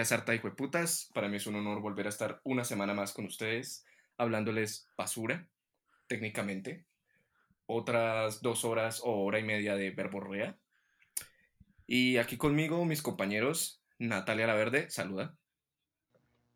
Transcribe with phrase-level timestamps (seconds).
[0.00, 3.12] Queridas sarta y putas, para mí es un honor volver a estar una semana más
[3.12, 3.84] con ustedes,
[4.16, 5.46] hablándoles basura,
[6.06, 6.86] técnicamente.
[7.66, 10.56] Otras dos horas o hora y media de verborrea.
[11.86, 15.36] Y aquí conmigo mis compañeros, Natalia Laverde, saluda.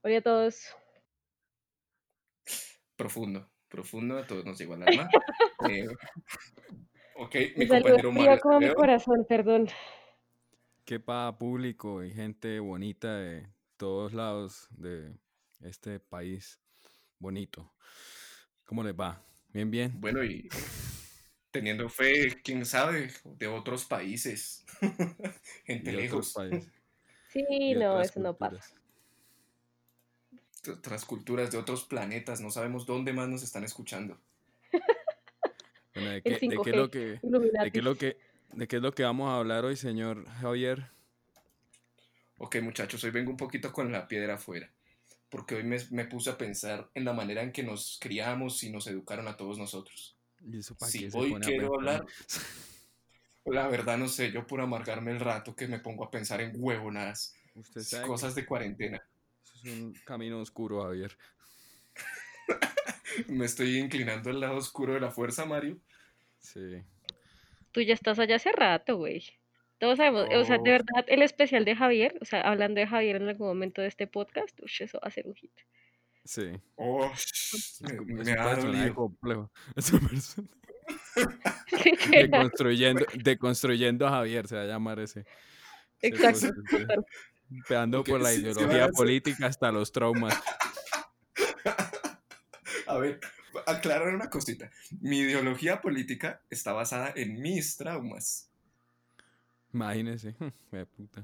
[0.01, 0.75] Hola a todos.
[2.97, 5.11] Profundo, profundo, a todos nos llegó al alma.
[5.69, 5.87] Eh,
[7.17, 8.41] ok, mi compañero Mario.
[8.41, 9.69] como mi corazón, perdón.
[10.85, 13.49] Qué pa público y gente bonita de
[13.79, 15.15] todos lados de
[15.63, 16.61] este país
[17.19, 17.73] bonito.
[18.67, 19.25] ¿Cómo les va?
[19.49, 19.99] Bien, bien.
[19.99, 20.47] Bueno, y
[21.51, 24.67] teniendo fe, quién sabe, de otros países.
[25.65, 26.35] gente lejos.
[27.29, 28.63] Sí, no, eso no pasa.
[30.71, 34.21] Otras culturas de otros planetas, no sabemos dónde más nos están escuchando.
[35.95, 38.19] ¿de qué, de qué lo que, de qué lo que
[38.57, 40.87] ¿De qué es lo que vamos a hablar hoy, señor Javier?
[42.39, 44.71] Ok, muchachos, hoy vengo un poquito con la piedra afuera,
[45.29, 48.87] porque hoy me, puse a pensar en la manera en que nos criamos y nos
[48.87, 50.17] educaron a todos nosotros.
[50.41, 52.07] ¿Y eso para sí, hoy quiero hablar,
[53.45, 56.53] la verdad no sé, yo por amargarme el rato que me pongo a pensar en
[56.55, 57.35] huevonadas,
[58.07, 59.03] cosas de cuarentena.
[59.43, 61.17] Eso es un camino oscuro, Javier.
[63.29, 65.81] me estoy inclinando al lado oscuro de la fuerza, Mario.
[66.41, 66.85] Sí.
[67.75, 69.25] Tú ya estás allá hace rato, güey.
[69.79, 70.73] Todos sabemos, o sea, de oh.
[70.73, 74.07] verdad, el especial de Javier, o sea, hablando de Javier en algún momento de este
[74.07, 75.51] podcast, uy, eso va a ser un hit.
[76.25, 76.53] Sí.
[76.77, 77.13] Oh,
[77.81, 79.51] me, me ha complejo.
[79.75, 80.49] Persona.
[82.31, 85.27] deconstruyendo, deconstruyendo a Javier, se va a llamar ese.
[86.01, 86.55] Exacto.
[87.69, 90.41] Peando por la ideología política hasta los traumas.
[92.87, 93.19] A ver,
[93.67, 94.71] aclarar una cosita.
[95.01, 98.51] Mi ideología política está basada en mis traumas.
[99.75, 100.35] Imagínese.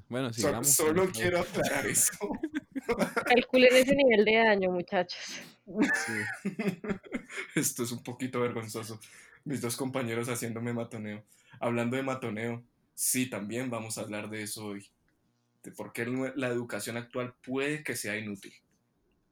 [0.09, 0.69] Bueno, sigamos.
[0.69, 2.13] solo quiero aclarar eso.
[3.27, 5.43] Calculen ese nivel de daño, muchachos.
[7.57, 9.01] Esto es un poquito vergonzoso.
[9.45, 11.25] Mis dos compañeros haciéndome matoneo.
[11.59, 12.65] Hablando de matoneo,
[12.95, 14.89] sí, también vamos a hablar de eso hoy.
[15.65, 18.55] De por qué la educación actual puede que sea inútil.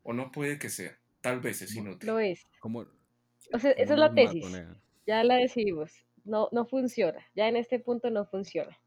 [0.03, 0.99] O no puede que sea.
[1.21, 2.09] Tal vez es inútil.
[2.09, 2.47] Lo es.
[3.53, 4.47] O sea, esa es la tesis.
[5.07, 5.93] Ya la decidimos.
[6.25, 7.27] No, no funciona.
[7.35, 8.79] Ya en este punto no funciona.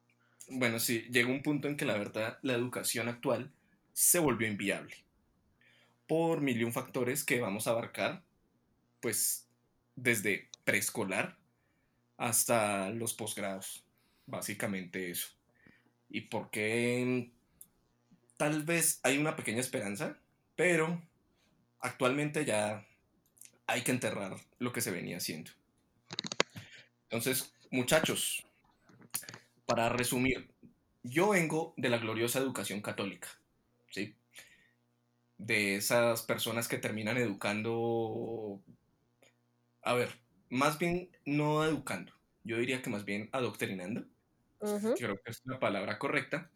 [0.49, 3.51] Bueno, sí, llegó un punto en que la verdad la educación actual
[3.93, 4.95] se volvió inviable.
[6.07, 8.23] Por mil y un factores que vamos a abarcar,
[8.99, 9.47] pues
[9.95, 11.37] desde preescolar
[12.17, 13.85] hasta los posgrados.
[14.27, 15.29] Básicamente eso.
[16.09, 17.31] Y porque
[18.37, 20.17] tal vez hay una pequeña esperanza,
[20.55, 21.01] pero
[21.81, 22.85] actualmente ya
[23.67, 25.51] hay que enterrar lo que se venía haciendo.
[27.03, 28.45] Entonces, muchachos,
[29.65, 30.49] para resumir,
[31.03, 33.27] yo vengo de la gloriosa educación católica,
[33.89, 34.15] ¿sí?
[35.37, 38.61] De esas personas que terminan educando,
[39.81, 40.19] a ver,
[40.49, 42.13] más bien no educando,
[42.43, 44.05] yo diría que más bien adoctrinando,
[44.59, 46.51] creo que es la palabra correcta.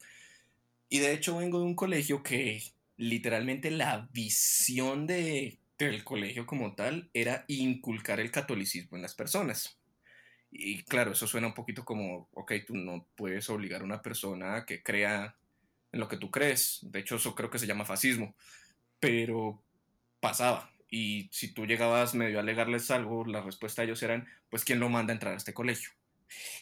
[0.90, 2.62] Y de hecho vengo de un colegio que
[2.98, 9.78] literalmente la visión de del colegio como tal era inculcar el catolicismo en las personas.
[10.52, 14.66] Y claro, eso suena un poquito como, ok, tú no puedes obligar a una persona
[14.66, 15.36] que crea
[15.92, 16.80] en lo que tú crees.
[16.84, 18.36] De hecho, eso creo que se llama fascismo.
[19.00, 19.62] Pero
[20.22, 20.72] pasaba.
[20.90, 24.80] Y si tú llegabas medio a alegarles algo, la respuesta a ellos eran, pues, ¿quién
[24.80, 25.90] lo manda a entrar a este colegio?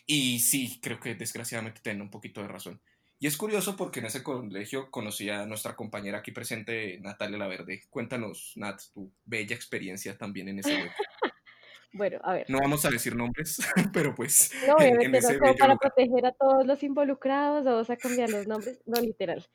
[0.08, 2.82] Y sí, creo que desgraciadamente tienen un poquito de razón.
[3.20, 7.84] Y es curioso porque en ese colegio conocí a nuestra compañera aquí presente, Natalia Laverde.
[7.90, 10.92] Cuéntanos, Nat, tu bella experiencia también en ese colegio.
[11.94, 12.46] bueno, a ver.
[12.50, 13.60] No vamos a decir nombres,
[13.94, 14.52] pero pues.
[14.68, 18.82] No, obviamente no, como para proteger a todos los involucrados, vamos a cambiar los nombres,
[18.86, 19.48] no literal.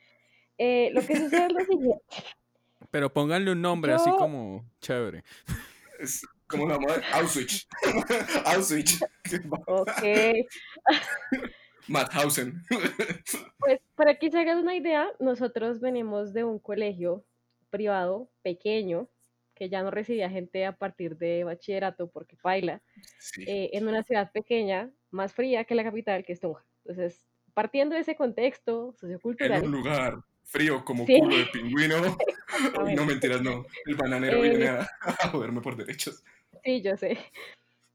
[0.57, 2.05] Eh, lo que sucede es lo siguiente.
[2.91, 5.25] Pero pónganle un nombre así como chévere.
[6.01, 7.69] Es como la moda Auschwitz.
[8.47, 9.01] Auschwitz.
[9.67, 10.03] ok.
[11.89, 12.63] Madhausen.
[13.59, 17.25] Pues para que se hagan una idea, nosotros venimos de un colegio
[17.71, 19.09] privado pequeño
[19.55, 22.81] que ya no recibía gente a partir de bachillerato porque baila,
[23.39, 26.65] eh, en una ciudad pequeña, más fría que la capital, que es Tunja.
[26.85, 29.59] Entonces, partiendo de ese contexto sociocultural.
[29.59, 31.97] En un lugar frío como culo de pingüino.
[32.97, 33.67] no mentiras, no.
[33.85, 36.23] El bananero viene eh, a, a joderme por derechos.
[36.65, 37.19] Sí, yo sé.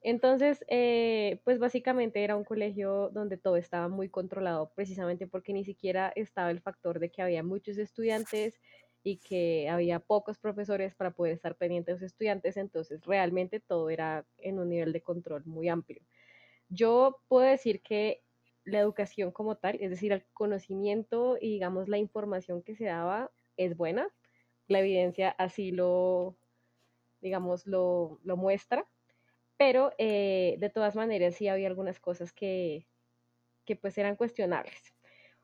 [0.03, 5.63] Entonces, eh, pues básicamente era un colegio donde todo estaba muy controlado, precisamente porque ni
[5.63, 8.59] siquiera estaba el factor de que había muchos estudiantes
[9.01, 13.89] y que había pocos profesores para poder estar pendientes de los estudiantes, entonces realmente todo
[13.89, 16.01] era en un nivel de control muy amplio.
[16.69, 18.23] Yo puedo decir que
[18.65, 23.31] la educación como tal, es decir, el conocimiento y digamos la información que se daba
[23.57, 24.09] es buena,
[24.67, 26.37] la evidencia así lo,
[27.21, 28.87] digamos, lo, muestra,
[29.65, 32.85] pero eh, de todas maneras sí había algunas cosas que,
[33.63, 34.93] que pues eran cuestionables.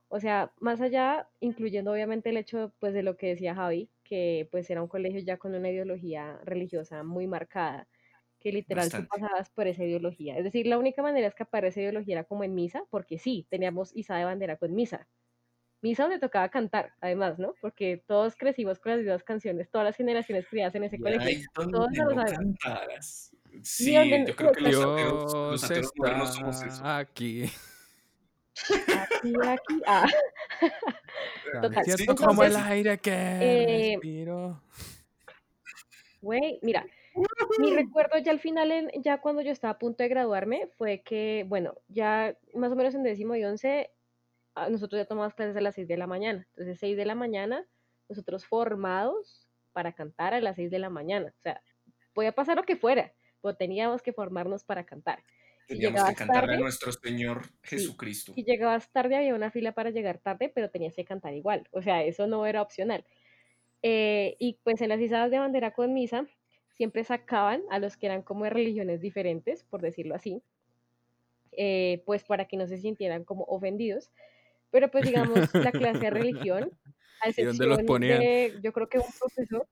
[0.10, 4.50] O sea, más allá, incluyendo obviamente el hecho pues de lo que decía Javi, que
[4.52, 7.88] pues era un colegio ya con una ideología religiosa muy marcada,
[8.42, 10.38] que literal tú pasabas por esa ideología.
[10.38, 13.20] Es decir, la única manera de escapar de esa ideología era como en misa, porque
[13.20, 15.08] sí, teníamos Isa de bandera con misa.
[15.82, 17.56] Misa donde tocaba cantar, además, ¿no?
[17.62, 21.48] Porque todos crecimos con las mismas canciones, todas las generaciones criadas en ese colegio.
[21.54, 22.26] Todos no
[23.64, 26.86] Sí, yo creo que los ateos, los ateos modernos somos eso.
[26.86, 27.50] Aquí.
[28.70, 30.08] Aquí, aquí, ah.
[31.62, 31.86] Total.
[31.86, 34.62] Siento como el aire que eh, respiro.
[36.22, 36.86] Güey, mira,
[37.60, 41.02] mi recuerdo ya al final, en, ya cuando yo estaba a punto de graduarme, fue
[41.02, 43.92] que, bueno, ya más o menos en décimo y once,
[44.56, 46.46] ah, nosotros ya tomamos clases a las seis de la mañana.
[46.52, 47.66] Entonces, seis de la mañana,
[48.08, 51.34] nosotros formados para cantar a las seis de la mañana.
[51.38, 51.62] O sea,
[52.14, 55.24] podía pasar lo que fuera, pero teníamos que formarnos para cantar.
[55.70, 58.34] Teníamos que cantarle a nuestro Señor Jesucristo.
[58.34, 61.68] Si llegabas tarde había una fila para llegar tarde, pero tenías que cantar igual.
[61.72, 63.06] O sea, eso no era opcional.
[63.84, 66.26] Eh, y pues en las izadas de bandera con misa
[66.72, 70.42] siempre sacaban a los que eran como de religiones diferentes, por decirlo así,
[71.52, 74.12] eh, pues para que no se sintieran como ofendidos.
[74.72, 76.72] Pero pues digamos, la clase de religión,
[77.22, 78.20] a excepción ¿Y dónde los ponían?
[78.20, 79.68] De, yo creo que un profesor...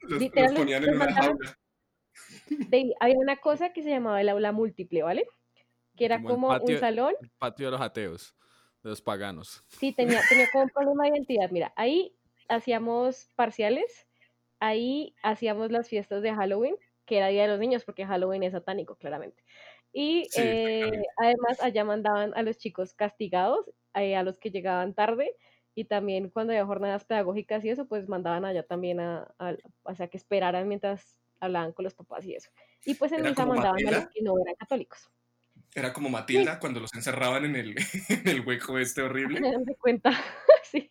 [0.00, 1.56] Los, los ponían en una jaula
[3.00, 5.26] había una cosa que se llamaba el aula múltiple, ¿vale?
[5.96, 7.14] Que era como, un salón.
[7.20, 8.34] El patio de los ateos,
[8.82, 9.64] de los paganos.
[9.68, 11.50] Sí, tenía, tenía como un problema de identidad.
[11.50, 12.16] Mira, ahí
[12.48, 14.06] hacíamos parciales,
[14.60, 18.52] ahí hacíamos las fiestas de Halloween, que era Día de los Niños, porque Halloween es
[18.52, 19.42] satánico, claramente.
[19.92, 25.34] Y eh, además allá mandaban a los chicos castigados, eh, a los que llegaban tarde,
[25.74, 29.94] y también cuando había jornadas pedagógicas y eso, pues mandaban allá también a, a o
[29.94, 32.50] sea, que esperaran mientras hablaban con los papás y eso.
[32.84, 35.10] Y pues en misa mandaban a los que no eran católicos.
[35.74, 37.74] Era como Matilda cuando los encerraban en el,
[38.08, 39.40] en el hueco este horrible.
[39.40, 40.10] Me dan cuenta,
[40.70, 40.90] sí.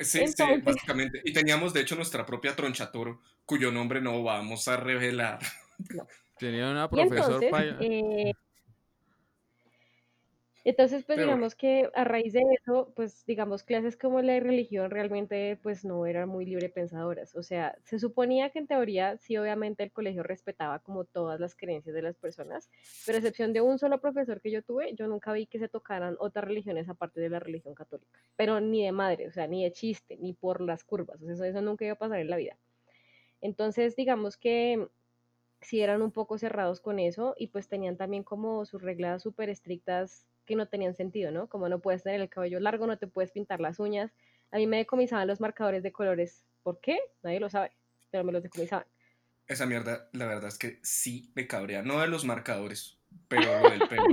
[0.00, 1.20] Sí, sí, básicamente.
[1.24, 5.40] Y teníamos, de hecho, nuestra propia tronchatoro, cuyo nombre no vamos a revelar.
[6.38, 7.46] Tenía una profesora.
[7.80, 8.32] Eh,
[10.68, 14.90] entonces, pues digamos que a raíz de eso, pues digamos, clases como la de religión
[14.90, 17.34] realmente pues no eran muy libre pensadoras.
[17.36, 21.54] O sea, se suponía que en teoría sí, obviamente el colegio respetaba como todas las
[21.54, 22.70] creencias de las personas,
[23.06, 25.68] pero a excepción de un solo profesor que yo tuve, yo nunca vi que se
[25.68, 28.18] tocaran otras religiones aparte de la religión católica.
[28.36, 31.22] Pero ni de madre, o sea, ni de chiste, ni por las curvas.
[31.22, 32.58] O sea, eso, eso nunca iba a pasar en la vida.
[33.40, 34.88] Entonces, digamos que
[35.60, 39.48] sí eran un poco cerrados con eso y pues tenían también como sus reglas súper
[39.50, 41.46] estrictas que no tenían sentido, ¿no?
[41.46, 44.10] Como no puedes tener el cabello largo, no te puedes pintar las uñas.
[44.50, 46.42] A mí me decomisaban los marcadores de colores.
[46.62, 46.98] ¿Por qué?
[47.22, 47.70] Nadie lo sabe,
[48.10, 48.86] pero me los decomisaban.
[49.46, 51.82] Esa mierda, la verdad es que sí me cabrea.
[51.82, 52.98] No de los marcadores,
[53.28, 54.04] pero lo del pelo.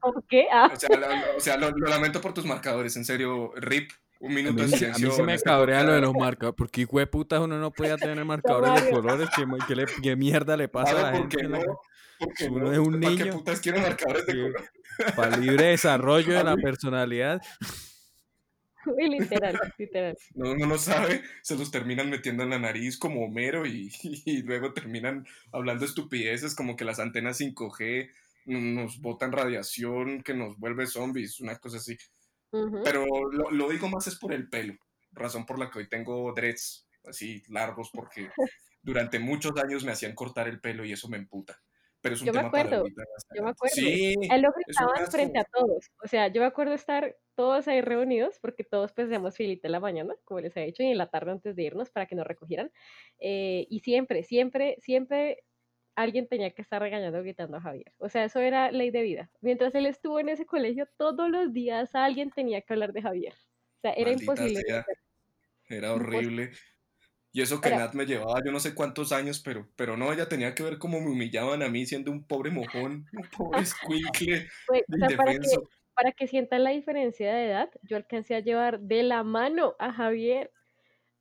[0.00, 0.46] ¿Por qué?
[0.50, 0.72] Ah.
[1.36, 3.92] O sea, lo, lamento por tus marcadores, en serio, rip.
[4.18, 5.08] Un minuto de silencio.
[5.08, 7.72] A mí se me cabrea lo de los marcadores, porque hijo de puta uno no
[7.72, 9.28] puede tener marcadores de colores.
[10.00, 11.42] ¿Qué, mierda le pasa a la gente?
[11.42, 11.58] No?
[12.22, 13.16] Porque uno es un niño.
[13.16, 14.70] ¿Para qué putas quiero marcadores de colores?
[15.16, 17.40] Para libre desarrollo de la personalidad.
[18.98, 20.16] literal, literal.
[20.34, 23.90] No, uno no sabe, se los terminan metiendo en la nariz como Homero y,
[24.44, 28.10] luego terminan hablando estupideces como que las antenas 5G
[28.46, 31.96] nos botan radiación que nos vuelve zombies, una cosa así.
[32.84, 34.74] Pero lo, lo, digo más es por el pelo,
[35.12, 38.28] razón por la que hoy tengo dreads así largos porque
[38.82, 41.58] durante muchos años me hacían cortar el pelo y eso me emputa
[42.02, 42.84] pero es un yo tema me acuerdo,
[43.34, 43.74] yo me acuerdo.
[43.74, 45.88] Sí, Él lo gritaban frente a todos.
[46.02, 49.72] O sea, yo me acuerdo estar todos ahí reunidos, porque todos pues hacíamos filita en
[49.72, 52.16] la mañana, como les he dicho, y en la tarde antes de irnos para que
[52.16, 52.72] nos recogieran.
[53.20, 55.44] Eh, y siempre, siempre, siempre
[55.94, 57.92] alguien tenía que estar regañando gritando a Javier.
[57.98, 59.30] O sea, eso era ley de vida.
[59.40, 63.34] Mientras él estuvo en ese colegio, todos los días alguien tenía que hablar de Javier.
[63.34, 64.62] O sea, era imposible.
[65.68, 66.50] Era horrible.
[67.34, 70.28] Y eso que Nat me llevaba yo no sé cuántos años, pero, pero no, ella
[70.28, 74.48] tenía que ver cómo me humillaban a mí siendo un pobre mojón, un pobre squinkle.
[75.16, 75.48] para, que,
[75.94, 79.92] para que sientan la diferencia de edad, yo alcancé a llevar de la mano a
[79.92, 80.52] Javier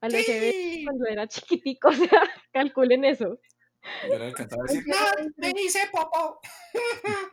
[0.01, 3.39] a los eventos cuando era chiquitico, o sea, calculen eso.
[4.09, 6.41] Yo le alcanzaba a decir, ¡Nat, me hice popo!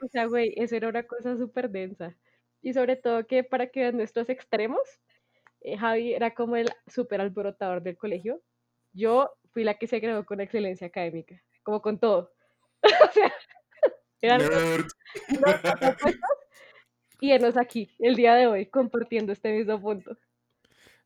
[0.02, 2.16] O sea, güey, eso era una cosa súper densa.
[2.62, 4.80] Y sobre todo que para que vean nuestros extremos,
[5.62, 8.40] eh, Javi era como el súper alborotador del colegio
[8.92, 12.32] yo fui la que se graduó con excelencia académica, como con todo.
[12.82, 13.32] o sea,
[14.20, 14.40] eran
[17.20, 20.16] y enos aquí el día de hoy compartiendo este mismo punto.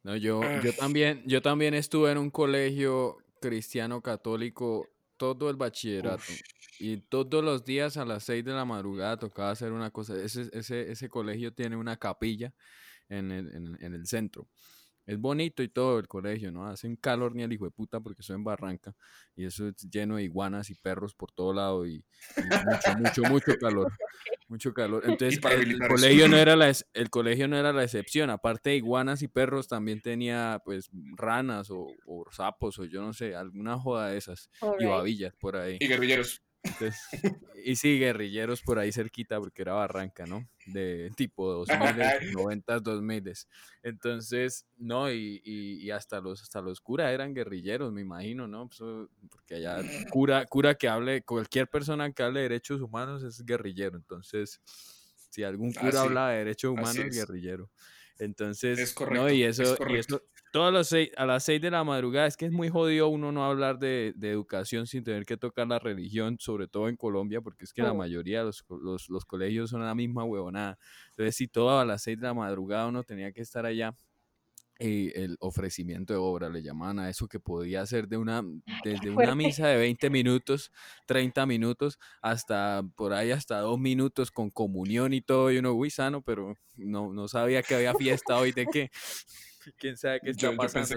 [0.02, 6.24] No, yo, yo también, yo también estuve en un colegio cristiano católico todo el bachillerato.
[6.80, 10.16] Y todos los días a las 6 de la madrugada tocaba hacer una cosa.
[10.16, 12.52] Ese, ese, ese colegio tiene una capilla
[13.08, 14.48] en el, en, en el centro.
[15.06, 16.66] Es bonito y todo el colegio, ¿no?
[16.66, 18.94] Hace un calor ni el hijo de puta porque soy en Barranca
[19.34, 22.04] y eso es lleno de iguanas y perros por todo lado y,
[22.36, 23.92] mucho, mucho, mucho calor.
[24.52, 25.02] Mucho calor.
[25.06, 28.28] Entonces el, colegio no era la, el colegio no era la excepción.
[28.28, 31.86] Aparte de iguanas y perros también tenía pues ranas o,
[32.30, 35.78] sapos o yo no sé, alguna joda de esas y babillas por ahí.
[35.80, 36.42] Y guerrilleros
[37.64, 40.48] y sí, guerrilleros por ahí cerquita, porque era Barranca, ¿no?
[40.66, 43.32] De tipo 2000, 90, 2000.
[43.82, 48.68] Entonces, no, y, y, hasta los hasta los curas eran guerrilleros, me imagino, ¿no?
[48.68, 53.44] Pues, porque allá cura, cura que hable, cualquier persona que hable de derechos humanos es
[53.44, 53.96] guerrillero.
[53.96, 54.60] Entonces,
[55.30, 57.70] si algún cura habla de derechos humanos, es guerrillero.
[58.18, 62.26] Entonces, es correcto, no, y eso, y eso todas a las 6 de la madrugada,
[62.26, 65.78] es que es muy jodido uno no hablar de, educación sin tener que tocar la
[65.78, 68.64] religión, sobre todo en Colombia, porque es que la mayoría de los,
[69.08, 70.78] los, colegios son la misma huevonada.
[71.10, 73.96] Entonces, si todo a las 6 de la madrugada uno tenía que estar allá,
[74.78, 78.42] eh, el ofrecimiento de obra, le llamaban a eso que podía ser de una,
[78.84, 80.70] desde una misa de 20 minutos,
[81.06, 85.88] 30 minutos, hasta por ahí hasta dos minutos con comunión y todo, y uno, uy,
[85.88, 88.90] sano, pero no, no sabía que había fiesta hoy de qué.
[89.78, 90.96] quién sabe qué está pasando.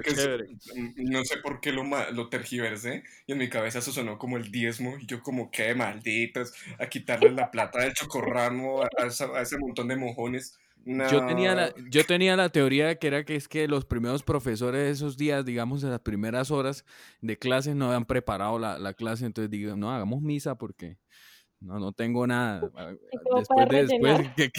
[0.97, 4.51] no sé por qué lo, lo tergiversé y en mi cabeza eso sonó como el
[4.51, 9.57] diezmo y yo como qué malditos a quitarle la plata del chocorramo a, a, ese
[9.57, 10.59] montón de mojones.
[10.85, 14.21] Yo, tenía la, yo tenía la teoría de que era que es que los primeros
[14.21, 16.85] profesores de esos días, digamos, en las primeras horas
[17.21, 20.99] de clase no habían preparado la, la clase, entonces digo, no, hagamos misa porque
[21.59, 22.69] no, no tengo nada.
[22.75, 22.93] Ah,
[23.37, 24.51] después de después, que,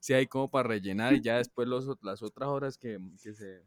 [0.00, 3.62] si hay como para rellenar y ya después los, las otras horas que, que se...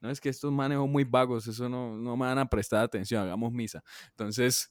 [0.00, 3.22] No, es que estos manejos muy vagos, eso no, no me van a prestar atención,
[3.22, 3.82] hagamos misa.
[4.10, 4.70] Entonces,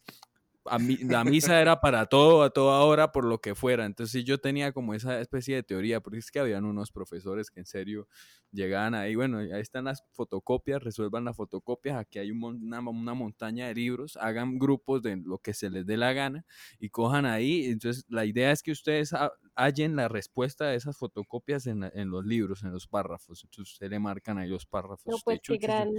[0.65, 3.86] la misa era para todo, a toda hora, por lo que fuera.
[3.86, 7.60] Entonces yo tenía como esa especie de teoría, porque es que habían unos profesores que
[7.60, 8.08] en serio
[8.51, 13.67] llegaban ahí, bueno, ahí están las fotocopias, resuelvan las fotocopias, aquí hay una, una, montaña
[13.67, 16.46] de libros, hagan grupos de lo que se les dé la gana
[16.79, 17.65] y cojan ahí.
[17.65, 19.13] Entonces la idea es que ustedes
[19.55, 23.43] hallen la respuesta de esas fotocopias en, en los libros, en los párrafos.
[23.43, 25.05] Entonces ustedes le marcan ahí los párrafos.
[25.08, 25.89] No, pues qué gran,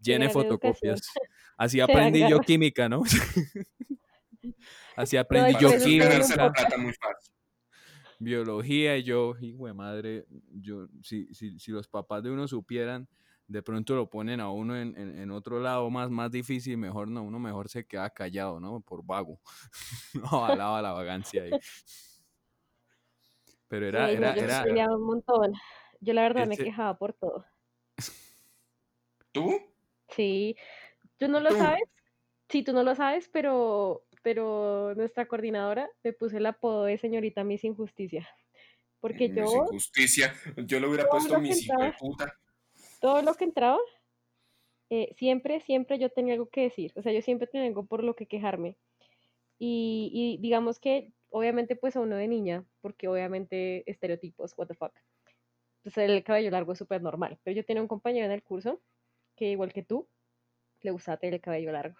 [0.00, 1.00] llene fotocopias.
[1.56, 1.80] Así
[2.20, 3.02] aprendí yo química, ¿no?
[4.96, 6.20] Así aprendí yo química.
[8.20, 13.08] Biología y yo, hijo de madre, yo, si, si, si, los papás de uno supieran,
[13.46, 17.22] de pronto lo ponen a uno en, en, otro lado más, más difícil, mejor no,
[17.22, 18.80] uno mejor se queda callado, ¿no?
[18.80, 19.40] Por vago.
[20.14, 21.52] no, alaba la vagancia ahí.
[23.68, 25.52] Pero era, era, era, un montón.
[26.00, 27.44] Yo la verdad me quejaba por todo.
[29.30, 29.60] ¿Tú?
[30.08, 30.56] Sí.
[31.18, 31.82] ¿Tú no lo sabes?
[32.48, 37.44] Sí, tú no lo sabes, pero pero nuestra coordinadora me puse el apodo de señorita
[37.44, 38.28] Miss Injusticia.
[39.00, 39.44] Porque yo.
[39.44, 42.34] Miss Injusticia, yo le hubiera puesto Miss puta.
[43.00, 43.78] Todo lo que entraba,
[44.90, 46.92] eh, siempre, siempre yo tenía algo que decir.
[46.96, 48.76] O sea, yo siempre tenía algo por lo que quejarme.
[49.58, 54.74] Y, y digamos que, obviamente, pues a uno de niña, porque obviamente estereotipos, what the
[54.74, 54.92] fuck.
[55.82, 57.38] Pues el cabello largo es súper normal.
[57.44, 58.80] Pero yo tenía un compañero en el curso
[59.38, 60.08] que, igual que tú,
[60.80, 61.96] le gustaba tener el cabello largo.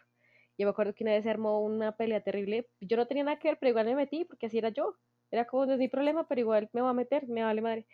[0.58, 2.68] Yo me acuerdo que una vez se armó una pelea terrible.
[2.80, 4.96] Yo no tenía nada que ver, pero igual me metí porque así era yo.
[5.30, 7.86] Era como no es mi problema, pero igual me voy a meter, me vale madre.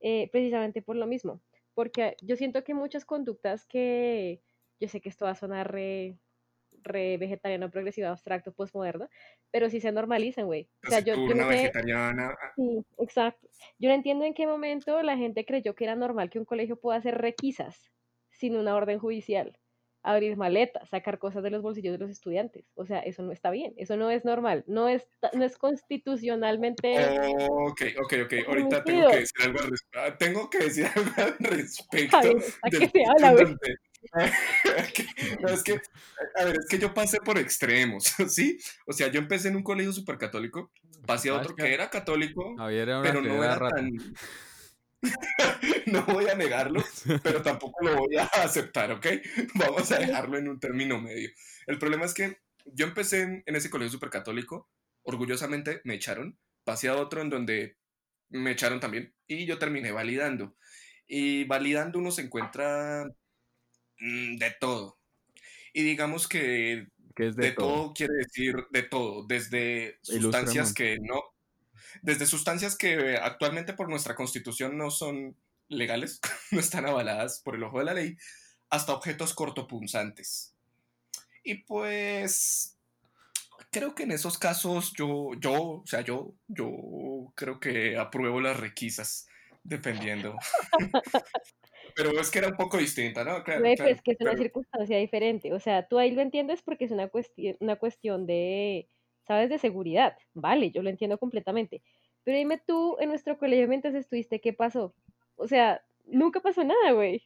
[0.00, 1.42] Eh, precisamente por lo mismo.
[1.74, 4.40] Porque yo siento que muchas conductas que
[4.80, 6.16] yo sé que esto va a sonar re,
[6.82, 9.08] re vegetariano, progresivo, abstracto, postmoderno,
[9.50, 10.68] pero sí se normalizan, güey.
[10.86, 12.34] O sea, yo, yo no vegetariana.
[12.56, 13.48] Sí, exacto.
[13.78, 16.80] Yo no entiendo en qué momento la gente creyó que era normal que un colegio
[16.80, 17.90] pueda hacer requisas
[18.38, 19.58] sin una orden judicial
[20.02, 22.64] abrir maletas, sacar cosas de los bolsillos de los estudiantes.
[22.74, 26.94] O sea, eso no está bien, eso no es normal, no es, no es constitucionalmente...
[27.50, 29.98] ok, ok, ok, ahorita tengo que decir algo al respecto.
[29.98, 32.16] Ah, tengo que decir algo al respecto.
[32.16, 33.56] A, qué se habla,
[35.40, 35.80] no, es que,
[36.36, 38.58] a ver, es que yo pasé por extremos, ¿sí?
[38.86, 40.70] O sea, yo empecé en un colegio súper católico,
[41.04, 43.90] pasé a otro que era católico, pero no era tan
[45.86, 46.84] no voy a negarlo,
[47.22, 49.06] pero tampoco lo voy a aceptar, ¿ok?
[49.54, 51.30] Vamos a dejarlo en un término medio.
[51.66, 54.68] El problema es que yo empecé en, ese colegio supercatólico,
[55.02, 57.76] orgullosamente me echaron, pasé a otro en donde
[58.30, 60.56] me echaron también y yo terminé validando.
[61.06, 63.06] Y validando uno se encuentra
[63.98, 64.98] mm, de todo.
[65.72, 67.92] Y digamos que es de, todo?
[67.94, 71.22] quiere decir de todo, desde sustancias que no
[72.02, 75.36] Desde sustancias que actualmente por nuestra constitución no son
[75.68, 76.20] legales,
[76.50, 78.16] no están avaladas por el ojo de la ley,
[78.70, 80.54] hasta objetos cortopunzantes.
[81.42, 82.76] Y pues
[83.70, 88.58] creo que en esos casos yo, yo, o sea, yo, yo creo que apruebo las
[88.58, 89.26] requisas,
[89.62, 90.36] dependiendo.
[91.96, 93.42] Pero es que era un poco distinta, ¿no?
[93.42, 95.52] Claro, es que es una circunstancia diferente.
[95.52, 98.88] O sea, tú ahí lo entiendes porque es una cuestión, una cuestión de,
[99.28, 99.50] ¿sabes?
[99.50, 100.16] De seguridad.
[100.34, 101.82] Vale, yo lo entiendo completamente.
[102.24, 104.94] Pero dime tú, en nuestro colegio mientras estuviste, ¿qué pasó?
[105.36, 107.22] O sea, nunca pasó nada, güey.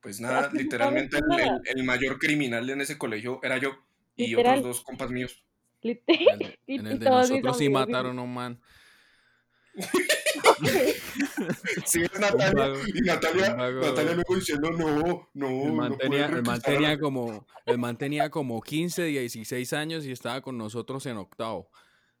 [0.00, 1.18] Pues nada, literalmente
[1.74, 3.76] el, mayor criminal en ese colegio era yo
[4.16, 5.44] y otros dos compas míos.
[5.82, 6.00] En
[6.66, 8.60] el, de nosotros sí mataron a un man.
[11.86, 12.72] sí, es Natalia.
[12.86, 15.64] y Natalia, Natalia luego diciendo, no, no.
[15.64, 15.72] El
[16.42, 21.18] man, tenía, como, el man tenía como 15, 16 años y estaba con nosotros en
[21.18, 21.70] octavo.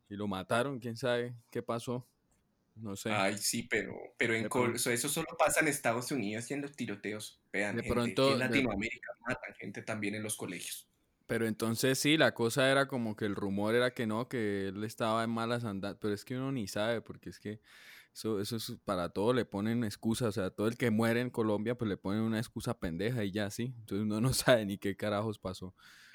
[0.08, 2.06] Y lo mataron, quién sabe qué pasó.
[2.76, 3.10] No sé.
[3.10, 7.40] Ay, sí, pero, pero en eso solo pasa en Estados Unidos y en los tiroteos.
[7.50, 10.86] Vean, de pronto, en Latinoamérica matan gente también en los colegios.
[11.26, 14.84] Pero entonces sí, la cosa era como que el rumor era que no, que él
[14.84, 17.60] estaba en malas andadas, pero es que uno ni sabe, porque es que
[18.14, 21.30] eso, eso es para todo le ponen excusas, o sea, todo el que muere en
[21.30, 24.78] Colombia pues le ponen una excusa pendeja y ya sí, entonces uno no sabe ni
[24.78, 25.74] qué carajos pasó.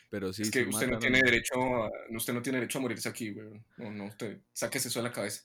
[0.10, 3.08] Pero sí, es que usted no tiene derecho a, usted no tiene derecho a morirse
[3.08, 3.64] aquí, güey.
[3.78, 5.44] No, no, usted sáquese eso de la cabeza.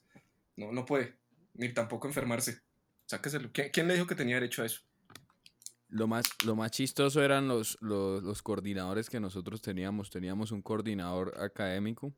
[0.57, 1.15] No, no puede,
[1.55, 2.61] ni tampoco enfermarse.
[3.05, 3.51] Sáqueselo.
[3.53, 4.81] ¿Quién le dijo que tenía derecho a eso?
[5.89, 10.11] Lo más, lo más chistoso eran los, los, coordinadores que nosotros teníamos.
[10.11, 12.13] Teníamos un coordinador académico,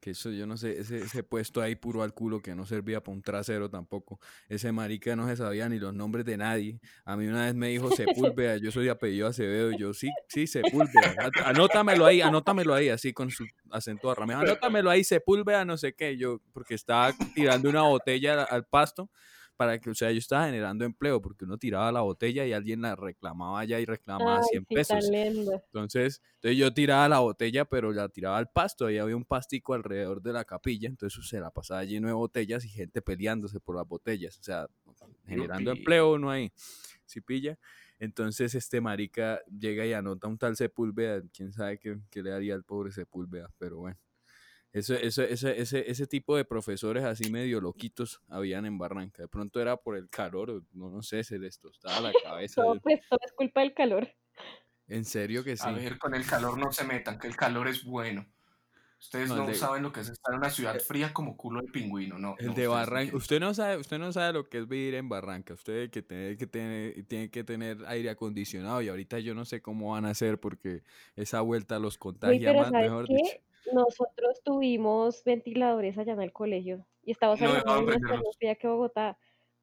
[0.00, 3.02] que eso yo no sé, ese, ese puesto ahí puro al culo que no servía
[3.02, 4.20] para un trasero tampoco.
[4.48, 6.78] Ese marica no se sabía ni los nombres de nadie.
[7.06, 10.46] A mí una vez me dijo Sepúlveda, yo soy apellido Acevedo, y yo sí, sí,
[10.46, 11.30] Sepúlveda.
[11.46, 14.34] Anótamelo ahí, anótamelo ahí, así con su acento arrame.
[14.34, 16.18] Anótamelo ahí, Sepúlveda, no sé qué.
[16.18, 19.10] Yo, porque estaba tirando una botella al pasto
[19.56, 22.82] para que, o sea, yo estaba generando empleo porque uno tiraba la botella y alguien
[22.82, 25.04] la reclamaba allá y reclamaba 100 pesos.
[25.10, 29.74] Entonces, entonces yo tiraba la botella, pero la tiraba al pasto, ahí había un pastico
[29.74, 33.76] alrededor de la capilla, entonces se la pasaba lleno de botellas y gente peleándose por
[33.76, 34.68] las botellas, o sea,
[35.26, 36.52] generando empleo no hay,
[37.04, 37.58] si pilla.
[37.98, 42.54] Entonces este marica llega y anota un tal Sepúlveda, quién sabe qué, qué le haría
[42.54, 43.96] al pobre Sepúlveda, pero bueno.
[44.76, 49.22] Eso, eso, ese, ese, ese tipo de profesores así medio loquitos habían en Barranca.
[49.22, 52.62] De pronto era por el calor, no, no sé, se les tostaba la cabeza.
[52.62, 54.06] todo, pues, todo es culpa del calor.
[54.86, 55.66] En serio que sí.
[55.66, 58.26] A ver, con el calor no se metan, que el calor es bueno.
[59.00, 61.68] Ustedes no, saben lo que es estar en una ciudad eh, fría como culo de
[61.68, 62.34] pingüino, ¿no?
[62.38, 63.16] El de Barranca.
[63.16, 65.54] Usted no sabe, usted no sabe lo que es vivir en Barranca.
[65.54, 69.62] Usted que tiene que tener, tiene que tener aire acondicionado y ahorita yo no sé
[69.62, 70.82] cómo van a hacer porque
[71.14, 73.38] esa vuelta los contagia más, mejor dicho.
[73.72, 79.18] Nosotros tuvimos ventiladores allá en el colegio y estábamos en la misma fría que Bogotá,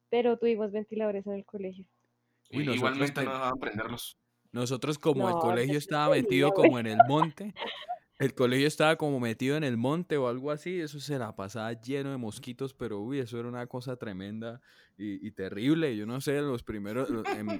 [0.08, 1.86] pero tuvimos ventiladores en el colegio.
[2.52, 4.16] Uy, igualmente no dejaban prenderlos.
[4.52, 7.52] Nosotros como el colegio estaba metido como en el monte,
[8.20, 11.72] el colegio estaba como metido en el monte o algo así, eso se la pasaba
[11.72, 14.60] lleno de mosquitos, pero uy, eso era una cosa tremenda
[14.96, 15.96] y, terrible.
[15.96, 17.08] Yo no sé, los primeros,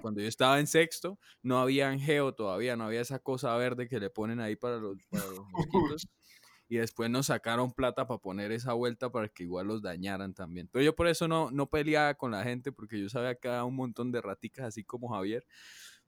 [0.00, 3.98] cuando yo estaba en sexto, no había angeo todavía, no había esa cosa verde que
[3.98, 6.08] le ponen ahí para los, para los mosquitos
[6.74, 10.68] y después nos sacaron plata para poner esa vuelta para que igual los dañaran también.
[10.72, 13.62] Pero yo por eso no, no peleaba con la gente, porque yo sabía que había
[13.62, 15.46] un montón de raticas así como Javier,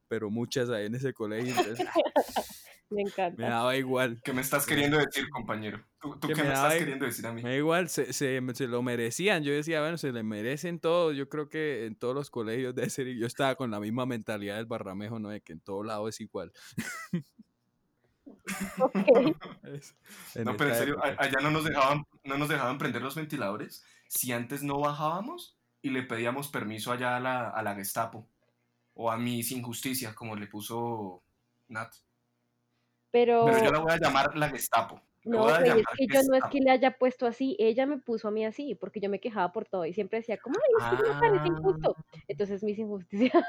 [0.08, 1.54] pero muchas ahí en ese colegio.
[2.90, 3.40] me encanta.
[3.40, 4.20] Me daba igual.
[4.24, 5.84] ¿Qué me estás queriendo decir, compañero?
[6.00, 7.44] ¿Tú, qué me, estás queriendo decir a mí?
[7.44, 9.44] Me da igual, se, se, se, lo merecían.
[9.44, 11.12] Yo decía, bueno, se le merecen todo.
[11.12, 14.56] Yo creo que en todos los colegios de ser, yo estaba con la misma mentalidad
[14.56, 15.28] del Barramejo, ¿no?
[15.28, 16.52] De que en todo lado es igual.
[20.44, 24.32] no, pero en serio, allá no nos dejaban, no nos dejaban prender los ventiladores si
[24.32, 28.26] antes no bajábamos y le pedíamos permiso allá a la, a la Gestapo
[28.94, 31.22] o a mis injusticias, como le puso
[31.68, 31.92] Nat.
[33.10, 33.44] Pero...
[33.46, 35.00] pero yo la voy a llamar la Gestapo.
[35.26, 38.30] No, es que yo no es que le haya puesto así, ella me puso a
[38.30, 41.08] mí así, porque yo me quejaba por todo y siempre decía, como, ay, es que
[41.08, 41.96] me parece injusto.
[41.98, 42.18] Ah.
[42.28, 43.44] Entonces, mis injusticias.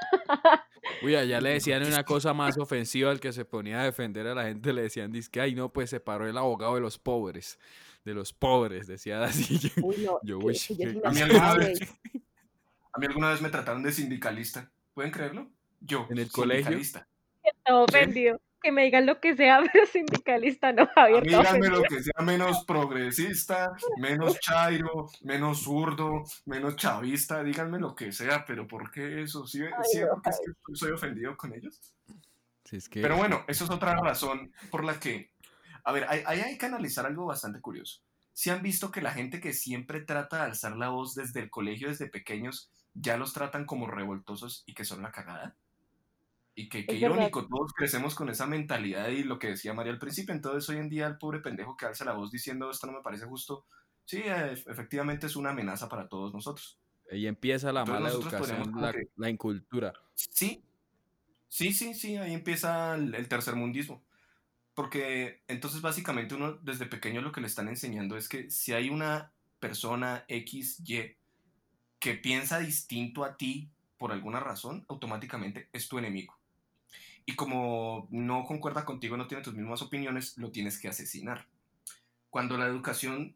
[1.03, 4.33] Uy, allá le decían una cosa más ofensiva al que se ponía a defender a
[4.33, 7.59] la gente, le decían, que, ay, no, pues se paró el abogado de los pobres,
[8.03, 9.71] de los pobres, decía así.
[9.83, 11.79] Uy, no, yo, a, mí alguna vez,
[12.91, 15.47] a mí alguna vez me trataron de sindicalista, ¿pueden creerlo?
[15.79, 16.75] Yo, ¿En el colegio?
[16.79, 21.23] Estaba ofendido que me digan lo que sea, pero sindicalista no, Javier.
[21.23, 28.11] Díganme lo que sea menos progresista, menos chairo, menos zurdo, menos chavista, díganme lo que
[28.11, 29.47] sea, pero ¿por qué eso?
[29.47, 29.59] ¿Sí,
[29.91, 31.81] ¿sí porque es que soy ofendido con ellos?
[32.91, 35.31] Pero bueno, eso es otra razón por la que,
[35.85, 38.01] a ver, ahí hay, hay que analizar algo bastante curioso.
[38.33, 41.49] si han visto que la gente que siempre trata de alzar la voz desde el
[41.49, 45.55] colegio, desde pequeños, ya los tratan como revoltosos y que son la cagada?
[46.59, 49.99] Y que, qué irónico, todos crecemos con esa mentalidad y lo que decía María al
[49.99, 52.93] principio, entonces hoy en día el pobre pendejo que alza la voz diciendo esto no
[52.93, 53.67] me parece justo,
[54.05, 56.79] sí, efectivamente es una amenaza para todos nosotros.
[57.11, 59.93] Y empieza la mala educación, la, la, incultura.
[60.15, 60.63] Sí,
[61.47, 64.03] sí, sí, sí, ahí empieza el, el tercermundismo.
[64.73, 68.89] Porque entonces básicamente uno desde pequeño lo que le están enseñando es que si hay
[68.89, 71.17] una persona X, Y
[71.99, 76.36] que piensa distinto a ti por alguna razón, automáticamente es tu enemigo.
[77.29, 81.45] Y como no concuerda contigo, no tiene tus mismas opiniones, lo tienes que asesinar.
[82.29, 83.35] Cuando la educación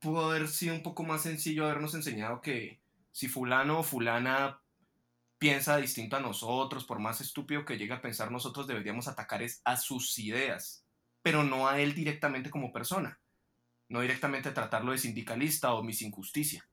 [0.00, 2.80] pudo haber sido un poco más sencillo habernos enseñado que
[3.12, 4.62] si fulano o fulana
[5.36, 9.60] piensa distinto a nosotros, por más estúpido que llegue a pensar nosotros, deberíamos atacar es
[9.66, 10.86] a sus ideas,
[11.20, 13.20] pero no a él directamente como persona,
[13.90, 16.66] no directamente tratarlo de sindicalista o mis injusticia.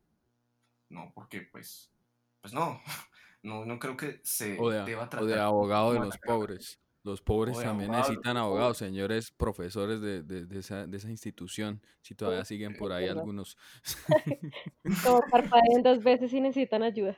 [0.88, 1.92] No, porque pues,
[2.40, 2.82] pues no,
[3.44, 5.24] no, no creo que se deba tratar.
[5.24, 6.80] O de abogado de los pobres.
[7.04, 12.44] Los pobres también necesitan abogados, señores profesores de, de, esa, de, esa, institución, si todavía
[12.44, 13.58] siguen por ahí algunos.
[15.04, 17.18] Como parpadeen dos veces y necesitan ayuda.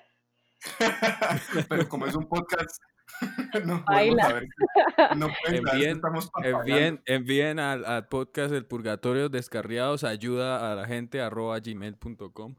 [1.69, 2.79] Pero como es un podcast,
[3.65, 4.47] no podemos saber.
[5.17, 6.01] No envíen,
[6.43, 12.55] envíen, envíen al, al, podcast El Purgatorio Descarriados ayuda a la gente arroba gmail.com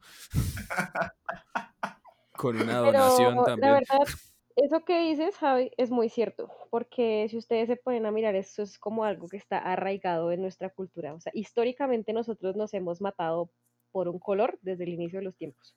[2.33, 3.73] con una donación Pero, también.
[3.73, 4.15] La verdad,
[4.57, 8.63] eso que dices, Javi, es muy cierto, porque si ustedes se ponen a mirar, eso
[8.63, 11.15] es como algo que está arraigado en nuestra cultura.
[11.15, 13.51] O sea, históricamente nosotros nos hemos matado
[13.93, 15.75] por un color desde el inicio de los tiempos.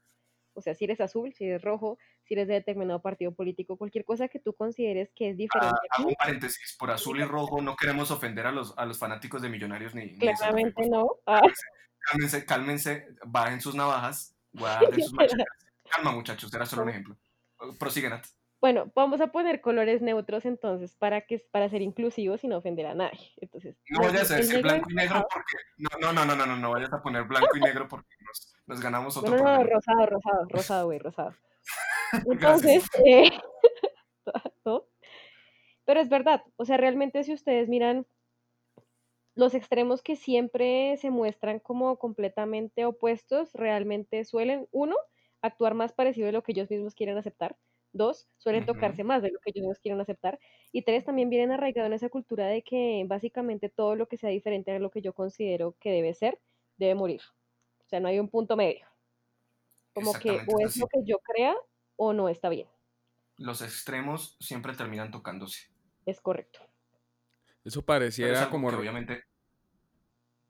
[0.53, 4.05] O sea, si eres azul, si eres rojo, si eres de determinado partido político, cualquier
[4.05, 5.75] cosa que tú consideres que es diferente.
[5.91, 8.97] Ah, hago un paréntesis, por azul y rojo no queremos ofender a los, a los
[8.97, 10.17] fanáticos de millonarios ni...
[10.17, 11.17] Claramente no.
[11.25, 11.41] Ah.
[11.99, 15.64] Cálmense, cálmense, bajen sus navajas, guarden sus machetes.
[15.95, 17.17] Calma muchachos, era solo un ejemplo.
[17.79, 18.25] Prosigue, Nat.
[18.61, 22.87] Bueno, vamos a poner colores neutros entonces para que para ser inclusivos y no ofender
[22.87, 23.31] a nadie.
[23.37, 26.57] Entonces, no vayas a decir blanco y negro porque no, no, no, no, no, no,
[26.57, 29.63] no vayas a poner blanco y negro porque nos, nos ganamos otro no, no, no,
[29.63, 31.35] rosado, rosado, rosado, güey, rosado.
[32.31, 33.29] Entonces, eh,
[34.65, 34.85] ¿no?
[35.85, 38.07] Pero es verdad, o sea, realmente si ustedes miran
[39.35, 44.95] los extremos que siempre se muestran como completamente opuestos, realmente suelen, uno,
[45.45, 47.57] actuar más parecido de lo que ellos mismos quieren aceptar,
[47.95, 50.37] Dos, suelen tocarse más de lo que ellos quieren aceptar.
[50.73, 54.29] Y tres, también vienen arraigados en esa cultura de que básicamente todo lo que sea
[54.29, 56.37] diferente a lo que yo considero que debe ser,
[56.75, 57.21] debe morir.
[57.85, 58.85] O sea, no hay un punto medio.
[59.93, 61.55] Como que o es lo que yo crea
[61.95, 62.67] o no está bien.
[63.37, 65.69] Los extremos siempre terminan tocándose.
[66.05, 66.59] Es correcto.
[67.63, 68.67] Eso pareciera como...
[68.67, 69.23] obviamente...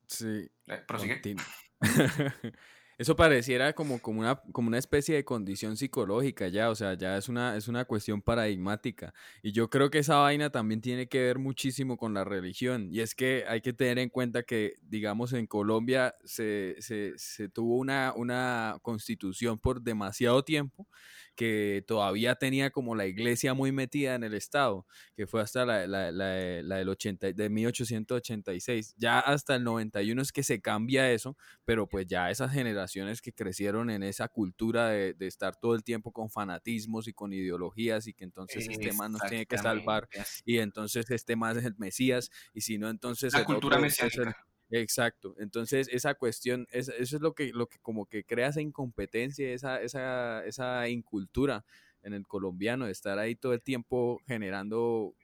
[0.07, 0.49] Sí.
[0.65, 1.21] Eh, prosigue.
[2.97, 7.17] Eso pareciera como, como, una, como una especie de condición psicológica ya, o sea, ya
[7.17, 9.13] es una, es una cuestión paradigmática.
[9.43, 12.87] Y yo creo que esa vaina también tiene que ver muchísimo con la religión.
[12.91, 17.49] Y es que hay que tener en cuenta que, digamos, en Colombia se, se, se
[17.49, 20.87] tuvo una, una constitución por demasiado tiempo
[21.35, 25.87] que todavía tenía como la iglesia muy metida en el Estado, que fue hasta la,
[25.87, 28.95] la, la, del 80, de 1886.
[28.97, 33.33] Ya hasta el 91 es que se cambia eso, pero pues ya esas generaciones que
[33.33, 38.07] crecieron en esa cultura de, de estar todo el tiempo con fanatismos y con ideologías
[38.07, 40.07] y que entonces este man nos tiene que salvar
[40.45, 43.33] y entonces este más es el Mesías y si no entonces...
[43.33, 44.45] La cultura mesiánica.
[44.81, 45.35] Exacto.
[45.39, 49.49] Entonces, esa cuestión, es, eso es lo que, lo que como que crea esa incompetencia,
[49.53, 51.65] esa, esa, esa incultura
[52.03, 55.15] en el colombiano, de estar ahí todo el tiempo generando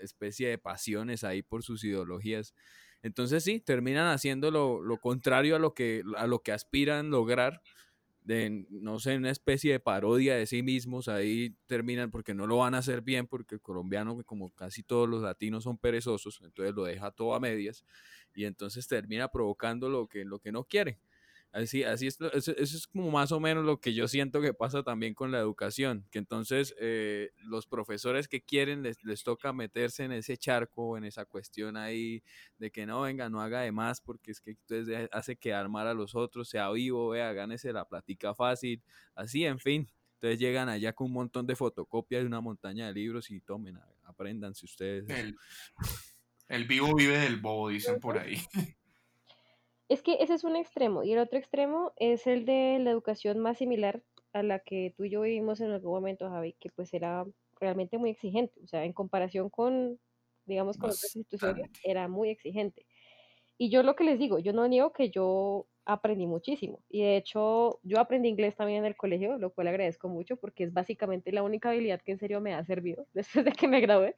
[0.00, 2.52] especie de pasiones ahí por sus ideologías.
[3.02, 7.62] Entonces sí, terminan haciendo lo, lo contrario a lo, que, a lo que aspiran lograr,
[8.22, 12.56] de, no sé, una especie de parodia de sí mismos, ahí terminan porque no lo
[12.58, 16.74] van a hacer bien, porque el colombiano, como casi todos los latinos son perezosos, entonces
[16.74, 17.84] lo deja todo a medias
[18.36, 21.00] y entonces termina provocando lo que, lo que no quiere.
[21.52, 24.82] Así, así es, eso, es como más o menos lo que yo siento que pasa
[24.82, 30.04] también con la educación, que entonces eh, los profesores que quieren les, les, toca meterse
[30.04, 32.22] en ese charco, en esa cuestión ahí
[32.58, 35.86] de que no, venga, no haga de más porque es que entonces hace que armar
[35.86, 38.82] a los otros, sea vivo, vea, gánese la platica fácil,
[39.14, 39.88] así, en fin.
[40.16, 43.78] Entonces llegan allá con un montón de fotocopias de una montaña de libros y tomen,
[44.04, 45.06] aprendanse ustedes.
[46.48, 48.36] El vivo vive del bobo, dicen por ahí.
[49.88, 53.38] Es que ese es un extremo y el otro extremo es el de la educación
[53.38, 56.92] más similar a la que tú y yo vivimos en algún momento, Javi, que pues
[56.92, 57.24] era
[57.60, 60.00] realmente muy exigente, o sea, en comparación con,
[60.44, 62.84] digamos, con otras instituciones, era muy exigente.
[63.58, 66.80] Y yo lo que les digo, yo no niego que yo aprendí muchísimo.
[66.90, 70.64] Y de hecho, yo aprendí inglés también en el colegio, lo cual agradezco mucho porque
[70.64, 73.80] es básicamente la única habilidad que en serio me ha servido después de que me
[73.80, 74.14] gradué.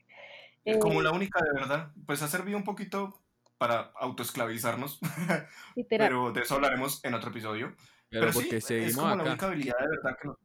[0.80, 3.20] Como eh, la única de verdad, pues ha servido un poquito
[3.58, 5.00] para autoesclavizarnos,
[5.88, 7.74] pero de eso hablaremos en otro episodio.
[8.10, 10.36] Pero, sí, es como la única habilidad de verdad que nos.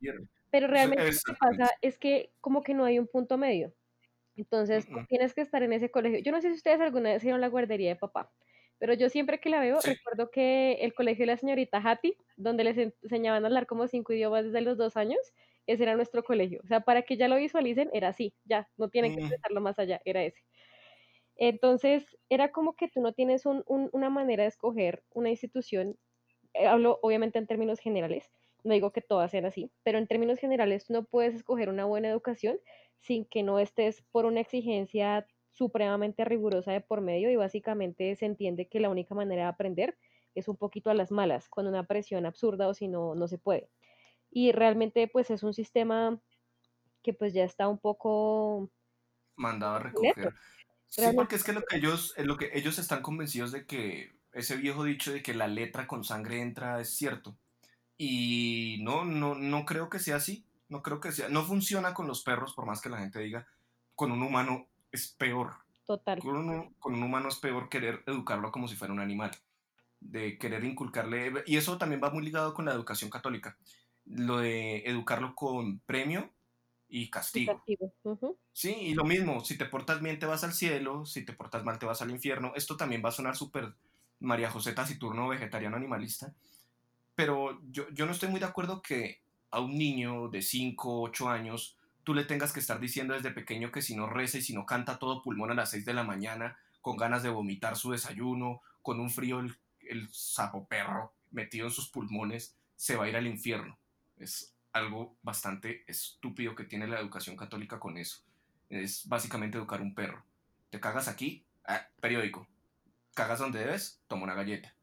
[0.50, 3.74] Pero realmente lo que pasa es que como que no hay un punto medio.
[4.36, 6.20] Entonces, tienes que estar en ese colegio.
[6.20, 8.32] Yo no sé si ustedes alguna vez hicieron la guardería de papá,
[8.80, 12.64] pero yo siempre que la veo, recuerdo que el colegio de la señorita Hattie, donde
[12.64, 15.20] les enseñaban a hablar como cinco idiomas desde los dos años,
[15.68, 16.62] ese era nuestro colegio.
[16.64, 19.30] O sea, para que ya lo visualicen, era así, ya, no tienen que mm.
[19.30, 20.42] pensarlo más allá, era ese.
[21.36, 25.98] Entonces, era como que tú no tienes una manera de escoger una institución,
[26.54, 28.30] eh, hablo obviamente en términos generales,
[28.64, 31.86] no digo que todas sean así, pero en términos generales tú no puedes escoger una
[31.86, 32.60] buena educación
[33.00, 38.26] sin que no estés por una exigencia supremamente rigurosa de por medio y básicamente se
[38.26, 39.98] entiende que la única manera de aprender
[40.36, 43.38] es un poquito a las malas, con una presión absurda o si no, no se
[43.38, 43.70] puede.
[44.34, 46.20] Y realmente pues es un sistema
[47.04, 48.72] que pues ya está un poco
[49.36, 50.34] mandado a recoger.
[50.88, 54.58] Sí, porque es que lo que ellos, lo que ellos están convencidos de que ese
[54.58, 57.38] viejo dicho de que la letra con sangre entra es cierto.
[57.98, 60.46] Y no, no, no creo que sea así.
[60.70, 61.30] No creo que sea.
[61.30, 63.48] No funciona con los perros, por más que la gente diga.
[63.96, 65.54] Con un humano es peor.
[65.86, 66.20] Total.
[66.20, 69.32] Con un, con un humano es peor querer educarlo como si fuera un animal.
[70.00, 71.44] De querer inculcarle.
[71.46, 73.58] Y eso también va muy ligado con la educación católica.
[74.06, 76.30] Lo de educarlo con premio
[76.90, 77.64] y castigo.
[78.52, 81.64] Sí, y lo mismo, si te portas bien te vas al cielo, si te portas
[81.64, 82.54] mal te vas al infierno.
[82.56, 83.74] Esto también va a sonar súper
[84.20, 86.34] María José Taciturno, vegetariano animalista,
[87.16, 91.30] pero yo, yo no estoy muy de acuerdo que a un niño de 5, 8
[91.30, 94.54] años tú le tengas que estar diciendo desde pequeño que si no reza y si
[94.54, 97.92] no canta todo pulmón a las 6 de la mañana, con ganas de vomitar su
[97.92, 103.10] desayuno, con un frío el, el sapo perro metido en sus pulmones, se va a
[103.10, 103.78] ir al infierno.
[104.24, 108.22] Es algo bastante estúpido que tiene la educación católica con eso.
[108.70, 110.24] Es básicamente educar un perro.
[110.70, 112.48] Te cagas aquí, ah, periódico.
[113.14, 114.74] Cagas donde debes, toma una galleta.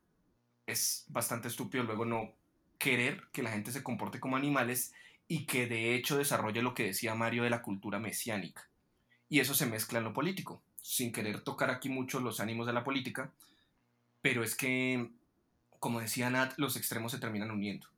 [0.67, 2.35] Es bastante estúpido luego no
[2.79, 4.93] querer que la gente se comporte como animales
[5.27, 8.69] y que de hecho desarrolle lo que decía Mario de la cultura mesiánica.
[9.31, 12.75] Y eso se mezcla en lo político, sin querer tocar aquí mucho los ánimos de
[12.75, 13.33] la política,
[14.21, 15.11] pero es que,
[15.79, 17.89] como decía Nat, los extremos se terminan uniendo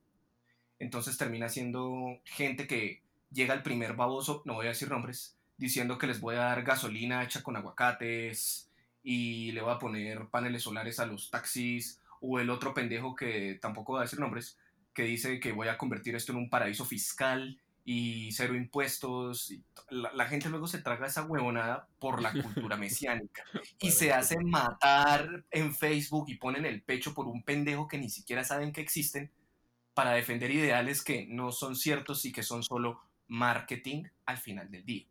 [0.83, 5.97] entonces termina siendo gente que llega al primer baboso, no voy a decir nombres, diciendo
[5.97, 8.69] que les voy a dar gasolina hecha con aguacates
[9.01, 13.57] y le voy a poner paneles solares a los taxis, o el otro pendejo que
[13.61, 14.57] tampoco voy a decir nombres,
[14.93, 19.51] que dice que voy a convertir esto en un paraíso fiscal y cero impuestos.
[19.51, 23.43] Y la, gente luego se traga esa huevonada por la cultura mesiánica
[23.79, 28.09] y se hace matar en Facebook y ponen el pecho por un pendejo que ni
[28.09, 29.31] siquiera saben que existen
[29.93, 34.85] para defender ideales que no son ciertos y que son solo marketing al final del
[34.85, 35.05] día.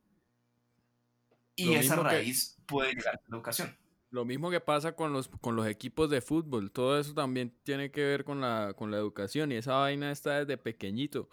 [1.54, 3.76] Y esa raíz puede llegar a la educación.
[4.10, 7.90] Lo mismo que pasa con los, con los equipos de fútbol, todo eso también tiene
[7.90, 11.30] que ver con la, con la educación y esa vaina está desde pequeñito.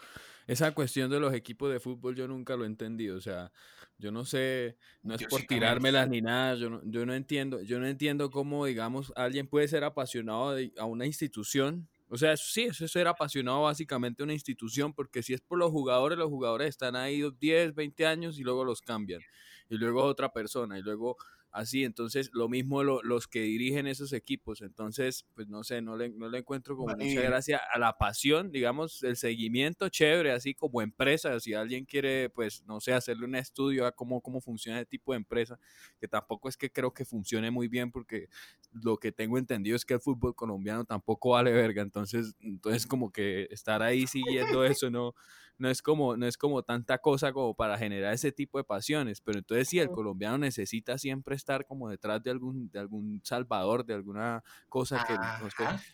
[0.47, 3.51] Esa cuestión de los equipos de fútbol yo nunca lo he entendido, o sea,
[3.97, 7.79] yo no sé, no es por tirármelas ni nada, yo no, yo no entiendo, yo
[7.79, 12.85] no entiendo cómo, digamos, alguien puede ser apasionado a una institución o sea, sí, eso
[12.85, 16.69] es ser apasionado básicamente a una institución, porque si es por los jugadores, los jugadores
[16.69, 19.21] están ahí 10, 20 años y luego los cambian.
[19.69, 21.17] Y luego otra persona, y luego
[21.51, 21.83] así.
[21.83, 24.62] Entonces, lo mismo los que dirigen esos equipos.
[24.62, 28.51] Entonces, pues no sé, no le, no le encuentro como mucha gracia a la pasión,
[28.51, 31.39] digamos, el seguimiento chévere, así como empresa.
[31.39, 35.13] Si alguien quiere, pues, no sé, hacerle un estudio a cómo, cómo funciona ese tipo
[35.13, 35.59] de empresa,
[35.99, 38.27] que tampoco es que creo que funcione muy bien, porque
[38.71, 41.81] lo que tengo entendido es que el fútbol colombiano tampoco vale verga.
[41.81, 45.13] Entonces, entonces como que estar ahí siguiendo eso no
[45.59, 49.21] no es como, no es como tanta cosa como para generar ese tipo de pasiones,
[49.21, 53.85] pero entonces sí, el colombiano necesita siempre estar como detrás de algún, de algún salvador,
[53.85, 55.15] de alguna cosa que,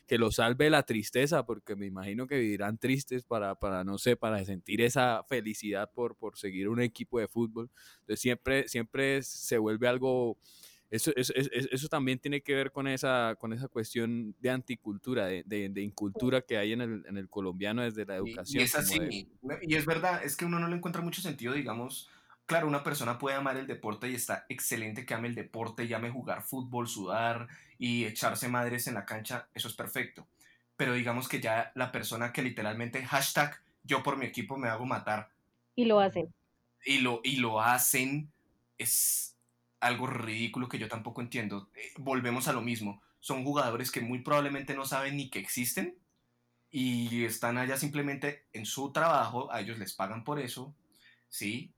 [0.07, 4.15] que lo salve la tristeza, porque me imagino que vivirán tristes para, para no sé,
[4.15, 7.71] para sentir esa felicidad por, por seguir un equipo de fútbol.
[8.01, 10.37] Entonces siempre, siempre se vuelve algo
[10.91, 15.43] eso, eso, eso, también tiene que ver con esa, con esa cuestión de anticultura, de,
[15.45, 18.61] de, incultura que hay en el, en el, colombiano desde la educación.
[18.61, 19.27] Y, es así,
[19.61, 22.09] y es verdad, es que uno no le encuentra mucho sentido, digamos,
[22.45, 26.11] claro, una persona puede amar el deporte y está excelente que ame el deporte, llame
[26.11, 30.27] jugar fútbol, sudar y echarse madres en la cancha, eso es perfecto.
[30.77, 34.85] Pero digamos que ya la persona que literalmente hashtag yo por mi equipo me hago
[34.85, 35.29] matar.
[35.75, 36.33] Y lo hacen.
[36.85, 38.31] Y lo, y lo hacen,
[38.77, 39.34] es,
[39.79, 41.69] algo ridículo que yo tampoco entiendo.
[41.75, 43.01] Eh, volvemos a lo mismo.
[43.19, 45.97] son jugadores que muy probablemente no saben ni que existen
[46.69, 50.75] y están allá simplemente en su trabajo, a ellos les pagan por eso,
[51.29, 51.71] ¿sí?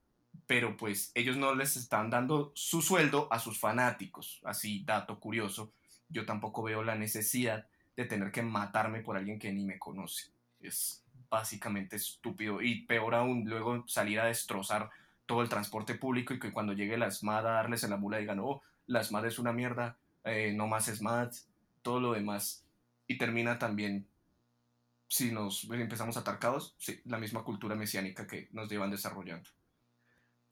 [0.46, 5.72] Pero pues ellos no les están dando su sueldo a sus fanáticos, así dato curioso,
[6.08, 10.30] yo tampoco veo la necesidad de tener que matarme por alguien que ni me conoce.
[10.60, 14.90] Es básicamente estúpido y peor aún luego salir a destrozar
[15.28, 18.16] todo el transporte público y que cuando llegue la SMAD a darles en la mula
[18.16, 21.32] digan, oh, la SMAD es una mierda, eh, no más SMAD,
[21.82, 22.64] todo lo demás.
[23.06, 24.08] Y termina también,
[25.06, 29.50] si nos empezamos atarcados, sí, la misma cultura mesiánica que nos llevan desarrollando.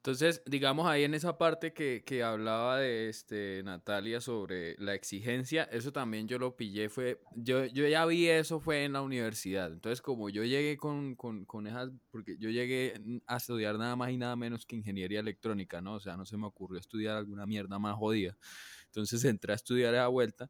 [0.06, 5.64] Entonces, digamos ahí en esa parte que, que, hablaba de este, Natalia sobre la exigencia,
[5.64, 9.72] eso también yo lo pillé, fue, yo, yo ya vi eso fue en la universidad.
[9.72, 12.94] Entonces, como yo llegué con, con, con, esas, porque yo llegué
[13.26, 15.94] a estudiar nada más y nada menos que ingeniería electrónica, ¿no?
[15.94, 18.38] O sea, no se me ocurrió estudiar alguna mierda más jodida.
[18.84, 20.48] Entonces entré a estudiar a vuelta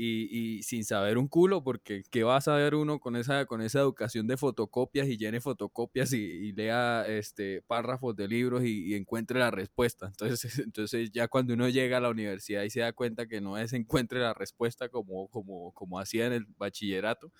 [0.00, 3.80] y, sin saber un culo, porque ¿qué va a saber uno con esa, con esa
[3.80, 9.50] educación de fotocopias y llene fotocopias y, lea este, párrafos de libros y, encuentre la
[9.50, 10.06] respuesta?
[10.06, 13.58] Entonces, entonces ya cuando uno llega a la universidad y se da cuenta que no
[13.58, 17.32] es encuentre la respuesta como, como, como hacía en el bachillerato,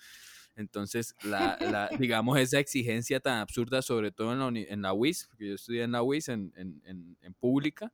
[0.55, 5.27] entonces, la, la, digamos, esa exigencia tan absurda, sobre todo en la, en la UIS,
[5.29, 7.93] porque yo estudié en la UIS, en, en, en, en pública,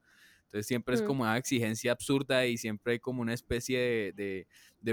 [0.56, 1.06] entonces siempre es mm.
[1.06, 4.48] como una exigencia absurda y siempre hay como una especie de,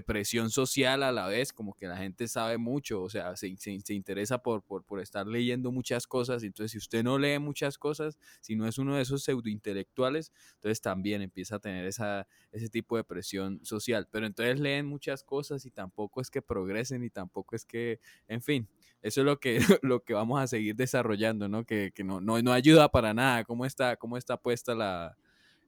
[0.05, 3.46] presión social a la vez, como que la gente sabe mucho, o sea, se,
[3.90, 6.42] interesa por, por, estar leyendo muchas cosas.
[6.42, 10.81] Entonces, si usted no lee muchas cosas, si no es uno de esos pseudointelectuales, entonces
[10.81, 14.09] también empieza a tener esa, ese tipo de presión social.
[14.11, 18.40] Pero entonces leen muchas cosas y tampoco es que progresen y tampoco es que, en
[18.40, 18.66] fin,
[19.03, 21.64] eso es lo que, lo que vamos a seguir desarrollando, ¿no?
[21.66, 23.44] Que, no, no, no ayuda para nada.
[23.44, 25.18] ¿Cómo está, cómo está puesta la,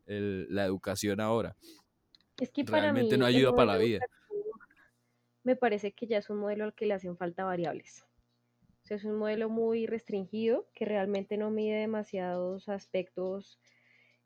[0.07, 1.57] la educación ahora.
[2.39, 4.01] Es que para Realmente no ayuda para la vida.
[5.45, 8.05] Me parece que ya es un modelo al que le hacen falta variables.
[8.83, 13.59] O sea, es un modelo muy restringido que realmente no mide demasiados aspectos,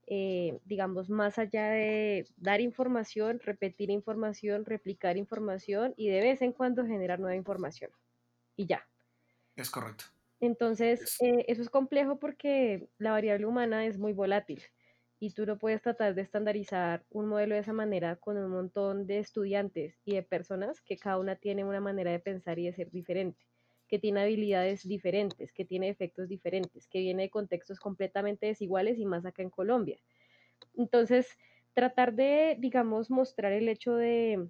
[0.07, 6.53] eh, digamos, más allá de dar información, repetir información, replicar información y de vez en
[6.53, 7.91] cuando generar nueva información.
[8.57, 8.89] Y ya.
[9.55, 10.07] Es correcto.
[10.41, 14.63] Entonces, eh, eso es complejo porque la variable humana es muy volátil
[15.21, 19.07] y tú no puedes tratar de estandarizar un modelo de esa manera con un montón
[19.07, 22.73] de estudiantes y de personas que cada una tiene una manera de pensar y de
[22.73, 23.47] ser diferente,
[23.89, 29.07] que tiene habilidades diferentes, que tiene efectos diferentes, que viene de contextos completamente desiguales y
[29.07, 29.99] más acá en Colombia.
[30.75, 31.37] Entonces,
[31.75, 34.49] tratar de, digamos, mostrar el hecho de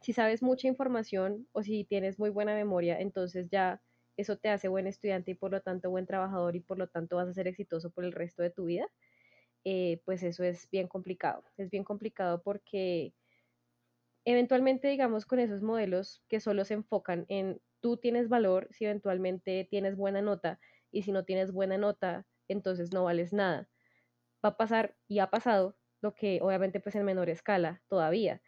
[0.00, 3.82] si sabes mucha información o si tienes muy buena memoria, entonces ya
[4.16, 7.16] eso te hace buen estudiante y por lo tanto buen trabajador y por lo tanto
[7.16, 8.88] vas a ser exitoso por el resto de tu vida
[9.64, 11.44] eh, pues eso es bien complicado.
[11.56, 13.14] Es bien complicado porque
[14.24, 19.66] eventualmente, digamos, con esos modelos que solo se enfocan en tú tienes valor si eventualmente
[19.70, 23.70] tienes buena nota y si no tienes buena nota, entonces no vales nada.
[24.44, 28.42] Va a pasar y ha pasado lo que obviamente pues en menor escala todavía,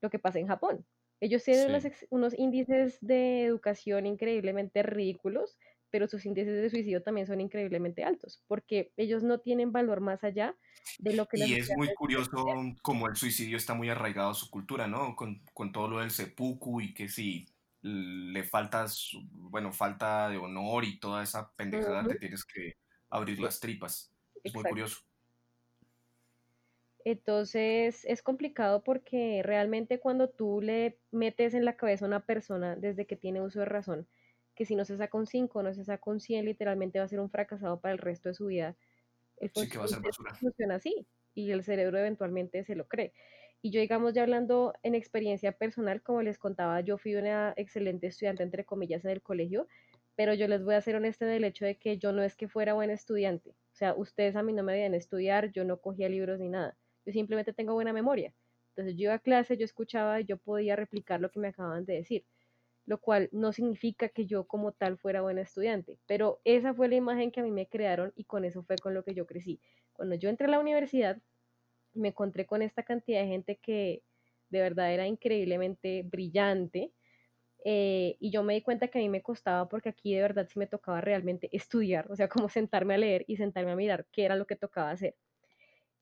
[0.00, 0.86] lo que pasa en Japón.
[1.20, 5.58] Ellos tienen unos índices de educación increíblemente ridículos
[5.90, 10.24] pero sus índices de suicidio también son increíblemente altos, porque ellos no tienen valor más
[10.24, 10.54] allá
[10.98, 11.38] de lo que...
[11.38, 12.46] Y es muy curioso
[12.82, 15.16] como el suicidio está muy arraigado a su cultura, ¿no?
[15.16, 17.46] Con, con todo lo del seppuku y que si
[17.82, 22.76] le faltas, bueno, falta de honor y toda esa pendejada, te tienes que
[23.08, 24.12] abrir las tripas.
[24.44, 24.98] Es muy curioso.
[27.04, 32.76] Entonces es complicado porque realmente cuando tú le metes en la cabeza a una persona
[32.76, 34.06] desde que tiene uso de razón,
[34.60, 37.08] que si no se saca un 5, no se saca un 100, literalmente va a
[37.08, 38.76] ser un fracasado para el resto de su vida.
[39.38, 40.34] El sí, que va a ser basura.
[40.34, 43.14] Funciona así y el cerebro eventualmente se lo cree.
[43.62, 48.08] Y yo, digamos, ya hablando en experiencia personal, como les contaba, yo fui una excelente
[48.08, 49.66] estudiante, entre comillas, en el colegio,
[50.14, 52.36] pero yo les voy a ser honesta en el hecho de que yo no es
[52.36, 53.52] que fuera buena estudiante.
[53.72, 56.76] O sea, ustedes a mí no me veían estudiar, yo no cogía libros ni nada.
[57.06, 58.34] Yo simplemente tengo buena memoria.
[58.76, 61.86] Entonces yo iba a clase, yo escuchaba y yo podía replicar lo que me acababan
[61.86, 62.26] de decir
[62.86, 66.96] lo cual no significa que yo como tal fuera buena estudiante, pero esa fue la
[66.96, 69.60] imagen que a mí me crearon y con eso fue con lo que yo crecí.
[69.92, 71.20] Cuando yo entré a la universidad,
[71.94, 74.02] me encontré con esta cantidad de gente que
[74.48, 76.92] de verdad era increíblemente brillante.
[77.64, 80.48] Eh, y yo me di cuenta que a mí me costaba porque aquí de verdad
[80.50, 84.06] sí me tocaba realmente estudiar, o sea, como sentarme a leer y sentarme a mirar
[84.12, 85.16] qué era lo que tocaba hacer.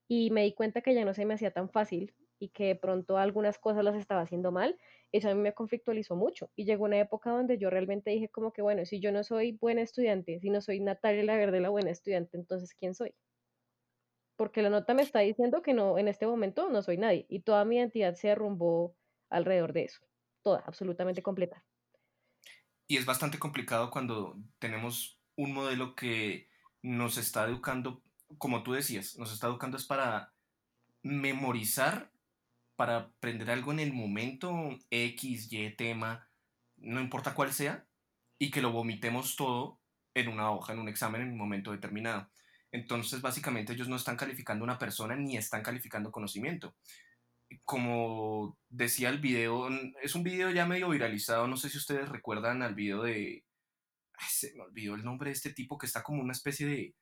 [0.07, 2.77] Y me di cuenta que ya no se me hacía tan fácil y que de
[2.77, 4.79] pronto algunas cosas las estaba haciendo mal
[5.13, 6.51] eso a mí me conflictualizó mucho.
[6.57, 9.53] Y llegó una época donde yo realmente dije como que, bueno, si yo no soy
[9.53, 13.15] buena estudiante, si no soy Natalia la Verde la buena estudiante, entonces ¿quién soy?
[14.37, 17.27] Porque la nota me está diciendo que no, en este momento no soy nadie.
[17.29, 18.95] Y toda mi identidad se derrumbó
[19.31, 20.01] alrededor de eso.
[20.43, 21.65] Toda, absolutamente completa.
[22.87, 26.49] Y es bastante complicado cuando tenemos un modelo que
[26.83, 28.03] nos está educando,
[28.39, 30.33] como tú decías, nos está educando es para
[31.03, 32.11] memorizar,
[32.79, 36.31] para aprender algo en el momento X, Y, tema,
[36.77, 37.85] no importa cuál sea,
[38.39, 39.81] y que lo vomitemos todo
[40.15, 42.31] en una hoja, en un examen, en un momento determinado.
[42.71, 46.77] Entonces, básicamente, ellos no están calificando una persona ni están calificando conocimiento.
[47.65, 49.69] Como decía el video,
[50.01, 53.45] es un video ya medio viralizado, no sé si ustedes recuerdan al video de...
[54.29, 56.95] se me olvidó el nombre de este tipo que está como una especie de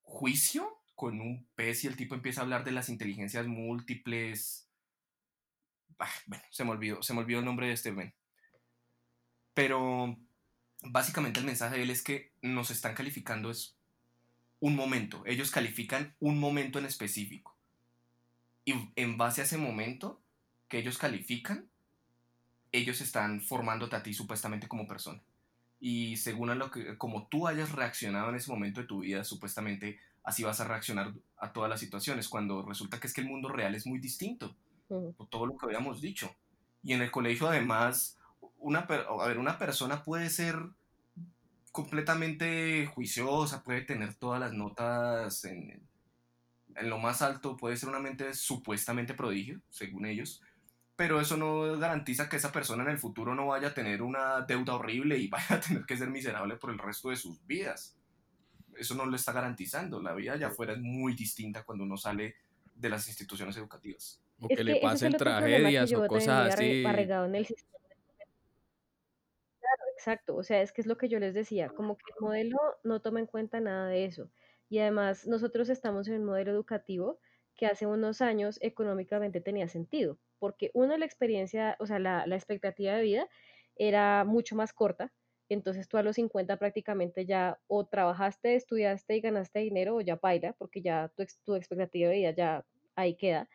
[0.00, 4.69] juicio con un pez y el tipo empieza a hablar de las inteligencias múltiples.
[6.50, 8.14] Se me olvidó, se me olvidó el nombre de este men.
[9.54, 10.16] Pero
[10.82, 13.76] básicamente el mensaje de él es que nos están calificando es
[14.60, 15.22] un momento.
[15.26, 17.56] Ellos califican un momento en específico.
[18.64, 20.20] Y en base a ese momento
[20.68, 21.68] que ellos califican,
[22.72, 25.20] ellos están formándote a ti supuestamente como persona.
[25.80, 29.24] Y según a lo que, como tú hayas reaccionado en ese momento de tu vida,
[29.24, 33.28] supuestamente así vas a reaccionar a todas las situaciones, cuando resulta que es que el
[33.28, 34.54] mundo real es muy distinto,
[35.28, 36.34] todo lo que habíamos dicho.
[36.82, 38.18] Y en el colegio además,
[38.58, 40.56] una, a ver, una persona puede ser
[41.72, 45.82] completamente juiciosa, puede tener todas las notas en,
[46.76, 50.42] en lo más alto, puede ser una mente supuestamente prodigio, según ellos,
[50.96, 54.42] pero eso no garantiza que esa persona en el futuro no vaya a tener una
[54.42, 57.96] deuda horrible y vaya a tener que ser miserable por el resto de sus vidas.
[58.76, 60.00] Eso no lo está garantizando.
[60.02, 62.36] La vida allá afuera es muy distinta cuando uno sale
[62.74, 64.20] de las instituciones educativas.
[64.40, 66.82] O que, le pasen tragedias o cosas así.
[66.84, 67.80] En el sistema
[69.96, 72.58] Exacto, o sea, es que es lo que yo les decía, como que el modelo
[72.84, 74.30] no toma en cuenta nada de eso.
[74.70, 77.18] Y además nosotros estamos en un modelo educativo
[77.54, 82.36] que hace unos años económicamente tenía sentido, porque uno, la experiencia, o sea, la, la
[82.36, 83.28] expectativa de vida
[83.76, 85.12] era mucho más corta,
[85.50, 90.16] entonces tú a los 50 prácticamente ya o trabajaste, estudiaste y ganaste dinero o ya
[90.16, 92.64] paila, porque ya tu, tu expectativa de vida ya
[92.94, 93.48] ahí queda.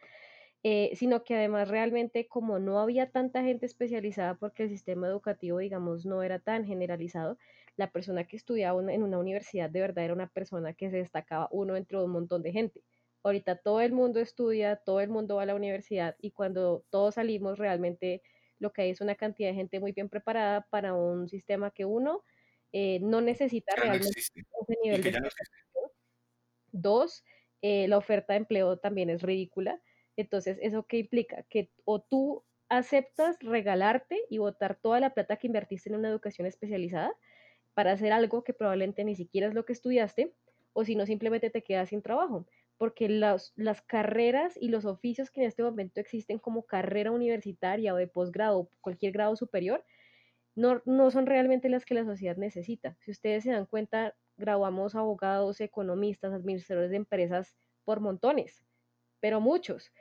[0.68, 5.60] Eh, sino que además realmente como no había tanta gente especializada porque el sistema educativo,
[5.60, 7.38] digamos, no era tan generalizado,
[7.78, 11.50] la persona que estudiaba en una universidad de verdad era una persona que se destacaba
[11.52, 12.82] uno entre un montón de gente.
[13.22, 17.14] Ahorita todo el mundo estudia, todo el mundo va a la universidad y cuando todos
[17.14, 18.24] salimos realmente
[18.58, 21.86] lo que hay es una cantidad de gente muy bien preparada para un sistema que
[21.86, 22.24] uno
[22.72, 25.14] eh, no necesita realmente ese nivel de
[26.72, 27.24] Dos,
[27.62, 29.80] eh, la oferta de empleo también es ridícula.
[30.18, 31.44] Entonces, ¿eso qué implica?
[31.44, 36.48] Que o tú aceptas regalarte y botar toda la plata que invertiste en una educación
[36.48, 37.14] especializada
[37.74, 40.34] para hacer algo que probablemente ni siquiera es lo que estudiaste,
[40.74, 42.48] o si no, simplemente te quedas sin trabajo.
[42.78, 47.94] Porque las, las carreras y los oficios que en este momento existen como carrera universitaria
[47.94, 49.86] o de posgrado, cualquier grado superior,
[50.56, 52.98] no, no son realmente las que la sociedad necesita.
[53.00, 58.66] Si ustedes se dan cuenta, graduamos abogados, economistas, administradores de empresas por montones,
[59.20, 59.92] pero muchos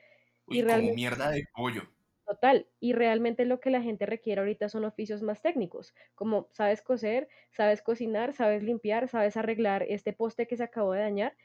[0.49, 1.83] y realmente, mierda de pollo.
[2.27, 6.81] Total, y realmente lo que la gente requiere ahorita son oficios más técnicos, como sabes
[6.81, 11.37] coser, sabes cocinar, sabes limpiar, sabes arreglar este poste que se acabó de dañar.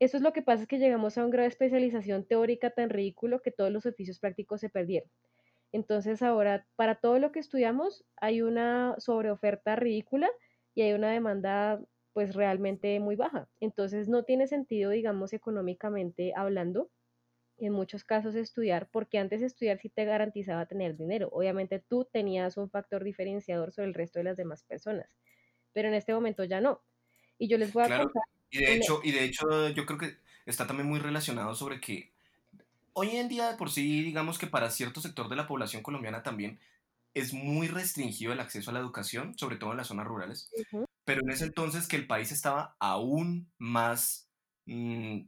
[0.00, 2.90] Eso es lo que pasa, es que llegamos a un grado de especialización teórica tan
[2.90, 5.10] ridículo que todos los oficios prácticos se perdieron.
[5.72, 10.30] Entonces ahora, para todo lo que estudiamos, hay una sobreoferta ridícula
[10.74, 13.48] y hay una demanda pues realmente muy baja.
[13.60, 16.90] Entonces no tiene sentido, digamos, económicamente hablando,
[17.58, 21.28] en muchos casos estudiar, porque antes estudiar sí te garantizaba tener dinero.
[21.32, 25.08] Obviamente tú tenías un factor diferenciador sobre el resto de las demás personas,
[25.72, 26.82] pero en este momento ya no.
[27.38, 28.22] Y yo les voy a contar.
[28.50, 32.12] Y de, hecho, y de hecho, yo creo que está también muy relacionado sobre que
[32.92, 36.58] hoy en día, por sí, digamos que para cierto sector de la población colombiana también
[37.14, 40.50] es muy restringido el acceso a la educación, sobre todo en las zonas rurales.
[41.04, 44.28] Pero en ese entonces que el país estaba aún más
[44.66, 45.20] mm,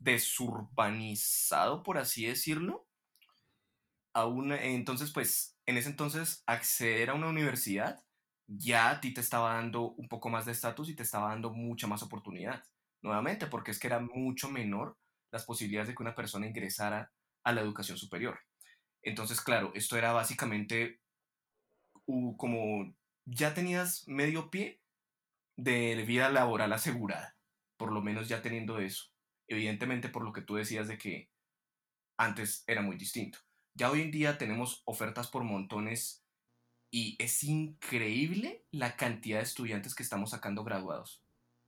[0.00, 2.88] desurbanizado, por así decirlo.
[4.12, 8.02] Aún, entonces, pues, en ese entonces, acceder a una universidad
[8.48, 11.52] ya a ti te estaba dando un poco más de estatus y te estaba dando
[11.52, 12.64] mucha más oportunidad.
[13.02, 14.98] Nuevamente, porque es que era mucho menor
[15.30, 17.12] las posibilidades de que una persona ingresara
[17.44, 18.40] a la educación superior.
[19.02, 21.00] Entonces, claro, esto era básicamente
[22.36, 22.92] como
[23.24, 24.82] ya tenías medio pie
[25.56, 27.36] de vida laboral asegurada,
[27.76, 29.09] por lo menos ya teniendo eso
[29.50, 31.28] evidentemente por lo que tú decías de que
[32.16, 33.38] antes era muy distinto.
[33.74, 36.24] Ya hoy en día tenemos ofertas por montones
[36.90, 41.22] y es increíble la cantidad de estudiantes que estamos sacando graduados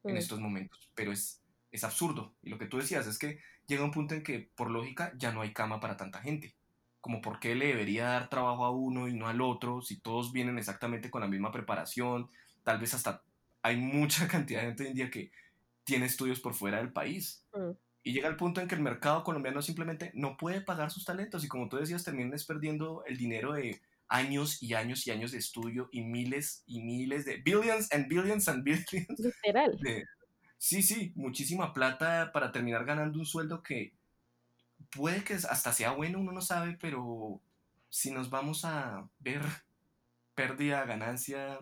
[0.04, 2.34] en estos momentos, pero es, es absurdo.
[2.42, 5.32] Y lo que tú decías es que llega un punto en que por lógica ya
[5.32, 6.54] no hay cama para tanta gente.
[7.00, 10.32] como por qué le debería dar trabajo a uno y no al otro, si todos
[10.32, 12.30] vienen exactamente con la misma preparación,
[12.62, 13.24] tal vez hasta
[13.62, 15.32] hay mucha cantidad de gente hoy en día que
[15.84, 17.44] tiene estudios por fuera del país.
[17.54, 17.72] Mm.
[18.04, 21.44] Y llega el punto en que el mercado colombiano simplemente no puede pagar sus talentos
[21.44, 25.38] y como tú decías, terminan perdiendo el dinero de años y años y años de
[25.38, 28.86] estudio y miles y miles de billions and billions and billions.
[29.44, 29.78] Literal.
[30.58, 33.94] sí, sí, muchísima plata para terminar ganando un sueldo que
[34.90, 37.40] puede que hasta sea bueno, uno no sabe, pero
[37.88, 39.42] si nos vamos a ver
[40.34, 41.58] pérdida, ganancia,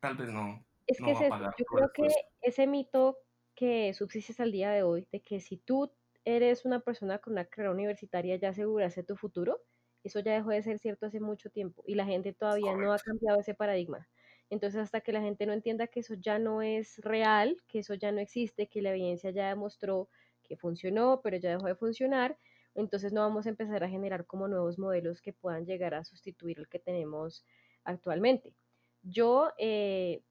[0.00, 0.64] tal vez no.
[0.86, 2.08] Es que yo creo que
[2.40, 3.18] ese mito
[3.58, 5.92] que subsiste al día de hoy, de que si tú
[6.24, 9.60] eres una persona con una carrera universitaria ya aseguraste tu futuro,
[10.04, 12.98] eso ya dejó de ser cierto hace mucho tiempo y la gente todavía no ha
[13.00, 14.08] cambiado ese paradigma.
[14.48, 17.94] Entonces, hasta que la gente no entienda que eso ya no es real, que eso
[17.94, 20.08] ya no existe, que la evidencia ya demostró
[20.44, 22.38] que funcionó, pero ya dejó de funcionar,
[22.76, 26.60] entonces no vamos a empezar a generar como nuevos modelos que puedan llegar a sustituir
[26.60, 27.44] el que tenemos
[27.82, 28.54] actualmente.
[29.02, 30.22] Yo, eh,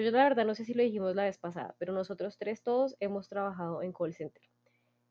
[0.00, 2.96] yo, la verdad no sé si lo dijimos la vez pasada, pero nosotros tres todos
[3.00, 4.42] hemos trabajado en call center.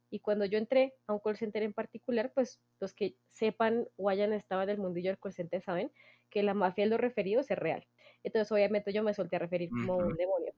[0.10, 4.10] Y cuando yo entré a un call center en particular, pues los que sepan o
[4.10, 5.92] hayan estado en el mundillo del call center saben
[6.30, 7.88] que la mafia de los referidos es real.
[8.24, 10.54] Entonces, obviamente, yo me solté a referir como un demonio.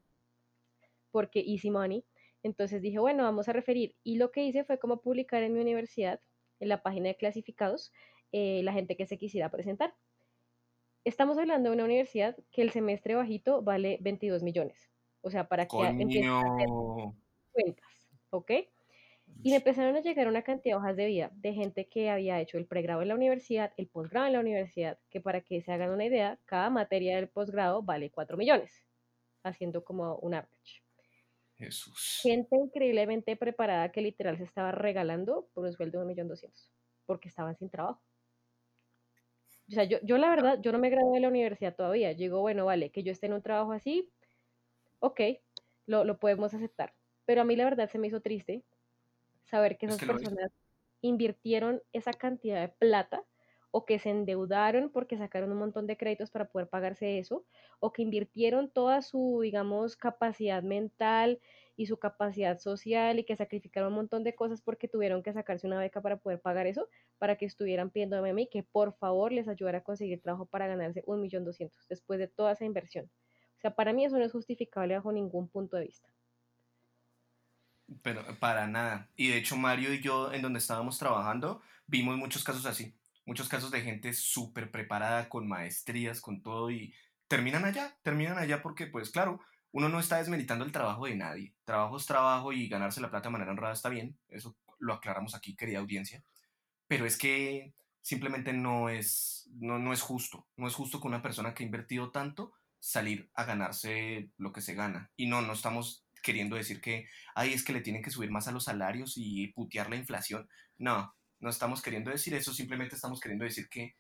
[1.12, 2.06] Porque easy money.
[2.44, 3.96] Entonces dije, bueno, vamos a referir.
[4.04, 6.20] Y lo que hice fue como publicar en mi universidad,
[6.60, 7.92] en la página de clasificados,
[8.32, 9.96] eh, la gente que se quisiera presentar.
[11.06, 14.90] Estamos hablando de una universidad que el semestre bajito vale 22 millones.
[15.22, 16.68] O sea, para que empiecen a hacer
[17.52, 18.52] cuentas, ¿ok?
[19.44, 22.42] Y me empezaron a llegar una cantidad de hojas de vida de gente que había
[22.42, 25.72] hecho el pregrado en la universidad, el posgrado en la universidad, que para que se
[25.72, 28.88] hagan una idea, cada materia del posgrado vale 4 millones,
[29.44, 30.82] haciendo como un average.
[31.56, 32.20] Jesús.
[32.24, 36.52] Gente increíblemente preparada que literal se estaba regalando por un sueldo de 1.200.000,
[37.06, 38.02] porque estaban sin trabajo.
[39.68, 42.12] O sea, yo, yo la verdad, yo no me gradué de la universidad todavía.
[42.12, 44.10] Yo digo, bueno, vale, que yo esté en un trabajo así,
[45.00, 45.22] ok,
[45.88, 46.94] lo, lo podemos aceptar.
[47.26, 48.64] Pero a mí la verdad se me hizo triste
[49.46, 50.52] saber que esas personas
[51.02, 53.24] invirtieron esa cantidad de plata
[53.72, 57.44] o que se endeudaron porque sacaron un montón de créditos para poder pagarse eso,
[57.80, 61.42] o que invirtieron toda su, digamos, capacidad mental
[61.76, 65.68] y su capacidad social y que sacrificaron un montón de cosas porque tuvieron que sacarse
[65.68, 69.32] una beca para poder pagar eso, para que estuvieran pidiendo a mí que por favor
[69.32, 73.10] les ayudara a conseguir trabajo para ganarse un millón doscientos después de toda esa inversión.
[73.58, 76.10] O sea, para mí eso no es justificable bajo ningún punto de vista.
[78.02, 79.10] Pero para nada.
[79.16, 82.96] Y de hecho Mario y yo en donde estábamos trabajando vimos muchos casos así.
[83.26, 86.94] Muchos casos de gente súper preparada, con maestrías, con todo y
[87.28, 89.40] terminan allá, terminan allá porque pues claro,
[89.76, 91.54] uno no está desmeditando el trabajo de nadie.
[91.66, 94.18] Trabajo es trabajo y ganarse la plata de manera honrada está bien.
[94.30, 96.24] Eso lo aclaramos aquí, querida audiencia.
[96.88, 100.48] Pero es que simplemente no es, no, no es justo.
[100.56, 104.62] No es justo que una persona que ha invertido tanto salir a ganarse lo que
[104.62, 105.12] se gana.
[105.18, 108.48] Y no, no estamos queriendo decir que, ay, es que le tienen que subir más
[108.48, 110.48] a los salarios y putear la inflación.
[110.78, 113.98] No, no estamos queriendo decir eso, simplemente estamos queriendo decir que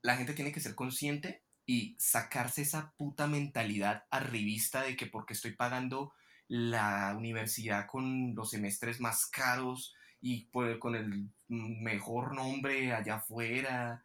[0.00, 5.34] la gente tiene que ser consciente y sacarse esa puta mentalidad arribista de que porque
[5.34, 6.12] estoy pagando
[6.48, 14.04] la universidad con los semestres más caros y con el mejor nombre allá afuera,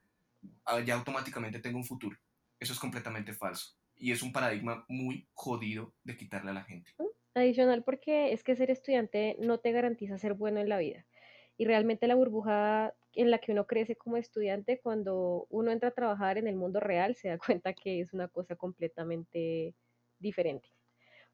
[0.86, 2.18] ya automáticamente tengo un futuro.
[2.60, 3.76] Eso es completamente falso.
[3.96, 6.92] Y es un paradigma muy jodido de quitarle a la gente.
[7.36, 11.06] Adicional porque es que ser estudiante no te garantiza ser bueno en la vida.
[11.58, 15.94] Y realmente la burbuja en la que uno crece como estudiante, cuando uno entra a
[15.94, 19.76] trabajar en el mundo real, se da cuenta que es una cosa completamente
[20.20, 20.70] diferente.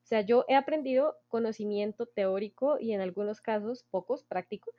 [0.04, 4.72] O sea, yo he aprendido conocimiento teórico y en algunos casos, pocos, práctico,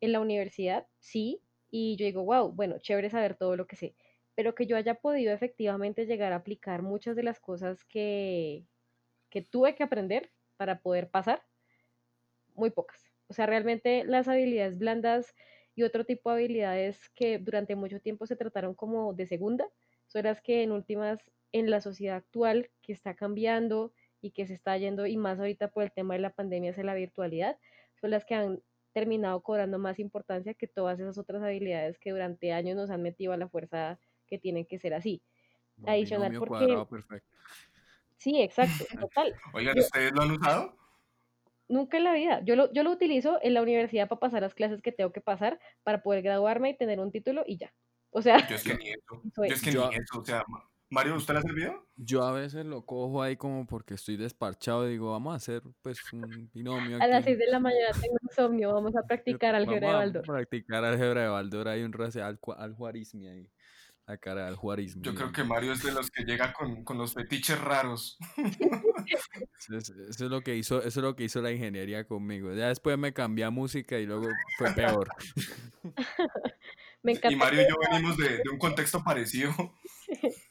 [0.00, 1.40] en la universidad, sí,
[1.70, 3.94] y yo digo, wow, bueno, chévere saber todo lo que sé,
[4.34, 8.66] pero que yo haya podido efectivamente llegar a aplicar muchas de las cosas que,
[9.30, 11.42] que tuve que aprender, para poder pasar,
[12.54, 13.10] muy pocas.
[13.28, 15.34] O sea, realmente las habilidades blandas
[15.74, 19.66] y otro tipo de habilidades que durante mucho tiempo se trataron como de segunda,
[20.06, 21.18] son las que en últimas
[21.52, 25.68] en la sociedad actual que está cambiando y que se está yendo y más ahorita
[25.68, 27.58] por el tema de la pandemia es la virtualidad,
[28.00, 28.62] son las que han
[28.92, 33.32] terminado cobrando más importancia que todas esas otras habilidades que durante años nos han metido
[33.32, 35.22] a la fuerza que tienen que ser así.
[35.84, 36.76] Adicional porque
[38.16, 39.34] Sí, exacto, total.
[39.54, 40.76] Oigan, ¿ustedes lo han usado?
[41.68, 42.42] Nunca en la vida.
[42.44, 45.20] Yo lo, yo lo utilizo en la universidad para pasar las clases que tengo que
[45.20, 47.72] pasar para poder graduarme y tener un título y ya.
[48.10, 49.22] O sea, yo es que ni eso.
[49.36, 50.20] Yo es que ni eso.
[50.20, 50.44] O sea,
[50.90, 51.88] Mario, ¿usted le ha servido?
[51.96, 55.62] Yo a veces lo cojo ahí como porque estoy desparchado y digo, vamos a hacer
[55.82, 56.98] pues un binomio.
[57.02, 60.22] A las 6 de la mañana tengo insomnio, vamos a practicar álgebra de Baldor.
[60.26, 63.50] Vamos a practicar álgebra de Baldor, hay un racial al juarismo ahí.
[64.06, 65.02] La cara del juarismo.
[65.02, 68.18] Yo creo que Mario es de los que llega con, con los fetiches raros.
[69.70, 72.52] eso, es lo que hizo, eso es lo que hizo la ingeniería conmigo.
[72.52, 74.28] Ya después me cambié a música y luego
[74.58, 75.08] fue peor.
[77.02, 79.52] me y Mario y yo venimos de, de un contexto parecido.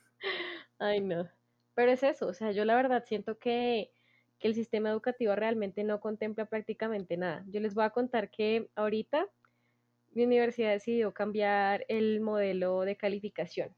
[0.79, 1.29] Ay, no.
[1.75, 3.91] Pero es eso, o sea, yo la verdad siento que,
[4.39, 7.43] que el sistema educativo realmente no contempla prácticamente nada.
[7.47, 9.27] Yo les voy a contar que ahorita
[10.16, 13.76] mi universidad decidió cambiar el modelo de calificación,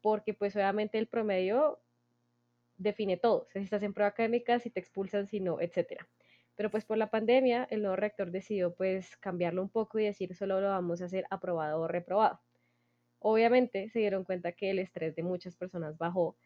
[0.00, 1.80] porque pues obviamente el promedio
[2.76, 6.06] define todo, si estás en prueba académica, si te expulsan, si no, etc.
[6.56, 10.34] Pero pues por la pandemia, el nuevo rector decidió pues cambiarlo un poco y decir
[10.34, 12.40] solo lo vamos a hacer aprobado o reprobado.
[13.18, 16.36] Obviamente se dieron cuenta que el estrés de muchas personas bajó,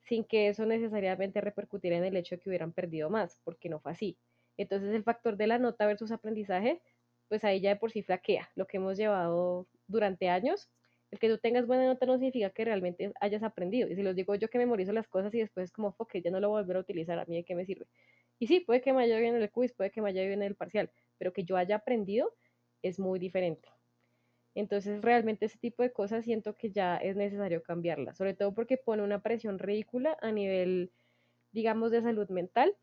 [0.00, 3.80] sin que eso necesariamente repercutiera en el hecho de que hubieran perdido más, porque no
[3.80, 4.18] fue así.
[4.56, 6.80] Entonces el factor de la nota versus aprendizaje
[7.28, 10.70] pues ahí ya de por sí flaquea lo que hemos llevado durante años.
[11.10, 13.88] El que tú tengas buena nota no significa que realmente hayas aprendido.
[13.88, 16.40] Y si los digo yo que memorizo las cosas y después como, ok, ya no
[16.40, 17.86] lo voy a volver a utilizar, a mí de qué me sirve.
[18.38, 20.42] Y sí, puede que me haya bien en el quiz, puede que me haya bien
[20.42, 22.34] en el parcial, pero que yo haya aprendido
[22.82, 23.68] es muy diferente.
[24.54, 28.76] Entonces, realmente ese tipo de cosas siento que ya es necesario cambiarlas, sobre todo porque
[28.76, 30.92] pone una presión ridícula a nivel,
[31.52, 32.76] digamos, de salud mental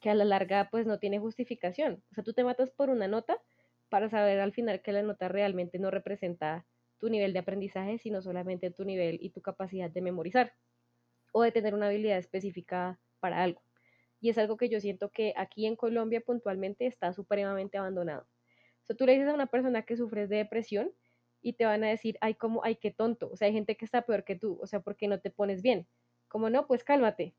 [0.00, 2.02] que a la larga pues no tiene justificación.
[2.10, 3.40] O sea, tú te matas por una nota
[3.88, 6.66] para saber al final que la nota realmente no representa
[6.98, 10.54] tu nivel de aprendizaje, sino solamente tu nivel y tu capacidad de memorizar
[11.32, 13.62] o de tener una habilidad específica para algo.
[14.20, 18.22] Y es algo que yo siento que aquí en Colombia puntualmente está supremamente abandonado.
[18.22, 20.92] O sea, tú le dices a una persona que sufres de depresión
[21.40, 23.30] y te van a decir, ay, como, ay, qué tonto.
[23.30, 24.58] O sea, hay gente que está peor que tú.
[24.60, 25.88] O sea, ¿por qué no te pones bien?
[26.28, 27.34] Como no, pues cálmate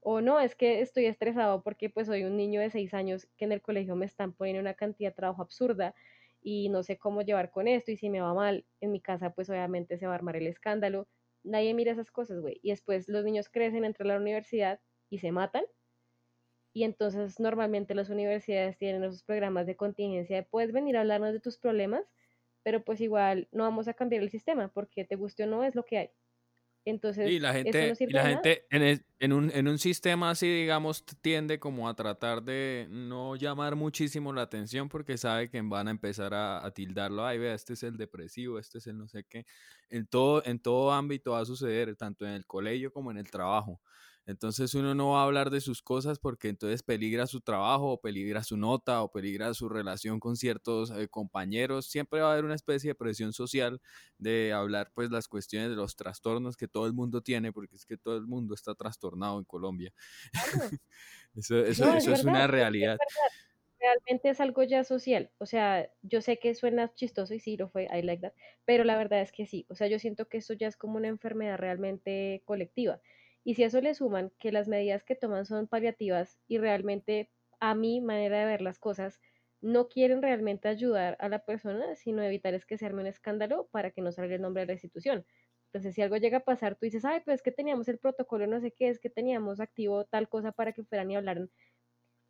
[0.00, 3.44] o no, es que estoy estresado porque pues soy un niño de seis años que
[3.44, 5.94] en el colegio me están poniendo una cantidad de trabajo absurda
[6.40, 9.34] y no sé cómo llevar con esto y si me va mal en mi casa
[9.34, 11.08] pues obviamente se va a armar el escándalo.
[11.42, 12.60] Nadie mira esas cosas, güey.
[12.62, 14.80] Y después los niños crecen, entre la universidad
[15.10, 15.64] y se matan.
[16.72, 21.32] Y entonces normalmente las universidades tienen esos programas de contingencia de puedes venir a hablarnos
[21.32, 22.10] de tus problemas,
[22.64, 25.74] pero pues igual no vamos a cambiar el sistema porque te guste o no es
[25.76, 26.10] lo que hay.
[26.86, 31.04] Entonces, y la gente, y la gente en, en, un, en un sistema así, digamos,
[31.20, 35.90] tiende como a tratar de no llamar muchísimo la atención porque sabe que van a
[35.90, 37.24] empezar a, a tildarlo.
[37.26, 39.44] Ay, vea, este es el depresivo, este es el no sé qué.
[39.90, 43.30] En todo, en todo ámbito va a suceder, tanto en el colegio como en el
[43.30, 43.80] trabajo.
[44.30, 48.00] Entonces uno no va a hablar de sus cosas porque entonces peligra su trabajo o
[48.00, 51.86] peligra su nota o peligra su relación con ciertos eh, compañeros.
[51.86, 53.80] Siempre va a haber una especie de presión social
[54.18, 57.84] de hablar pues las cuestiones de los trastornos que todo el mundo tiene porque es
[57.84, 59.92] que todo el mundo está trastornado en Colombia.
[61.34, 62.98] eso, eso, eso es, una realidad.
[63.80, 65.32] realmente es algo ya social.
[65.38, 68.84] O sea, yo sé que suena chistoso y sí lo fue, I like that, pero
[68.84, 69.66] la verdad es que sí.
[69.68, 73.00] O sea, yo siento que esto ya es como una enfermedad realmente colectiva.
[73.44, 77.30] Y si a eso le suman que las medidas que toman son paliativas y realmente
[77.58, 79.20] a mi manera de ver las cosas
[79.60, 83.68] no quieren realmente ayudar a la persona, sino evitar es que se arme un escándalo
[83.70, 85.26] para que no salga el nombre de la institución.
[85.66, 88.46] Entonces, si algo llega a pasar, tú dices, ay, pues es que teníamos el protocolo,
[88.46, 91.50] no sé qué, es que teníamos activo tal cosa para que fueran y hablaran.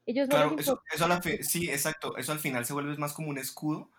[0.06, 3.38] Ellos claro, eso, eso la sí, exacto, eso al final se vuelve más como un
[3.38, 3.90] escudo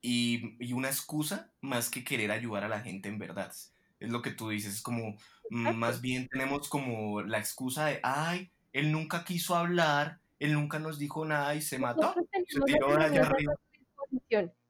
[0.00, 3.52] y, y una excusa más que querer ayudar a la gente en verdad
[4.00, 5.16] es lo que tú dices, es como,
[5.50, 10.78] mm, más bien tenemos como la excusa de, ay, él nunca quiso hablar, él nunca
[10.78, 12.14] nos dijo nada y se mató,
[12.46, 13.54] se tiró allá arriba.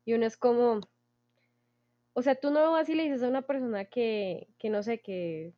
[0.05, 0.81] Y uno es como,
[2.13, 5.01] o sea, tú no vas y le dices a una persona que, que no sé,
[5.01, 5.55] que,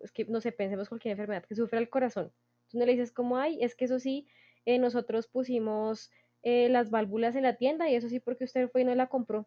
[0.00, 2.32] es que, no sé, pensemos cualquier enfermedad, que sufre el corazón.
[2.68, 4.26] Tú no le dices como, ay, es que eso sí,
[4.64, 6.10] eh, nosotros pusimos
[6.42, 9.08] eh, las válvulas en la tienda y eso sí porque usted fue y no la
[9.08, 9.46] compró.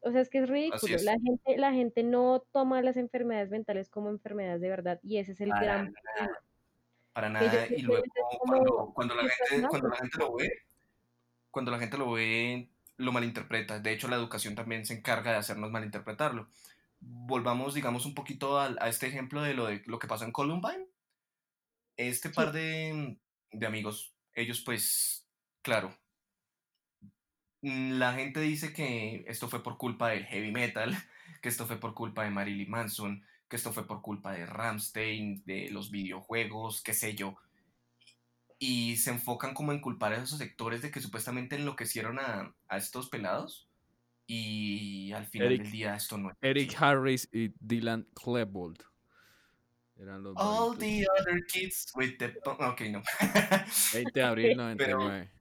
[0.00, 0.96] O sea, es que es ridículo.
[1.02, 5.32] La, gente, la gente no toma las enfermedades mentales como enfermedades de verdad y ese
[5.32, 6.38] es el gran problema.
[7.12, 7.66] Para nada.
[7.66, 8.04] Y luego
[8.40, 10.52] cuando, cuando, la gente, cuando la gente lo ve,
[11.50, 13.80] cuando la gente lo ve, lo malinterpreta.
[13.80, 16.48] De hecho, la educación también se encarga de hacernos malinterpretarlo.
[17.00, 20.32] Volvamos, digamos, un poquito a, a este ejemplo de lo, de lo que pasó en
[20.32, 20.86] Columbine.
[21.96, 23.18] Este par de,
[23.50, 25.26] de amigos, ellos pues,
[25.62, 25.92] claro,
[27.62, 30.96] la gente dice que esto fue por culpa del heavy metal,
[31.42, 35.42] que esto fue por culpa de Marilyn Manson, que esto fue por culpa de Ramstein,
[35.44, 37.36] de los videojuegos, qué sé yo.
[38.58, 42.76] Y se enfocan como en culpar a esos sectores de que supuestamente enloquecieron a, a
[42.76, 43.68] estos pelados.
[44.26, 46.36] Y al final del día esto no es.
[46.42, 48.82] Eric Harris y Dylan Klebold.
[49.96, 52.34] Eran los All the other kids with the...
[52.44, 53.02] Ok, no.
[53.94, 55.30] 20 de abril 99.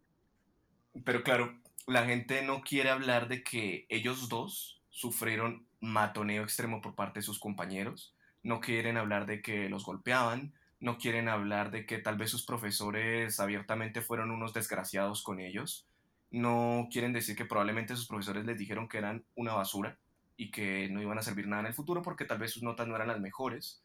[0.97, 6.81] Pero, pero claro, la gente no quiere hablar de que ellos dos sufrieron matoneo extremo
[6.81, 8.13] por parte de sus compañeros,
[8.43, 12.45] no quieren hablar de que los golpeaban, no quieren hablar de que tal vez sus
[12.45, 15.87] profesores abiertamente fueron unos desgraciados con ellos,
[16.29, 19.97] no quieren decir que probablemente sus profesores les dijeron que eran una basura
[20.35, 22.87] y que no iban a servir nada en el futuro porque tal vez sus notas
[22.87, 23.81] no eran las mejores.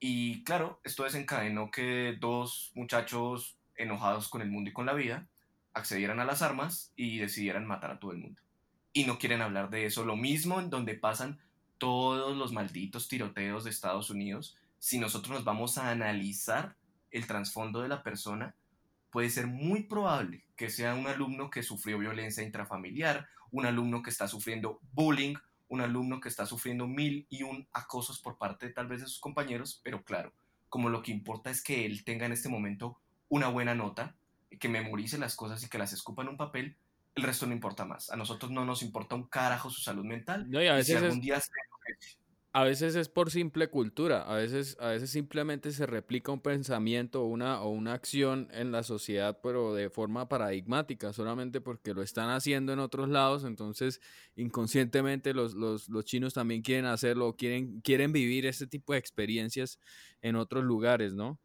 [0.00, 5.28] Y claro, esto desencadenó que dos muchachos enojados con el mundo y con la vida
[5.74, 8.40] accedieran a las armas y decidieran matar a todo el mundo.
[8.92, 10.04] Y no quieren hablar de eso.
[10.04, 11.38] Lo mismo en donde pasan
[11.78, 14.56] todos los malditos tiroteos de Estados Unidos.
[14.78, 16.76] Si nosotros nos vamos a analizar
[17.10, 18.54] el trasfondo de la persona,
[19.10, 24.10] puede ser muy probable que sea un alumno que sufrió violencia intrafamiliar, un alumno que
[24.10, 25.34] está sufriendo bullying,
[25.68, 29.20] un alumno que está sufriendo mil y un acosos por parte tal vez de sus
[29.20, 30.32] compañeros, pero claro,
[30.68, 32.98] como lo que importa es que él tenga en este momento
[33.28, 34.14] una buena nota,
[34.58, 36.76] que memorice las cosas y que las escupa en un papel,
[37.14, 38.10] el resto no importa más.
[38.10, 40.50] A nosotros no nos importa un carajo su salud mental.
[40.50, 41.40] No, y a veces algún día
[42.52, 47.22] a veces es por simple cultura, a veces, a veces simplemente se replica un pensamiento
[47.22, 52.02] o una, o una acción en la sociedad, pero de forma paradigmática, solamente porque lo
[52.02, 54.00] están haciendo en otros lados, entonces
[54.34, 59.78] inconscientemente los, los, los chinos también quieren hacerlo, quieren, quieren vivir este tipo de experiencias
[60.20, 61.38] en otros lugares, ¿no?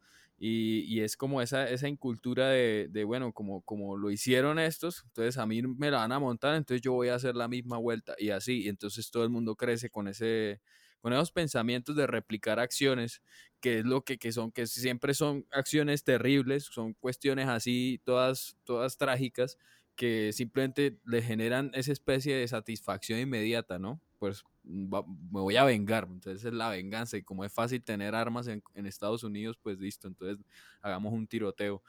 [0.47, 5.01] Y, y, es como esa, esa incultura de, de, bueno, como, como lo hicieron estos,
[5.05, 7.77] entonces a mí me la van a montar, entonces yo voy a hacer la misma
[7.79, 10.61] vuelta y así, y entonces todo el mundo crece con ese,
[11.01, 13.23] con esos pensamientos de replicar acciones,
[13.59, 18.55] que es lo que, que son, que siempre son acciones terribles, son cuestiones así, todas,
[18.65, 19.57] todas trágicas,
[19.95, 24.01] que simplemente le generan esa especie de satisfacción inmediata, ¿no?
[24.19, 28.47] Pues me voy a vengar, entonces es la venganza y como es fácil tener armas
[28.47, 30.43] en, en Estados Unidos, pues listo, entonces
[30.81, 31.83] hagamos un tiroteo.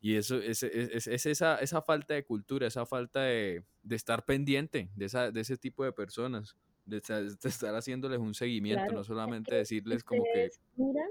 [0.00, 4.24] Y eso es, es, es, esa, esa falta de cultura, esa falta de, de estar
[4.24, 6.56] pendiente de, esa, de ese tipo de personas
[6.88, 6.98] de,
[7.44, 10.50] estar haciéndoles un seguimiento, no solamente decirles como que...
[10.76, 11.04] Mira,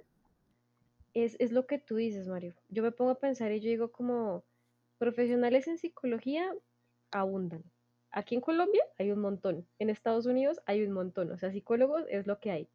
[1.13, 2.55] es, es lo que tú dices, Mario.
[2.69, 4.43] Yo me pongo a pensar y yo digo como
[4.98, 6.54] profesionales en psicología
[7.12, 7.64] abundan.
[8.12, 12.06] Aquí en Colombia hay un montón, en Estados Unidos hay un montón, o sea, psicólogos
[12.10, 12.70] es lo que hay.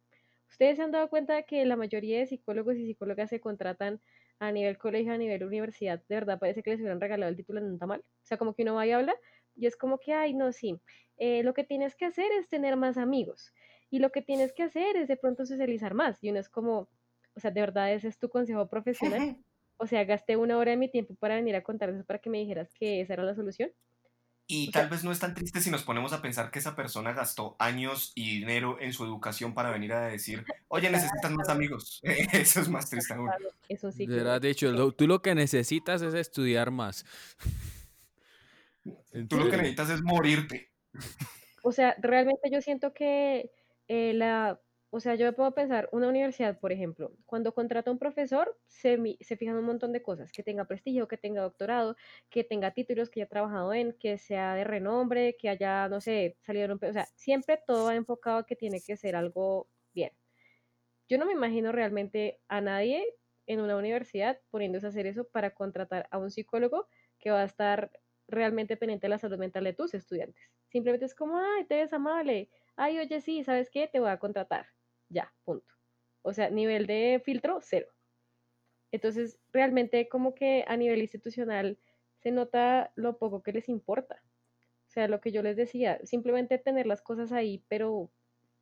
[0.48, 4.00] Ustedes se han dado cuenta de que la mayoría de psicólogos y psicólogas se contratan
[4.38, 7.60] a nivel colegio, a nivel universidad, de verdad parece que les hubieran regalado el título
[7.60, 8.00] en un tamal.
[8.00, 9.14] O sea, como que uno va y habla
[9.54, 10.80] y es como que, ay, no, sí,
[11.16, 13.52] eh, lo que tienes que hacer es tener más amigos
[13.90, 16.22] y lo que tienes que hacer es de pronto socializar más.
[16.22, 16.88] Y uno es como,
[17.34, 19.20] o sea, de verdad ese es tu consejo profesional.
[19.82, 22.30] O sea, gasté una hora de mi tiempo para venir a contar eso para que
[22.30, 23.72] me dijeras que esa era la solución.
[24.46, 27.12] Y tal vez no es tan triste si nos ponemos a pensar que esa persona
[27.12, 32.00] gastó años y dinero en su educación para venir a decir, oye, necesitas más amigos.
[32.32, 33.28] Eso es más triste aún.
[33.68, 34.06] Eso sí.
[34.06, 37.04] De hecho, tú lo que necesitas es estudiar más.
[39.28, 40.70] Tú lo que necesitas es morirte.
[41.64, 43.50] O sea, realmente yo siento que
[43.88, 44.60] eh, la,
[44.94, 48.58] o sea, yo me puedo pensar, una universidad, por ejemplo, cuando contrata a un profesor,
[48.66, 51.96] se, se fijan un montón de cosas, que tenga prestigio, que tenga doctorado,
[52.28, 56.36] que tenga títulos, que haya trabajado en, que sea de renombre, que haya, no sé,
[56.42, 56.84] salido de un...
[56.84, 60.12] O sea, siempre todo va enfocado a que tiene que ser algo bien.
[61.08, 63.06] Yo no me imagino realmente a nadie
[63.46, 66.88] en una universidad poniéndose a hacer eso para contratar a un psicólogo
[67.18, 67.90] que va a estar
[68.28, 70.50] realmente pendiente de la salud mental de tus estudiantes.
[70.68, 73.88] Simplemente es como, ay, te ves amable, ay, oye, sí, ¿sabes qué?
[73.88, 74.66] Te voy a contratar.
[75.12, 75.66] Ya, punto.
[76.22, 77.88] O sea, nivel de filtro, cero.
[78.92, 81.78] Entonces, realmente como que a nivel institucional
[82.22, 84.22] se nota lo poco que les importa.
[84.86, 88.10] O sea, lo que yo les decía, simplemente tener las cosas ahí, pero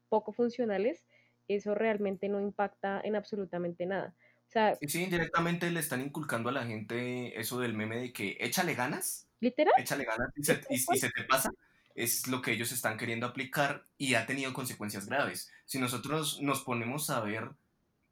[0.08, 1.04] poco funcionales,
[1.48, 4.14] eso realmente no impacta en absolutamente nada.
[4.46, 8.36] O sea, sí, indirectamente le están inculcando a la gente eso del meme de que
[8.40, 9.28] échale ganas.
[9.40, 9.74] Literal.
[9.78, 11.50] Échale ganas y se, y, se te pasa.
[11.94, 15.50] Es lo que ellos están queriendo aplicar y ha tenido consecuencias graves.
[15.64, 17.50] Si nosotros nos ponemos a ver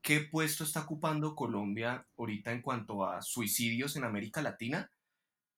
[0.03, 4.91] qué puesto está ocupando Colombia ahorita en cuanto a suicidios en América Latina,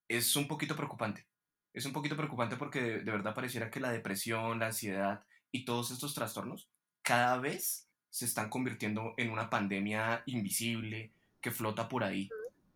[0.08, 1.26] es un poquito preocupante.
[1.72, 5.64] Es un poquito preocupante porque de, de verdad pareciera que la depresión, la ansiedad y
[5.64, 6.68] todos estos trastornos
[7.02, 12.28] cada vez se están convirtiendo en una pandemia invisible que flota por ahí.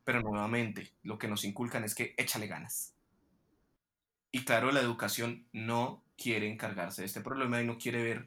[0.04, 2.93] Pero nuevamente, lo que nos inculcan es que échale ganas.
[4.34, 8.26] Y claro, la educación no quiere encargarse de este problema y no quiere ver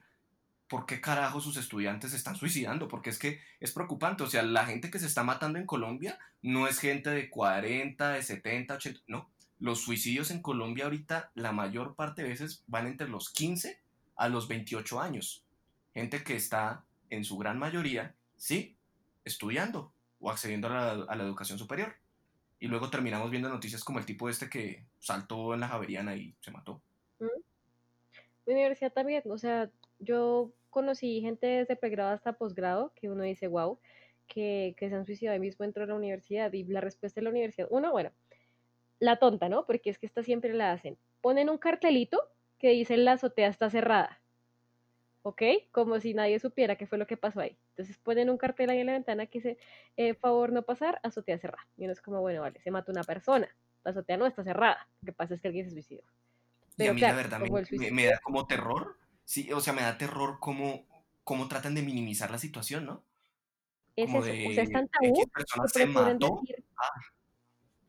[0.70, 4.24] por qué carajo sus estudiantes se están suicidando, porque es que es preocupante.
[4.24, 8.14] O sea, la gente que se está matando en Colombia no es gente de 40,
[8.14, 9.30] de 70, 80, no.
[9.60, 13.78] Los suicidios en Colombia ahorita, la mayor parte de veces van entre los 15
[14.16, 15.43] a los 28 años.
[15.93, 18.78] Gente que está en su gran mayoría Sí,
[19.26, 19.91] estudiando
[20.22, 21.95] o accediendo a la, educación superior.
[22.60, 26.36] Y luego terminamos viendo noticias como el tipo este que saltó en la Javeriana y
[26.41, 26.82] se mató.
[27.20, 33.47] Mi universidad también, o sea, yo conocí gente desde pregrado hasta posgrado que uno dice,
[33.47, 33.80] wow,
[34.28, 36.51] que, que se han suicidado ahí mismo dentro de la universidad.
[36.53, 38.12] Y la respuesta de la universidad, uno, bueno,
[38.99, 39.66] la tonta, ¿no?
[39.66, 40.97] Porque es que esta siempre la hacen.
[41.22, 42.22] Ponen un cartelito
[42.58, 44.22] que dice la azotea está cerrada.
[45.28, 45.41] ¿Ok?
[45.73, 47.57] Como si nadie supiera qué fue lo que pasó ahí.
[47.71, 49.57] Entonces ponen un cartel ahí en la ventana que dice,
[49.97, 51.67] eh, favor no pasar, azotea cerrada.
[51.75, 53.53] Y uno es como, bueno, vale, se mató una persona.
[53.84, 54.88] La azotea no está cerrada.
[55.01, 56.03] Lo que pasa es que alguien se suicidó.
[56.78, 57.41] Pero y a mí la verdad
[57.91, 58.95] me, da como terror.
[59.25, 60.86] Sí, o sea, me da terror cómo,
[61.25, 63.03] cómo tratan de minimizar la situación, ¿no?
[63.97, 64.23] Es eso, o
[64.53, 65.23] sea, es tan tabú
[65.67, 66.41] se mató.
[66.78, 67.01] Ah.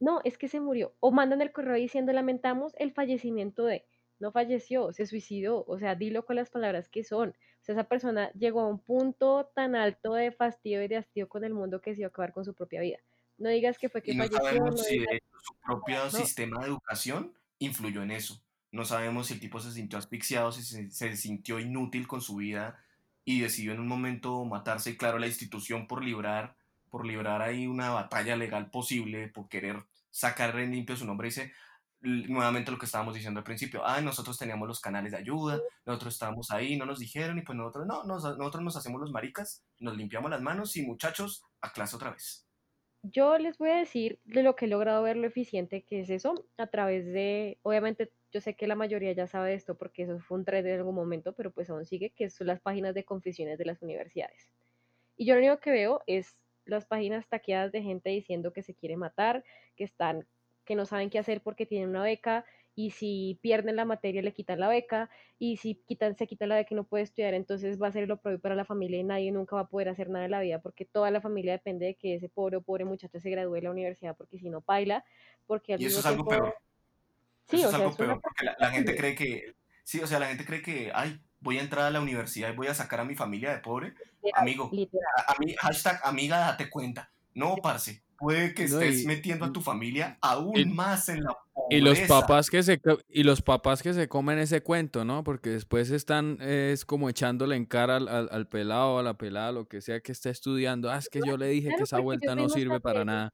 [0.01, 0.93] No, es que se murió.
[0.99, 3.85] O mandan el correo diciendo lamentamos el fallecimiento de.
[4.21, 5.65] No falleció, se suicidó.
[5.67, 7.31] O sea, dilo con las palabras que son.
[7.31, 11.29] O sea, esa persona llegó a un punto tan alto de fastidio y de hastío
[11.29, 12.99] con el mundo que se iba a acabar con su propia vida.
[13.37, 18.03] No digas que fue que y no Sabemos si su propio sistema de educación influyó
[18.03, 18.41] en eso.
[18.73, 22.37] No sabemos si el tipo se sintió asfixiado, si se, se sintió inútil con su
[22.37, 22.83] vida
[23.25, 24.91] y decidió en un momento matarse.
[24.91, 26.57] Y claro, la institución por librar
[26.89, 31.53] por librar ahí una batalla legal posible, por querer sacar en limpio su nombre, dice
[32.01, 36.15] nuevamente lo que estábamos diciendo al principio, ah, nosotros teníamos los canales de ayuda, nosotros
[36.15, 39.97] estábamos ahí, no nos dijeron y pues nosotros no, nosotros nos hacemos los maricas, nos
[39.97, 42.47] limpiamos las manos y muchachos, a clase otra vez.
[43.03, 46.11] Yo les voy a decir de lo que he logrado ver lo eficiente que es
[46.11, 50.19] eso, a través de, obviamente yo sé que la mayoría ya sabe esto porque eso
[50.19, 53.05] fue un trend en algún momento, pero pues aún sigue, que son las páginas de
[53.05, 54.49] confesiones de las universidades.
[55.17, 58.75] Y yo lo único que veo es las páginas taqueadas de gente diciendo que se
[58.75, 59.45] quiere matar,
[59.77, 60.27] que están,
[60.69, 62.45] que no saben qué hacer porque tienen una beca,
[62.75, 65.09] y si pierden la materia le quitan la beca,
[65.39, 68.07] y si quitan, se quita la beca y no puede estudiar, entonces va a ser
[68.07, 70.41] lo propio para la familia y nadie nunca va a poder hacer nada en la
[70.41, 73.55] vida, porque toda la familia depende de que ese pobre o pobre muchacho se gradúe
[73.55, 75.07] de la universidad, porque si no, baila,
[75.47, 76.55] porque al y eso es algo peor.
[77.49, 79.55] Sí, eso es algo peor, porque la, gente cree que,
[79.85, 82.57] sí, o sea, la gente cree que, ay, voy a entrar a la universidad y
[82.57, 83.95] voy a sacar a mi familia de pobre.
[84.35, 84.71] Amigo,
[85.27, 87.11] A, mí, hashtag amiga, date cuenta.
[87.33, 91.69] No, parce, puede que estés metiendo a tu familia aún más en la pobreza.
[91.71, 95.25] Y los papás que se y los papás que se comen ese cuento, ¿no?
[95.25, 99.69] Porque después están es como echándole en cara al, al, pelado, a la pelada, lo
[99.69, 100.91] que sea que esté estudiando.
[100.91, 103.33] Ah, es que yo le dije que esa vuelta no sirve para nada.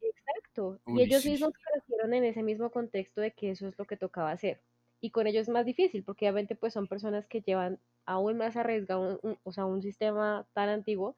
[0.00, 0.80] Exacto.
[0.86, 4.30] y ellos mismos crecieron en ese mismo contexto de que eso es lo que tocaba
[4.30, 4.60] hacer
[5.00, 8.56] y con ellos es más difícil porque obviamente pues son personas que llevan aún más
[8.56, 11.16] arriesgado un, o sea, un sistema tan antiguo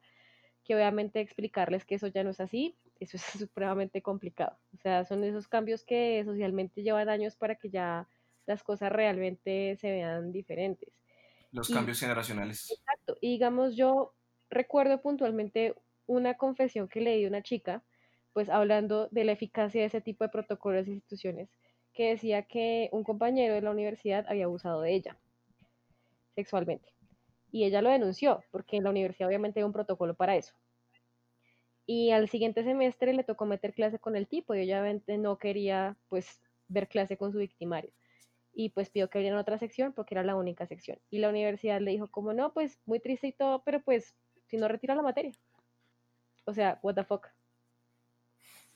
[0.65, 4.57] que obviamente explicarles que eso ya no es así, eso es supremamente complicado.
[4.73, 8.07] O sea, son esos cambios que socialmente llevan años para que ya
[8.45, 10.89] las cosas realmente se vean diferentes.
[11.51, 12.69] Los cambios generacionales.
[12.69, 13.15] Exacto.
[13.21, 14.13] Y digamos, yo
[14.49, 15.73] recuerdo puntualmente
[16.05, 17.83] una confesión que le di a una chica,
[18.33, 21.49] pues hablando de la eficacia de ese tipo de protocolos e instituciones,
[21.93, 25.17] que decía que un compañero de la universidad había abusado de ella
[26.35, 26.94] sexualmente.
[27.55, 30.53] Y ella lo denunció, porque en la universidad obviamente hay un protocolo para eso.
[31.85, 35.95] Y al siguiente semestre le tocó meter clase con el tipo y obviamente no quería
[36.09, 37.93] pues ver clase con su victimario.
[38.53, 40.99] Y pues pidió que abrieran otra sección porque era la única sección.
[41.09, 44.57] Y la universidad le dijo como no, pues muy triste y todo, pero pues si
[44.57, 45.31] no retira la materia.
[46.43, 47.29] O sea, what the fuck.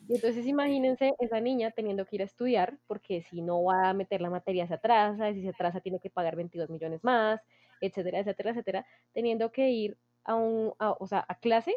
[0.08, 3.94] Y entonces imagínense esa niña teniendo que ir a estudiar, porque si no va a
[3.94, 7.42] meter la materia se atrasa, y si se atrasa tiene que pagar 22 millones más,
[7.82, 11.76] etcétera, etcétera, etcétera, teniendo que ir a un, o sea, a clase,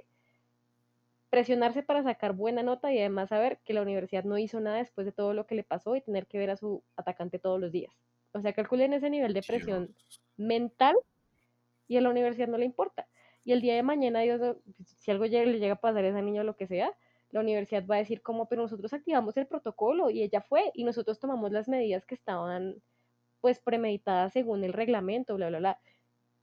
[1.30, 5.06] presionarse para sacar buena nota y además saber que la universidad no hizo nada después
[5.06, 7.72] de todo lo que le pasó y tener que ver a su atacante todos los
[7.72, 7.92] días.
[8.32, 9.94] O sea, calculen ese nivel de presión
[10.36, 10.96] mental
[11.88, 13.06] y a la universidad no le importa.
[13.44, 16.42] Y el día de mañana, Dios, si algo le llega a pasar a esa niña
[16.42, 16.92] o lo que sea,
[17.30, 20.84] la universidad va a decir como, pero nosotros activamos el protocolo y ella fue y
[20.84, 22.76] nosotros tomamos las medidas que estaban
[23.40, 25.80] pues premeditadas según el reglamento, bla, bla, bla.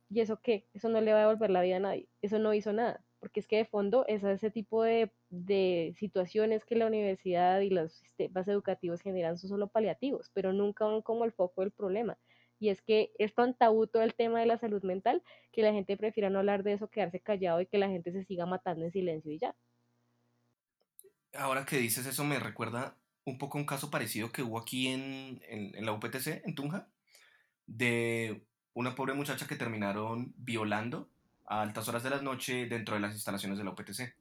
[0.10, 0.68] ¿Y eso qué?
[0.74, 2.08] Eso no le va a devolver la vida a nadie.
[2.22, 3.04] Eso no hizo nada.
[3.20, 7.70] Porque es que de fondo es ese tipo de, de situaciones que la universidad y
[7.70, 12.18] los sistemas educativos generan son solo paliativos, pero nunca van como el foco del problema.
[12.60, 15.74] Y es que es tan tabú todo el tema de la salud mental que la
[15.74, 18.86] gente prefiere no hablar de eso, quedarse callado y que la gente se siga matando
[18.86, 19.56] en silencio y ya
[21.34, 25.42] ahora que dices eso me recuerda un poco un caso parecido que hubo aquí en,
[25.86, 26.90] la UPTC, en Tunja,
[27.68, 28.48] de
[28.80, 31.10] una pobre muchacha que terminaron violando
[31.46, 34.16] a altas horas de la noche dentro de las instalaciones de la UPTC.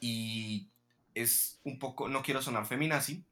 [0.00, 0.70] Y
[1.14, 3.22] es un poco, no quiero sonar feminazi,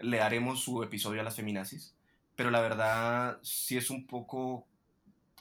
[0.00, 1.94] le haremos su episodio a las feminazis,
[2.34, 4.66] pero la verdad sí es un poco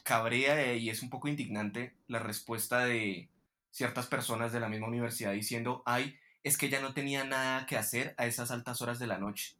[0.04, 3.28] cabrea y es un poco indignante la respuesta de
[3.72, 7.78] ciertas personas de la misma universidad diciendo, ay, es que ya no tenía nada que
[7.78, 9.56] hacer a esas altas horas de la noche.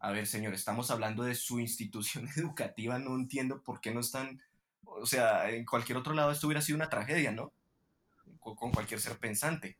[0.00, 4.40] A ver, señor, estamos hablando de su institución educativa, no entiendo por qué no están,
[4.84, 7.52] o sea, en cualquier otro lado esto hubiera sido una tragedia, ¿no?
[8.40, 9.76] Con cualquier ser pensante.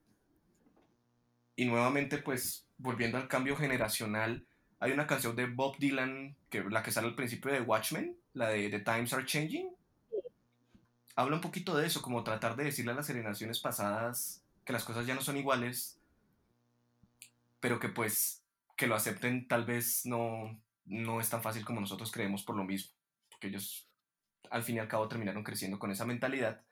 [1.56, 4.46] Y nuevamente, pues, volviendo al cambio generacional,
[4.80, 8.48] hay una canción de Bob Dylan, que, la que sale al principio de Watchmen, la
[8.48, 9.74] de The Times Are Changing.
[11.16, 14.84] Habla un poquito de eso, como tratar de decirle a las generaciones pasadas que las
[14.84, 15.98] cosas ya no son iguales,
[17.58, 18.37] pero que pues
[18.78, 22.64] que lo acepten tal vez no, no es tan fácil como nosotros creemos por lo
[22.64, 22.96] mismo,
[23.28, 23.90] porque ellos
[24.50, 26.64] al fin y al cabo terminaron creciendo con esa mentalidad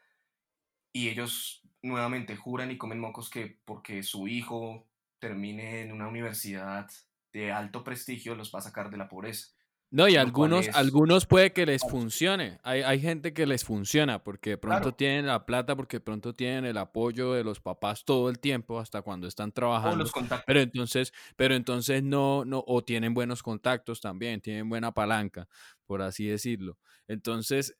[0.93, 4.89] y ellos nuevamente juran y comen mocos que porque su hijo
[5.19, 6.89] termine en una universidad
[7.33, 9.56] de alto prestigio los va a sacar de la pobreza.
[9.91, 12.59] No, y algunos, algunos puede que les funcione.
[12.64, 16.34] Hay, hay, gente que les funciona porque de pronto tienen la plata, porque de pronto
[16.34, 20.05] tienen el apoyo de los papás todo el tiempo, hasta cuando están trabajando.
[20.47, 25.49] pero entonces, pero entonces no, no, o tienen buenos contactos también, tienen buena palanca
[25.87, 26.78] por así decirlo.
[27.09, 27.74] Entonces,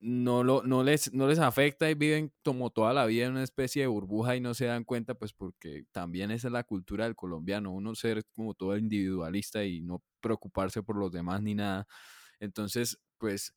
[0.00, 3.42] no, lo, no, les, no les afecta y viven como toda la vida en una
[3.44, 7.04] especie de burbuja y no se dan cuenta, pues porque también esa es la cultura
[7.04, 11.86] del colombiano, uno ser como todo individualista y no preocuparse por los demás ni nada.
[12.40, 13.54] Entonces, pues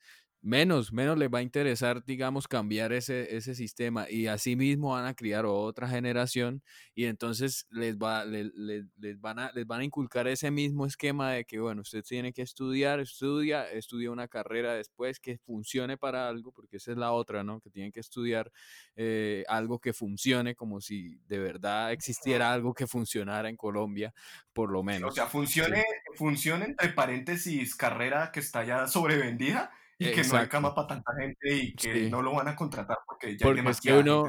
[0.47, 5.05] menos, menos les va a interesar, digamos, cambiar ese, ese sistema y así mismo van
[5.05, 6.63] a criar otra generación
[6.95, 8.51] y entonces les, va, les,
[9.19, 12.41] van a, les van a inculcar ese mismo esquema de que, bueno, usted tiene que
[12.43, 17.43] estudiar, estudia, estudia una carrera después que funcione para algo, porque esa es la otra,
[17.43, 17.59] ¿no?
[17.59, 18.49] Que tienen que estudiar
[18.95, 24.13] eh, algo que funcione como si de verdad existiera algo que funcionara en Colombia,
[24.53, 25.11] por lo menos.
[25.11, 25.83] O sea, funcione,
[26.15, 31.13] funcione entre paréntesis carrera que está ya sobrevendida y que no hay cama para tanta
[31.15, 34.27] gente y que no lo van a contratar porque ya porque es que uno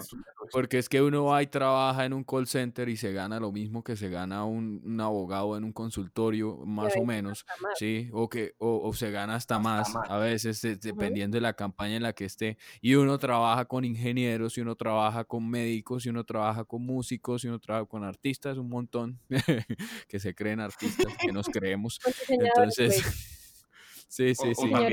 [0.50, 3.52] porque es que uno va y trabaja en un call center y se gana lo
[3.52, 7.44] mismo que se gana un, un abogado en un consultorio más o menos
[7.76, 12.02] sí o que o, se gana hasta, más, a veces dependiendo de la campaña en
[12.02, 12.58] la que esté.
[12.80, 17.44] Y uno trabaja con ingenieros y uno trabaja con médicos y uno trabaja con músicos
[17.44, 19.20] y uno trabaja con artistas un montón
[20.08, 22.00] que se creen artistas que nos creemos.
[22.28, 22.96] Entonces
[24.08, 24.70] sí sí sí.
[24.74, 24.88] Ah,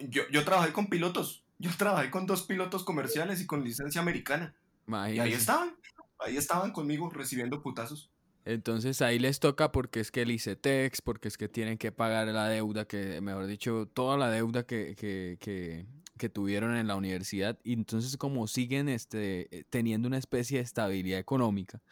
[0.00, 1.44] yo, yo trabajé con pilotos.
[1.58, 4.54] Yo trabajé con dos pilotos comerciales y con licencia americana.
[4.88, 5.76] Y ahí estaban.
[6.20, 8.10] Ahí estaban conmigo recibiendo putazos.
[8.44, 12.28] Entonces ahí les toca porque es que el ICETEX, porque es que tienen que pagar
[12.28, 16.96] la deuda, que mejor dicho, toda la deuda que, que, que, que tuvieron en la
[16.96, 17.58] universidad.
[17.62, 21.82] Y entonces como siguen este, teniendo una especie de estabilidad económica,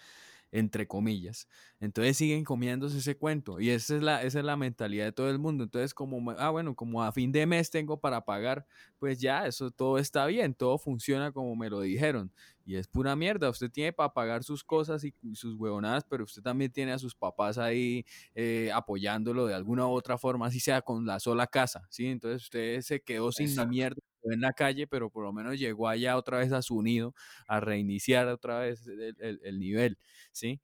[0.53, 1.49] entre comillas.
[1.81, 5.31] Entonces siguen comiéndose ese cuento y esa es la, esa es la mentalidad de todo
[5.31, 5.65] el mundo.
[5.65, 8.67] Entonces como, ah, bueno, como a fin de mes tengo para pagar,
[8.99, 12.33] pues ya, eso todo está bien, todo funciona como me lo dijeron.
[12.65, 16.43] Y es pura mierda, usted tiene para pagar sus cosas y, sus huevonadas, pero usted
[16.43, 20.83] también tiene a sus papás ahí eh, apoyándolo de alguna u otra forma, así sea
[20.83, 22.07] con la sola casa, ¿sí?
[22.07, 26.17] Entonces usted se quedó sin mierda en la calle, pero por lo menos llegó allá
[26.17, 27.15] otra vez a su nido,
[27.47, 29.99] a reiniciar otra vez el, el nivel,
[30.33, 30.61] ¿sí?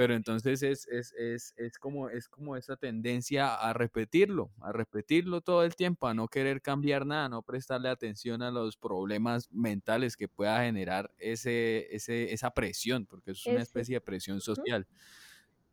[0.00, 5.42] pero entonces es, es, es, es, como, es como esa tendencia a repetirlo, a repetirlo
[5.42, 10.16] todo el tiempo, a no querer cambiar nada, no prestarle atención a los problemas mentales
[10.16, 14.86] que pueda generar ese, ese, esa presión, porque es una especie de presión social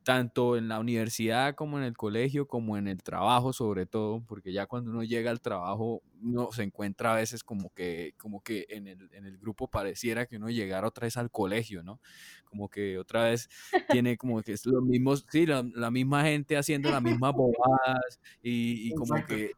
[0.08, 4.54] tanto en la universidad como en el colegio, como en el trabajo sobre todo, porque
[4.54, 8.68] ya cuando uno llega al trabajo uno se encuentra a veces como que, como que
[8.70, 12.00] en el, en el grupo pareciera que uno llegara otra vez al colegio, ¿no?
[12.46, 13.50] Como que otra vez
[13.92, 18.94] tiene como que es lo mismo, sí, la, misma gente haciendo las mismas bobadas y,
[18.94, 19.52] como que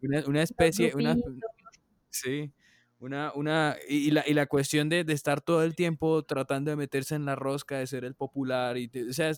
[0.00, 1.16] una, especie, una,
[2.10, 2.52] sí,
[3.00, 6.76] una, una, y, la, y la cuestión de, de, estar todo el tiempo tratando de
[6.76, 9.32] meterse en la rosca, de ser el popular, y o sea,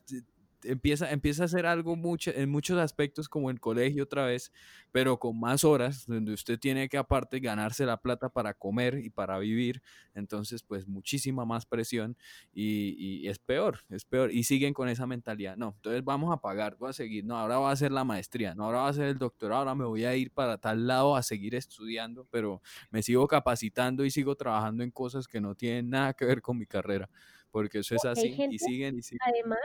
[0.65, 4.53] empieza, empieza a ser algo mucho, en muchos aspectos como en colegio otra vez,
[4.93, 9.11] pero con más horas, donde usted tiene que aparte ganarse la plata para comer y
[9.11, 9.83] para vivir,
[10.15, 12.17] entonces pues muchísima más presión
[12.53, 16.77] y, es peor, es peor, y siguen con esa mentalidad, no, entonces vamos a pagar,
[16.77, 19.05] voy a seguir, no, ahora va a ser la maestría, no, ahora va a ser
[19.05, 23.03] el doctorado, ahora me voy a ir para tal lado a seguir estudiando, pero me
[23.03, 26.67] sigo capacitando y sigo trabajando en cosas que no tienen nada que ver con mi
[26.67, 27.09] carrera,
[27.51, 29.21] porque eso es así, y siguen y siguen.
[29.27, 29.59] Además,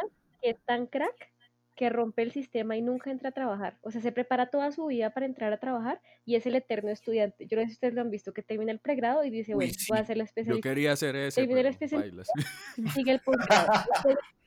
[0.43, 1.33] es tan crack
[1.75, 3.77] que rompe el sistema y nunca entra a trabajar.
[3.81, 6.91] O sea, se prepara toda su vida para entrar a trabajar y es el eterno
[6.91, 7.47] estudiante.
[7.47, 9.73] Yo no sé si ustedes lo han visto, que termina el pregrado y dice, bueno,
[9.89, 10.57] voy a hacer la especialidad.
[10.57, 11.41] Yo quería hacer eso.
[11.41, 11.75] Termina el
[12.93, 13.71] sigue el posgrado.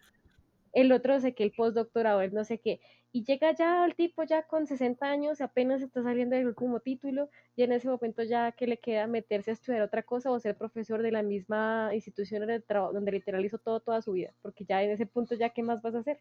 [0.76, 4.24] el otro sé que el postdoctorado, el no sé qué, y llega ya el tipo
[4.24, 8.52] ya con 60 años, apenas está saliendo del último título, y en ese momento ya
[8.52, 12.46] que le queda meterse a estudiar otra cosa o ser profesor de la misma institución
[12.92, 15.94] donde literalizó todo toda su vida, porque ya en ese punto ya qué más vas
[15.94, 16.20] a hacer.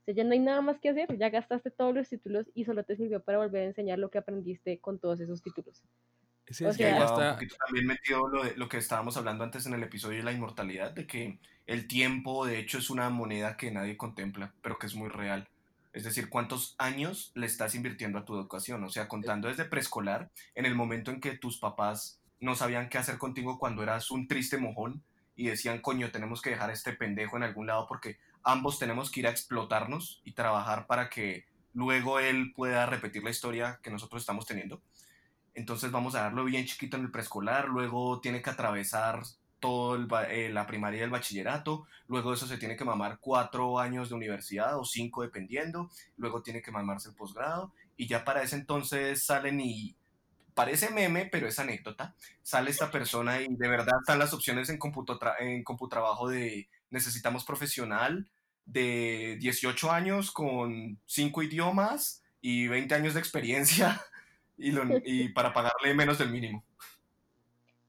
[0.00, 2.64] O sea, ya no hay nada más que hacer, ya gastaste todos los títulos y
[2.64, 5.84] solo te sirvió para volver a enseñar lo que aprendiste con todos esos títulos.
[6.48, 7.38] Sí, o sea, ya está...
[7.64, 10.90] también metido lo, de, lo que estábamos hablando antes en el episodio de la inmortalidad,
[10.90, 14.94] de que el tiempo de hecho es una moneda que nadie contempla, pero que es
[14.94, 15.48] muy real.
[15.92, 18.82] Es decir, cuántos años le estás invirtiendo a tu educación.
[18.82, 22.98] O sea, contando desde preescolar, en el momento en que tus papás no sabían qué
[22.98, 25.02] hacer contigo cuando eras un triste mojón
[25.36, 29.10] y decían, coño, tenemos que dejar a este pendejo en algún lado porque ambos tenemos
[29.10, 33.90] que ir a explotarnos y trabajar para que luego él pueda repetir la historia que
[33.90, 34.80] nosotros estamos teniendo.
[35.54, 39.22] Entonces vamos a darlo bien chiquito en el preescolar, luego tiene que atravesar
[39.64, 39.96] todo
[40.28, 44.10] eh, la primaria y el bachillerato, luego de eso se tiene que mamar cuatro años
[44.10, 48.56] de universidad o cinco dependiendo, luego tiene que mamarse el posgrado y ya para ese
[48.56, 49.96] entonces salen y
[50.52, 54.78] parece meme, pero es anécdota, sale esta persona y de verdad están las opciones en,
[55.38, 58.28] en computrabajo de necesitamos profesional
[58.66, 64.02] de 18 años con cinco idiomas y 20 años de experiencia
[64.58, 64.74] y,
[65.06, 66.62] y para pagarle menos del mínimo.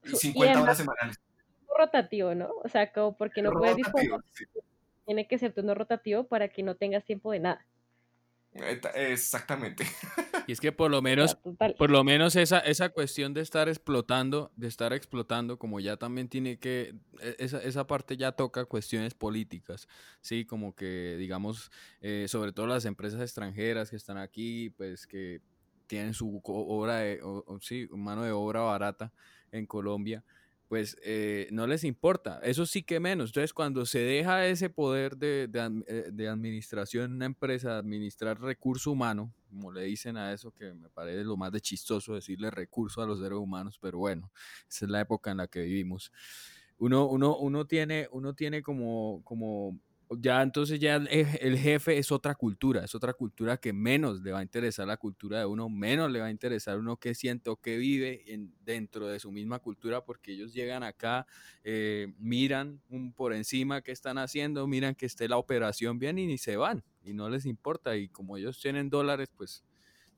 [0.04, 1.25] Y 50 horas semanales
[1.76, 2.50] rotativo, ¿no?
[2.64, 4.20] O sea, como porque no puedes disponer.
[5.04, 7.66] Tiene que ser turno rotativo para que no tengas tiempo de nada.
[8.94, 9.84] Exactamente.
[10.46, 11.36] Y es que por lo menos,
[11.78, 16.28] por lo menos esa, esa cuestión de estar explotando, de estar explotando, como ya también
[16.28, 19.88] tiene que, e, esa, esa parte ya toca cuestiones políticas,
[20.20, 21.70] sí, como que digamos,
[22.00, 25.40] eh, sobre todo las empresas extranjeras que están aquí, pues que
[25.86, 27.20] tienen su obra de,
[27.60, 29.12] sí, mano de obra barata
[29.52, 30.24] en Colombia,
[30.68, 32.40] pues eh, no les importa.
[32.42, 33.30] Eso sí que menos.
[33.30, 35.48] Entonces, cuando se deja ese poder de,
[35.86, 40.74] eh, de, administración en una empresa, administrar recurso humano, como le dicen a eso, que
[40.74, 44.30] me parece lo más de chistoso decirle recurso a los seres humanos, pero bueno,
[44.68, 46.12] esa es la época en la que vivimos.
[46.78, 49.78] Uno, uno, uno tiene, uno tiene como, como
[50.10, 54.38] ya entonces ya el, jefe es otra cultura, es otra cultura que menos le va
[54.38, 57.56] a interesar la cultura de uno, menos le va a interesar uno que siente o
[57.56, 61.26] que vive en, dentro de su misma cultura, porque ellos llegan acá,
[61.64, 66.26] eh, miran un por encima qué están haciendo, miran que esté la operación bien y
[66.26, 69.64] ni se van, y no les importa, y como ellos tienen dólares, pues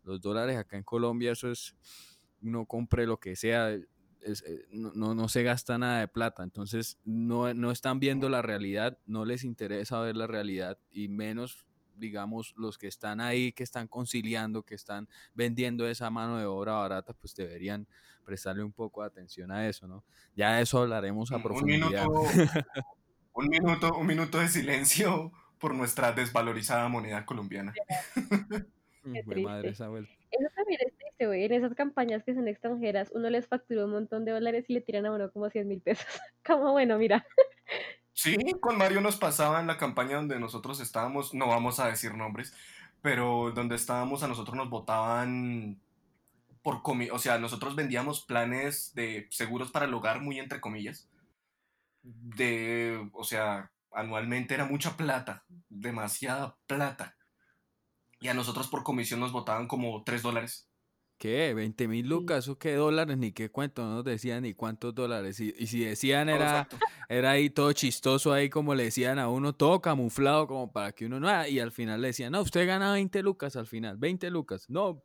[0.05, 1.75] los dólares acá en Colombia, eso es,
[2.43, 3.79] uno compre lo que sea,
[4.25, 8.99] eh, no, no, se gasta nada de plata, entonces no, no están viendo la realidad,
[9.07, 11.67] no les interesa ver la realidad y menos
[11.99, 16.75] digamos, los que están ahí, que están conciliando, que están vendiendo esa mano de obra
[16.75, 17.89] barata, pues deberían
[18.25, 20.05] prestarle un poco de atención a eso, ¿no?
[20.35, 22.07] Ya de eso hablaremos a profundidad.
[22.07, 22.23] Un minuto,
[23.35, 27.75] un minuto, un minuto de silencio por nuestra desvalorizada moneda colombiana.
[29.43, 30.13] madre esa vuelta.
[30.31, 34.33] Eso también es En esas campañas que son extranjeras, uno les factura un montón de
[34.33, 36.07] dólares y le tiran a uno como 100 mil pesos.
[36.47, 37.27] como bueno, mira.
[38.13, 42.15] Sí, con Mario nos pasaba en la campaña donde nosotros estábamos, no vamos a decir
[42.15, 42.53] nombres,
[43.03, 45.81] pero donde estábamos a nosotros nos votaban
[46.63, 51.09] por comi o sea, nosotros vendíamos planes de seguros para el hogar, muy entre comillas.
[52.03, 57.17] De, o sea, anualmente era mucha plata, demasiada plata.
[58.21, 60.68] Y a nosotros por comisión nos votaban como 3 dólares.
[61.19, 61.53] ¿Qué?
[61.55, 62.47] ¿20 mil lucas?
[62.49, 63.19] ¿O qué dólares?
[63.19, 65.41] Ni qué cuento, no nos decían ni cuántos dólares.
[65.41, 66.69] Y, si decían era,
[67.09, 71.07] era ahí todo chistoso, ahí como le decían a uno, todo camuflado como para que
[71.07, 71.49] uno no...
[71.49, 74.71] Y al final le decían, no, usted gana 20 lucas al final, 20 lucas.
[74.71, 75.03] No,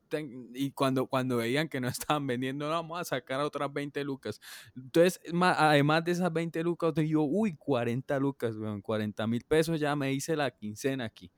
[0.53, 4.40] y cuando, cuando veían que no estaban vendiendo, no, vamos a sacar otras 20 lucas.
[4.76, 9.95] Entonces, además de esas 20 lucas, yo, uy, 40 lucas, weón, 40 mil pesos, ya
[9.95, 11.31] me hice la quincena aquí.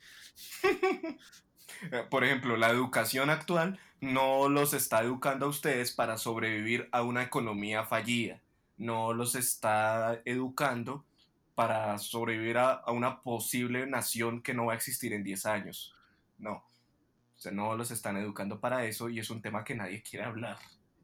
[1.91, 7.01] Eh, por ejemplo, la educación actual no los está educando a ustedes para sobrevivir a
[7.01, 8.39] una economía fallida,
[8.77, 11.05] no los está educando
[11.55, 15.95] para sobrevivir a, una posible nación que no va a existir en 10 años.
[16.37, 20.03] No, o sea, no los están educando para eso y es un tema que nadie
[20.03, 20.57] quiere hablar.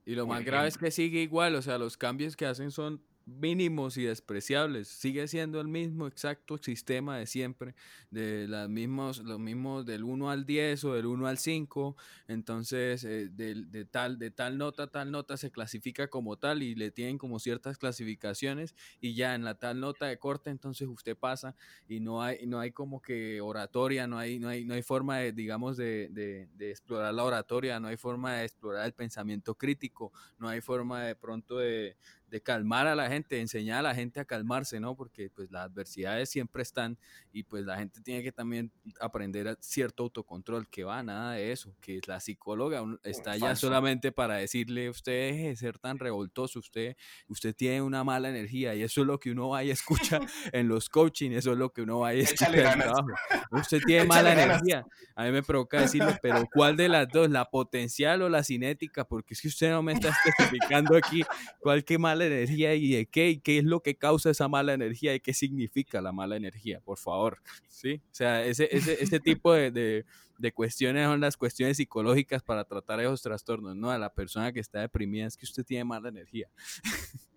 [0.06, 3.02] Y lo más grave es que sigue igual, o sea, los cambios que hacen son
[3.26, 4.88] mínimos y despreciables.
[4.88, 7.76] Sigue siendo el mismo exacto sistema de siempre,
[8.10, 11.96] de las mismos, los mismos del 1 al 10 o del 1 al 5.
[12.28, 16.92] Entonces, eh, de, tal, de tal nota tal nota se clasifica como tal y le
[16.92, 21.56] tienen como ciertas clasificaciones y ya en la tal nota de corte entonces usted pasa
[21.88, 25.18] y no hay, no hay como que oratoria, no hay, no hay, no hay forma
[25.20, 30.12] de, digamos, de, de explorar la oratoria, no hay forma de explorar el pensamiento crítico,
[30.38, 31.98] no hay forma de pronto de
[32.32, 34.96] de calmar a la gente, de enseñar a la gente a calmarse, ¿no?
[34.96, 36.98] Porque pues las adversidades siempre están
[37.34, 38.72] y pues la gente tiene que también
[39.02, 44.14] aprender a cierto autocontrol, que va, nada de eso, que la psicóloga está ya solamente
[44.14, 46.96] para decirle, usted deje de ser tan revoltoso, usted,
[47.28, 50.20] usted tiene una mala energía y eso es lo que uno va y escucha
[50.54, 53.08] en los coaching, eso es lo que uno va y escucha en el trabajo.
[53.52, 54.86] Usted tiene mala energía.
[55.16, 57.30] A mí me provoca decirle, pero ¿cuál de las dos?
[57.30, 59.04] ¿La potencial o la cinética?
[59.04, 61.24] Porque es que usted no me está especificando aquí
[61.60, 64.74] cuál que mala energía y de qué, y qué es lo que causa esa mala
[64.74, 67.42] energía y qué significa la mala energía, por favor.
[67.68, 68.02] ¿Sí?
[68.06, 70.06] O sea, ese, ese, ese tipo de, de,
[70.38, 73.92] de, cuestiones son las cuestiones psicológicas para tratar esos trastornos, ¿no?
[73.92, 76.50] A la persona que está deprimida es que usted tiene mala energía.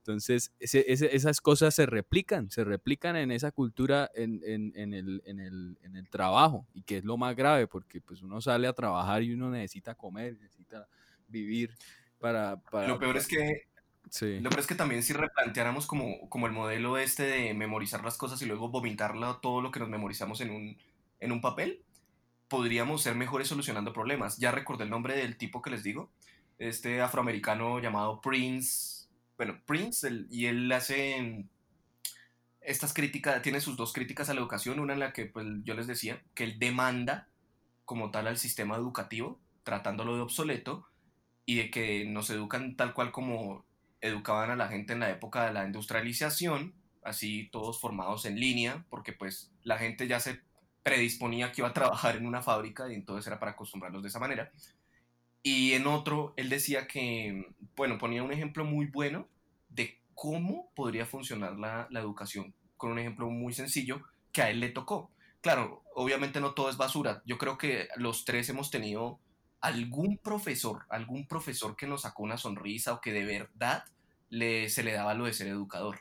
[0.00, 5.22] Entonces, ese, esas cosas se replican, se replican en esa cultura, en, en, en, el,
[5.26, 8.66] en, el, en el trabajo, y que es lo más grave, porque pues uno sale
[8.66, 10.88] a trabajar y uno necesita comer, necesita
[11.28, 11.74] vivir
[12.18, 12.56] para...
[12.56, 13.68] para lo peor es que...
[14.40, 18.16] Lo peor es que también si replanteáramos como, como el modelo este de memorizar las
[18.16, 20.78] cosas y luego vomitarlo todo lo que nos memorizamos en un,
[21.20, 21.82] en un papel,
[22.48, 24.38] podríamos ser mejores solucionando problemas.
[24.38, 26.10] Ya recordé el nombre del tipo que les digo,
[26.58, 29.00] este afroamericano llamado Prince
[29.40, 31.46] bueno, Prince, y él hace
[32.60, 35.72] estas críticas, tiene sus dos críticas a la educación, una en la que pues, yo
[35.72, 37.26] les decía que él demanda
[37.86, 40.86] como tal al sistema educativo, tratándolo de obsoleto,
[41.46, 43.64] y de que nos educan tal cual como
[44.00, 48.84] educaban a la gente en la época de la industrialización, así todos formados en línea,
[48.90, 50.40] porque pues la gente ya se
[50.82, 54.18] predisponía que iba a trabajar en una fábrica y entonces era para acostumbrarlos de esa
[54.18, 54.50] manera.
[55.42, 57.46] Y en otro, él decía que,
[57.76, 59.28] bueno, ponía un ejemplo muy bueno
[59.68, 64.02] de cómo podría funcionar la, la, educación, con un ejemplo muy sencillo
[64.32, 65.10] que a él le tocó.
[65.40, 67.22] Claro, obviamente no todo es basura.
[67.24, 69.18] Yo creo que los tres hemos tenido
[69.60, 73.84] algún profesor, algún profesor que nos sacó una sonrisa o que de verdad
[74.28, 76.00] le, se le daba lo de ser educador.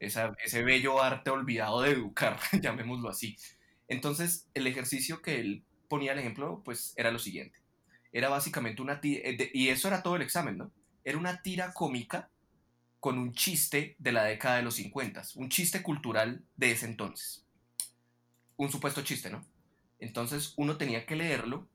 [0.00, 3.36] ese bello arte olvidado de educar, llamémoslo así.
[3.88, 7.66] Entonces, el ejercicio que él ponía el ejemplo, pues era lo siguiente
[8.16, 10.72] era básicamente una tira, eh, y eso era todo el examen, ¿no?
[11.04, 12.30] Era una tira cómica
[12.98, 17.44] con un chiste de la década de los 50, un chiste cultural de ese entonces.
[18.56, 19.46] Un supuesto chiste, ¿no?
[19.98, 21.68] Entonces uno tenía que leerlo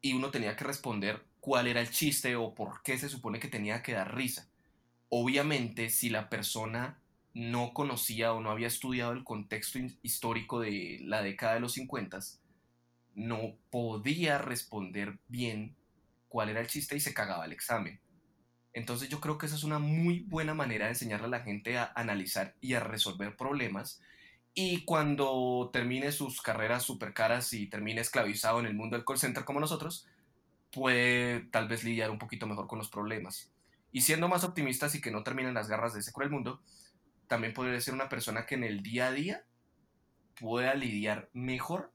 [0.00, 3.48] y uno tenía que responder cuál era el chiste o por qué se supone que
[3.48, 4.48] tenía que dar risa.
[5.08, 7.00] Obviamente, si la persona
[7.34, 12.18] no conocía o no había estudiado el contexto histórico de la década de los 50,
[13.14, 15.76] no podía responder bien
[16.28, 18.00] cuál era el chiste y se cagaba el examen.
[18.72, 21.78] Entonces yo creo que esa es una muy buena manera de enseñarle a la gente
[21.78, 24.00] a analizar y a resolver problemas.
[24.60, 29.16] Y cuando termine sus carreras súper caras y termine esclavizado en el mundo del call
[29.16, 30.08] center como nosotros,
[30.72, 33.52] puede tal vez lidiar un poquito mejor con los problemas.
[33.92, 36.60] Y siendo más optimistas y que no terminen las garras de ese cruel mundo,
[37.28, 39.44] también podría ser una persona que en el día a día
[40.40, 41.92] pueda lidiar mejor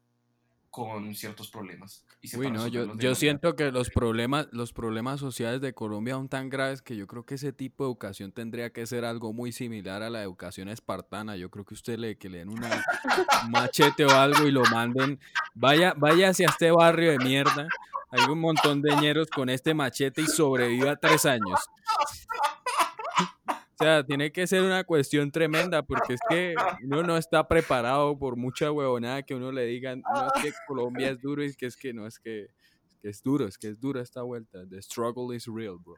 [0.74, 2.04] con ciertos problemas.
[2.36, 6.50] Uy, no, yo, yo siento que los problemas, los problemas sociales de Colombia son tan
[6.50, 10.02] graves que yo creo que ese tipo de educación tendría que ser algo muy similar
[10.02, 11.36] a la educación espartana.
[11.36, 12.84] Yo creo que usted le que le den una,
[13.46, 15.20] un machete o algo y lo manden,
[15.54, 17.68] vaya, vaya hacia este barrio de mierda.
[18.10, 21.60] Hay un montón de ñeros con este machete y sobreviva tres años.
[23.80, 28.18] O sea, tiene que ser una cuestión tremenda porque es que uno no está preparado
[28.18, 31.66] por mucha huevonada que uno le diga, no es que Colombia es duro, es que
[31.66, 32.48] es que no, es que,
[33.02, 34.60] es, duro, es que es dura esta vuelta.
[34.70, 35.96] The struggle is real, bro.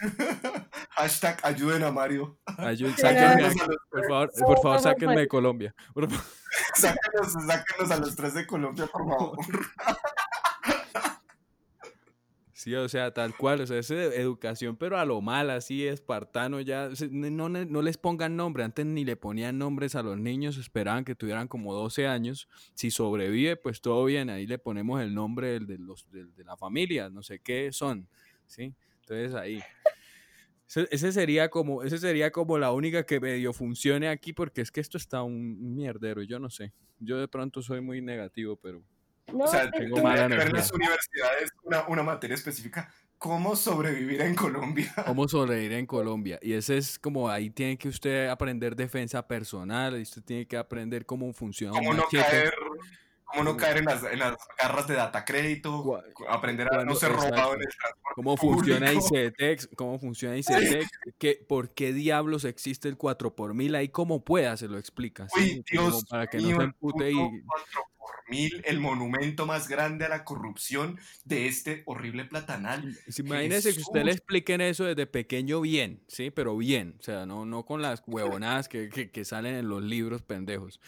[0.90, 2.38] Hashtag ayuden a Mario.
[2.58, 3.50] Ayuden, sáquenme,
[3.90, 5.74] por favor, por favor, sáquenme de Colombia.
[6.74, 9.36] Sáquenos, sáquenos a los tres de Colombia, por favor.
[12.64, 16.62] Sí, o sea, tal cual, o sea, es educación, pero a lo mal, así, espartano,
[16.62, 21.04] ya, no, no, les pongan nombre, antes ni le ponían nombres a los niños, esperaban
[21.04, 25.60] que tuvieran como 12 años, si sobrevive, pues todo bien, ahí le ponemos el nombre
[25.60, 28.08] de, los, de, la familia, no sé qué son,
[28.46, 28.72] ¿sí?
[29.00, 29.60] Entonces ahí.
[30.90, 34.80] Ese, sería como, ese sería como la única que medio funcione aquí, porque es que
[34.80, 38.82] esto está un mierdero, yo no sé, yo de pronto soy muy negativo, pero
[39.32, 42.92] o sea, tengo mala en las universidades una, una materia específica
[43.24, 44.92] cómo sobrevivir en Colombia.
[45.06, 46.38] Cómo sobrevivir en Colombia.
[46.42, 50.58] Y ese es como ahí tiene que usted aprender defensa personal, y usted tiene que
[50.58, 52.52] aprender cómo funciona cómo no caer,
[53.24, 57.12] cómo no caer en las, en las garras de data crédito, aprender a no ser
[57.12, 59.70] robado en el transporte ¿Cómo funciona ICETEX?
[59.74, 60.90] ¿Cómo funciona ICETEX?
[61.18, 63.74] ¿Qué, ¿Por qué diablos existe el 4 por mil?
[63.74, 65.26] Ahí cómo pueda se lo explica.
[65.34, 67.16] Uy, Dios para que no se empute y...
[68.24, 72.96] 4 por mil, el monumento más grande a la corrupción de este horrible platanal.
[73.18, 76.30] Imagínese que usted le expliquen eso desde pequeño bien, ¿sí?
[76.30, 79.82] Pero bien, o sea, no, no con las huevonadas que, que, que salen en los
[79.82, 80.80] libros pendejos.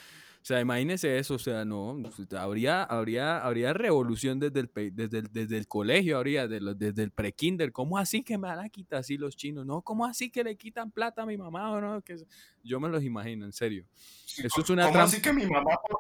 [0.47, 2.01] O sea, imagínese eso, o sea, no,
[2.39, 7.73] habría, habría, habría revolución desde el, desde el, desde el colegio, habría desde el pre-kinder.
[7.73, 9.67] ¿Cómo así que me van a quitar así los chinos?
[9.67, 12.01] No, ¿cómo así que le quitan plata a mi mamá o no?
[12.01, 12.15] Que,
[12.63, 13.87] yo me los imagino, en serio.
[14.39, 15.99] eso es una ¿Cómo así que mi mamá por,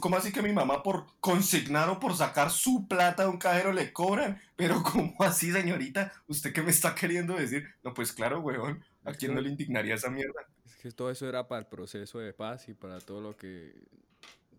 [0.00, 3.72] ¿Cómo así que mi mamá por consignar o por sacar su plata de un cajero
[3.72, 4.40] le cobran?
[4.56, 6.12] Pero ¿cómo así, señorita?
[6.26, 7.66] ¿Usted qué me está queriendo decir?
[7.82, 8.82] No, pues claro, weón.
[9.04, 10.46] ¿A quién no le indignaría esa mierda?
[10.84, 13.72] que todo eso era para el proceso de paz y para todo lo que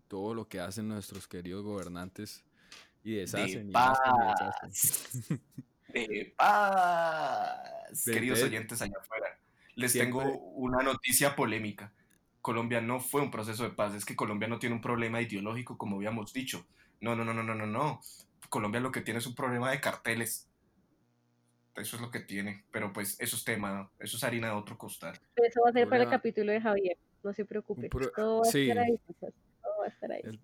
[0.08, 2.44] todo lo que hacen nuestros queridos gobernantes
[3.04, 3.68] y deshacen.
[3.68, 3.98] De paz.
[5.88, 8.04] de paz.
[8.04, 9.38] Queridos oyentes allá afuera,
[9.76, 10.20] les tengo
[10.54, 11.92] una noticia polémica.
[12.46, 15.76] Colombia no fue un proceso de paz, es que Colombia no tiene un problema ideológico
[15.76, 16.64] como habíamos dicho.
[17.00, 18.00] No, no, no, no, no, no, no.
[18.48, 20.48] Colombia lo que tiene es un problema de carteles.
[21.74, 22.62] Eso es lo que tiene.
[22.70, 25.18] Pero pues eso es tema, eso es harina de otro costal.
[25.34, 27.88] Eso va a ser para el capítulo de Javier, no se preocupe.
[28.14, 29.00] Todo va a estar ahí.
[29.18, 30.40] Todo va a estar ahí.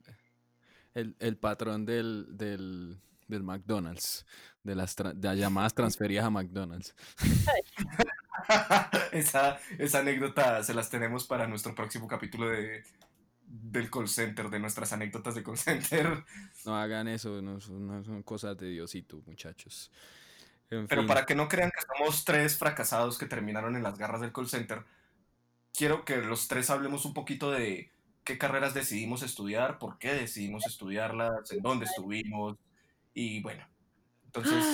[0.94, 2.98] El, el, patrón del, del,
[3.28, 4.26] del, McDonald's,
[4.64, 6.96] de las, de llamadas transferidas a McDonald's.
[9.12, 12.84] esa, esa anécdota se las tenemos para nuestro próximo capítulo de,
[13.46, 16.24] del call center, de nuestras anécdotas de call center.
[16.64, 19.90] No hagan eso, no, no son cosas de Diosito, muchachos.
[20.68, 24.32] Pero para que no crean que somos tres fracasados que terminaron en las garras del
[24.32, 24.84] call center,
[25.74, 27.90] quiero que los tres hablemos un poquito de
[28.24, 32.56] qué carreras decidimos estudiar, por qué decidimos estudiarlas, en dónde estuvimos
[33.12, 33.66] y bueno.
[34.24, 34.64] Entonces,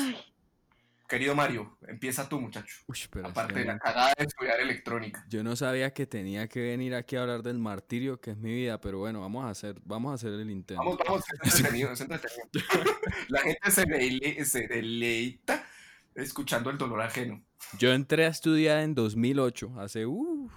[1.09, 2.77] querido Mario, empieza tú, muchacho.
[3.25, 5.25] Aparte de la cagada de estudiar electrónica.
[5.29, 8.53] Yo no sabía que tenía que venir aquí a hablar del martirio que es mi
[8.53, 10.83] vida, pero bueno, vamos a hacer, vamos a hacer el intento.
[10.83, 12.49] Vamos, vamos, es entretenido, es entretenido.
[13.29, 15.67] la gente se, se deleita
[16.15, 17.43] escuchando el dolor ajeno.
[17.79, 20.51] Yo entré a estudiar en 2008, hace uh,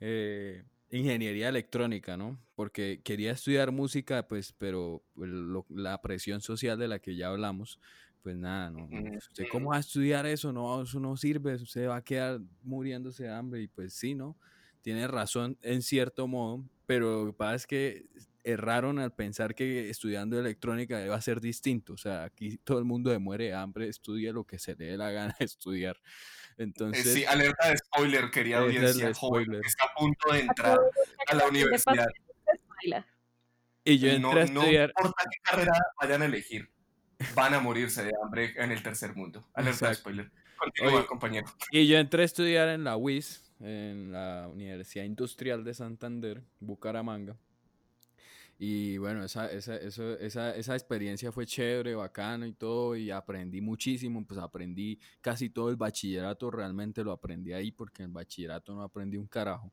[0.00, 2.38] eh, ingeniería electrónica, ¿no?
[2.54, 5.02] Porque quería estudiar música, pues, pero
[5.68, 7.80] la presión social de la que ya hablamos,
[8.24, 8.88] pues nada, no.
[9.18, 10.50] ¿Usted cómo va a estudiar eso?
[10.50, 14.34] No, eso no sirve, usted va a quedar muriéndose de hambre y pues sí, ¿no?
[14.80, 18.06] Tiene razón en cierto modo, pero lo que pasa es que
[18.42, 21.92] erraron al pensar que estudiando electrónica iba a ser distinto.
[21.92, 24.86] O sea, aquí todo el mundo de muere de hambre, estudia lo que se le
[24.86, 25.96] dé la gana de estudiar.
[25.96, 30.78] Eh, Entonces, sí, alerta de spoiler, quería audiencia joven que está a punto de entrar
[31.26, 32.08] a la universidad.
[33.84, 34.92] Y yo entré a estudiar...
[34.96, 36.70] No importa qué carrera vayan a elegir,
[37.34, 39.46] van a morirse de hambre en el tercer mundo.
[39.54, 40.30] Alerta de spoiler.
[40.56, 41.46] Continúa, compañero.
[41.70, 47.36] Y yo entré a estudiar en la UIS, en la Universidad Industrial de Santander, Bucaramanga.
[48.58, 54.24] Y bueno, esa, esa, esa, esa experiencia fue chévere, bacano y todo, y aprendí muchísimo,
[54.24, 58.82] pues aprendí casi todo el bachillerato, realmente lo aprendí ahí porque en el bachillerato no
[58.82, 59.72] aprendí un carajo.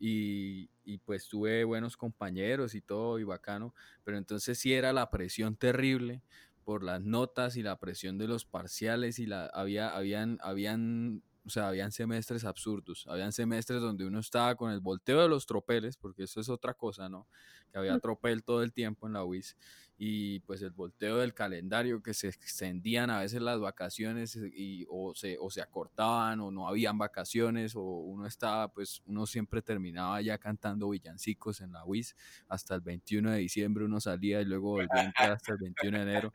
[0.00, 3.74] Y, y, pues tuve buenos compañeros y todo, y bacano,
[4.04, 6.22] pero entonces sí era la presión terrible
[6.68, 11.48] por las notas y la presión de los parciales y la, había, habían, habían o
[11.48, 15.96] sea, habían semestres absurdos, habían semestres donde uno estaba con el volteo de los tropeles,
[15.96, 17.26] porque eso es otra cosa, ¿no?
[17.72, 19.56] Que había tropel todo el tiempo en la UIS,
[20.00, 25.12] y pues el volteo del calendario, que se extendían a veces las vacaciones y, o,
[25.16, 30.20] se, o se acortaban o no habían vacaciones, o uno estaba, pues uno siempre terminaba
[30.22, 32.14] ya cantando villancicos en la UIS,
[32.48, 35.12] hasta el 21 de diciembre uno salía y luego el 20
[35.42, 36.32] hasta el 21 de enero.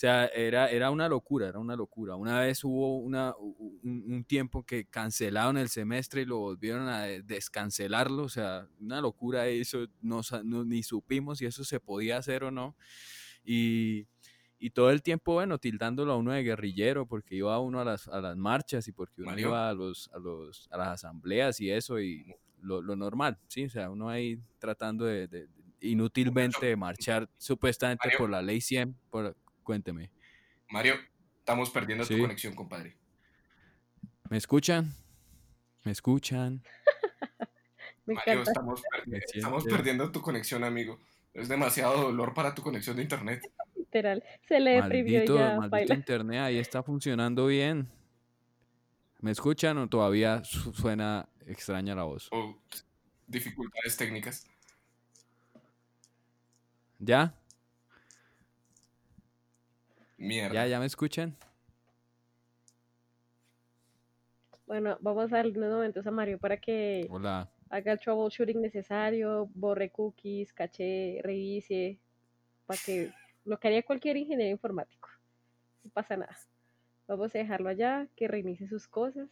[0.00, 2.16] O sea, era, era una locura, era una locura.
[2.16, 8.22] Una vez hubo una, un, tiempo que cancelaron el semestre y lo volvieron a descancelarlo.
[8.22, 10.22] O sea, una locura eso, no,
[10.64, 12.78] ni supimos si eso se podía hacer o no.
[13.44, 14.06] Y,
[14.58, 18.08] y todo el tiempo, bueno, tildándolo a uno de guerrillero, porque iba uno a las,
[18.08, 21.70] a las marchas y porque uno iba a, los, a, los, a las asambleas y
[21.70, 22.24] eso, y
[22.62, 23.66] lo, lo normal, ¿sí?
[23.66, 25.46] O sea, uno ahí tratando de,
[25.82, 30.10] inútilmente marchar supuestamente por la ley 100, por, Cuénteme.
[30.68, 30.94] Mario,
[31.38, 32.96] estamos perdiendo tu conexión, compadre.
[34.28, 34.94] ¿Me escuchan?
[35.84, 36.62] ¿Me escuchan?
[38.06, 40.98] Mario, estamos, perdiendo tu conexión, amigo.
[41.34, 43.42] Es demasiado dolor para tu conexión de internet.
[43.76, 45.56] Literal, se le deprimió ya.
[45.56, 47.90] Maldito internet, ahí está funcionando bien.
[49.20, 52.28] ¿Me escuchan o todavía suena extraña la voz?
[52.32, 52.58] O
[53.26, 54.46] dificultades técnicas.
[56.98, 57.34] ¿Ya?
[60.20, 60.52] Mierda.
[60.52, 61.34] ¿Ya, ya me escuchan?
[64.66, 67.08] Bueno, vamos a darle unos momentos a Mario para que
[67.70, 71.98] haga el troubleshooting necesario, borre cookies, caché, revise,
[72.66, 73.10] para que
[73.46, 75.08] lo que haría cualquier ingeniero informático.
[75.82, 76.36] No pasa nada.
[77.08, 79.28] Vamos a dejarlo allá, que reinicie sus cosas.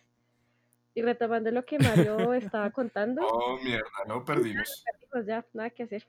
[0.95, 3.27] Y retomando lo que Mario estaba contando.
[3.27, 4.83] Oh, mierda, no perdimos.
[4.91, 6.07] perdimos ya, nada que hacer.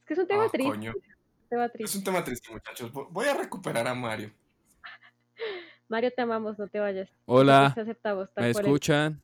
[0.00, 0.92] Es que es un tema ah, triste.
[1.78, 2.90] Es un tema triste, muchachos.
[2.90, 4.32] Voy a recuperar a Mario.
[5.88, 7.10] Mario, te amamos, no te vayas.
[7.26, 7.74] Hola.
[8.36, 9.22] ¿Me escuchan?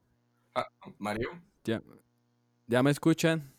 [0.55, 0.66] Ah,
[0.98, 1.30] Mario.
[1.64, 1.80] ¿Ya,
[2.66, 3.50] ¿Ya me escuchan?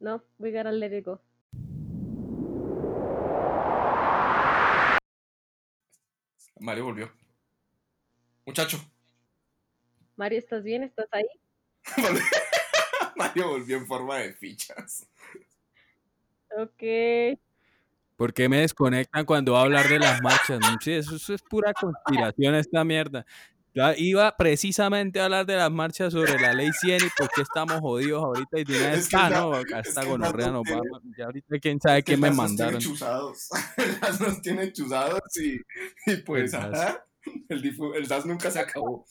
[0.00, 1.20] No, we gotta let it go.
[6.58, 7.12] Mario volvió.
[8.44, 8.78] Muchacho.
[10.16, 10.82] Mario, ¿estás bien?
[10.82, 11.26] ¿Estás ahí?
[13.14, 15.06] Mario volvió en forma de fichas.
[16.56, 17.38] Ok.
[18.16, 20.60] ¿Por qué me desconectan cuando va a hablar de las marchas?
[20.82, 23.24] Sí, eso, es pura conspiración esta mierda.
[23.96, 27.80] iba precisamente a hablar de las marchas sobre la ley 100 y por qué estamos
[27.80, 29.54] jodidos ahorita y tiene esta, ¿no?
[29.54, 30.62] Acá está gonorrea, no
[31.16, 32.78] Ya ahorita quién sabe qué me mandaron.
[32.78, 33.48] Tiene chuzados.
[34.02, 35.58] las nos tienen chuzados y,
[36.06, 36.52] y pues,
[37.48, 39.06] el, el DAS nunca se acabó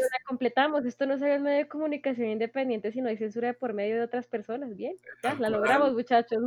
[0.00, 0.84] la completamos.
[0.84, 4.26] Esto no es un medio de comunicación independiente, sino hay censura por medio de otras
[4.26, 4.76] personas.
[4.76, 6.42] Bien, ya la logramos, muchachos.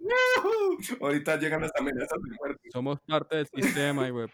[1.00, 2.68] Ahorita llegan las amenazas de muerte.
[2.72, 4.30] Somos parte del sistema y pues,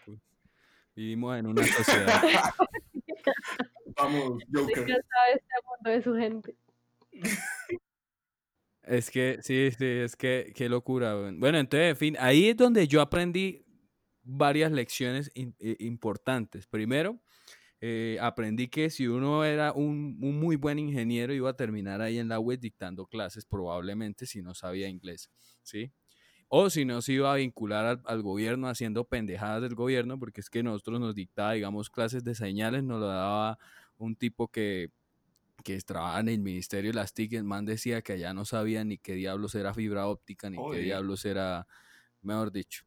[0.95, 2.21] vivimos en una sociedad.
[3.97, 4.89] Vamos, Joker.
[4.89, 6.55] este mundo de su gente.
[8.83, 11.15] Es que, sí, sí, es que, qué locura.
[11.33, 13.65] Bueno, entonces, en fin, ahí es donde yo aprendí
[14.21, 15.31] varias lecciones
[15.79, 16.67] importantes.
[16.67, 17.19] Primero,
[17.81, 22.29] eh, aprendí que si uno era un, muy buen ingeniero iba a terminar ahí en
[22.29, 25.29] la web dictando clases probablemente si no sabía inglés,
[25.61, 25.91] ¿sí?
[26.47, 30.49] O si no se iba a vincular al, gobierno haciendo pendejadas del gobierno, porque es
[30.49, 33.57] que nosotros nos dictaba, digamos, clases de señales, nos lo daba
[33.97, 34.91] un tipo que,
[35.63, 38.83] que trabajaba en el Ministerio de las TIC, el man decía que allá no sabía
[38.85, 41.67] ni qué diablos era fibra óptica, ni qué diablos era,
[42.21, 42.85] mejor dicho.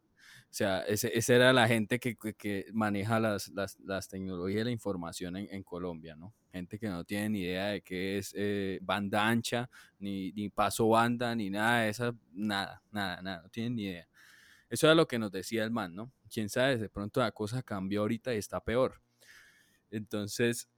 [0.59, 4.70] Sea, ese, esa era la gente que, que, maneja las, las, las, tecnologías de la
[4.72, 6.35] información en, en, Colombia, ¿no?
[6.52, 9.70] Gente que no tiene ni idea de qué es eh, banda ancha,
[10.01, 14.09] ni, ni paso banda, ni nada de eso, nada, nada, nada, no tienen ni idea.
[14.68, 16.10] Eso era lo que nos decía el man, ¿no?
[16.28, 19.01] Quién sabe, de pronto la cosa cambió ahorita y está peor.
[19.93, 20.68] Entonces,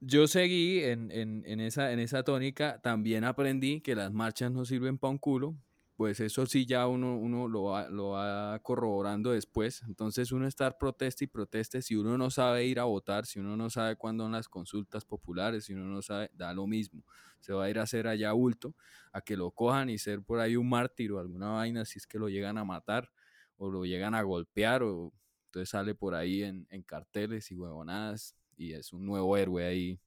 [0.00, 4.64] yo seguí en, en, en, esa, en esa tónica, también aprendí que las marchas no
[4.64, 5.56] sirven para un culo,
[6.00, 9.82] pues eso sí ya uno, uno lo, va, lo va corroborando después.
[9.86, 13.54] Entonces uno estar protesta y proteste, si uno no sabe ir a votar, si uno
[13.54, 17.04] no sabe cuándo son las consultas populares, si uno no sabe, da lo mismo.
[17.40, 18.74] Se va a ir a hacer allá bulto,
[19.12, 22.06] a que lo cojan y ser por ahí un mártir o alguna vaina si es
[22.06, 23.12] que lo llegan a matar
[23.58, 25.12] o lo llegan a golpear o
[25.48, 30.00] entonces sale por ahí en carteles y huevonadas y es un nuevo héroe ahí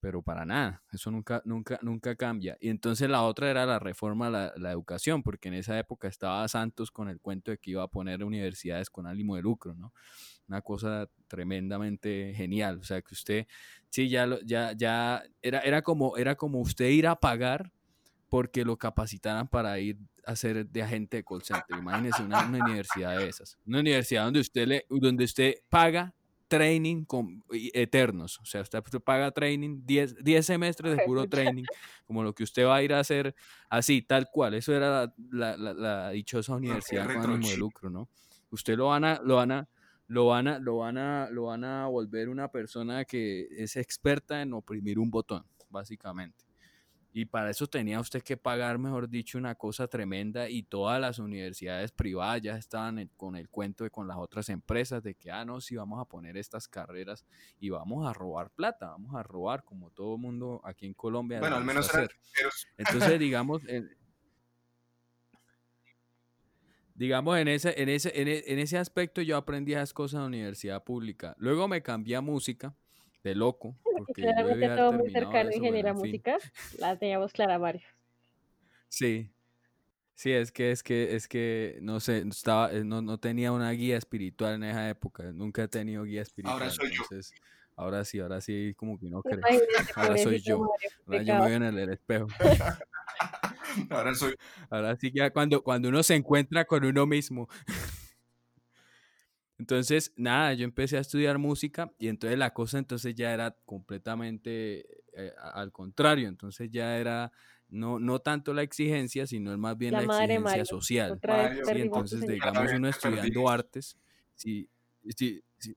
[0.00, 2.56] pero para nada, eso nunca, nunca, nunca cambia.
[2.60, 6.46] Y entonces la otra era la reforma a la, educación, porque en esa época estaba
[6.48, 9.92] Santos con el cuento de que iba a poner universidades con ánimo de lucro, ¿no?
[10.48, 13.46] Una cosa tremendamente genial, o sea, que usted,
[13.90, 17.72] sí, ya, ya, ya, era, era, como, era como usted ir a pagar
[18.28, 21.78] porque lo capacitaran para ir a ser de agente de call center.
[21.78, 26.14] Imagínese una, una universidad de esas, una universidad donde usted, le, donde usted paga
[26.48, 28.38] training con, eternos.
[28.40, 31.64] O sea, usted paga training, 10, semestres de puro training,
[32.06, 33.34] como lo que usted va a ir a hacer
[33.68, 34.54] así, tal cual.
[34.54, 38.08] Eso era la, la, dichosa universidad con ánimo de lucro, ¿no?
[38.50, 39.68] Usted lo van a, lo van a,
[40.06, 44.40] lo van a, lo van a, lo van a volver una persona que es experta
[44.40, 46.45] en oprimir un botón, básicamente.
[47.18, 51.18] Y para eso tenía usted que pagar, mejor dicho, una cosa tremenda y todas las
[51.18, 55.42] universidades privadas ya estaban con el cuento de con las otras empresas de que, ah,
[55.42, 57.24] no, sí, vamos a poner estas carreras
[57.58, 61.40] y vamos a robar plata, vamos a robar como todo el mundo aquí en Colombia.
[61.40, 62.10] Bueno, al menos hacer.
[62.76, 63.62] Entonces, digamos,
[66.94, 70.20] digamos, en ese, en, ese, en, e, en ese aspecto yo aprendí esas cosas en
[70.20, 71.34] la universidad pública.
[71.38, 72.76] Luego me cambié a música
[73.26, 73.76] de loco.
[73.82, 76.38] Porque Claramente todo muy cercano y genera música,
[76.78, 77.84] la teníamos clara varios.
[78.88, 79.30] Sí,
[80.14, 83.70] sí, es que, es que, es que, no sé, estaba, eh, no, no tenía una
[83.72, 86.54] guía espiritual en esa época, nunca he tenido guía espiritual.
[86.54, 87.36] Ahora soy entonces, yo.
[87.78, 89.40] Ahora sí, ahora sí, como que no creo.
[89.96, 90.66] Ahora soy yo.
[91.06, 92.26] Ahora yo me veo en el, espejo.
[93.90, 94.34] ahora soy.
[94.70, 97.48] Ahora sí, ya cuando, cuando uno se encuentra con uno mismo.
[99.58, 104.86] Entonces, nada, yo empecé a estudiar música y entonces la cosa entonces ya era completamente
[105.14, 107.32] eh, al contrario, entonces ya era
[107.68, 111.18] no, no tanto la exigencia, sino más bien la, exigencia social.
[111.22, 113.96] Entonces, digamos, uno estudiando artes,
[114.34, 114.68] sí,
[115.16, 115.76] sí, sí.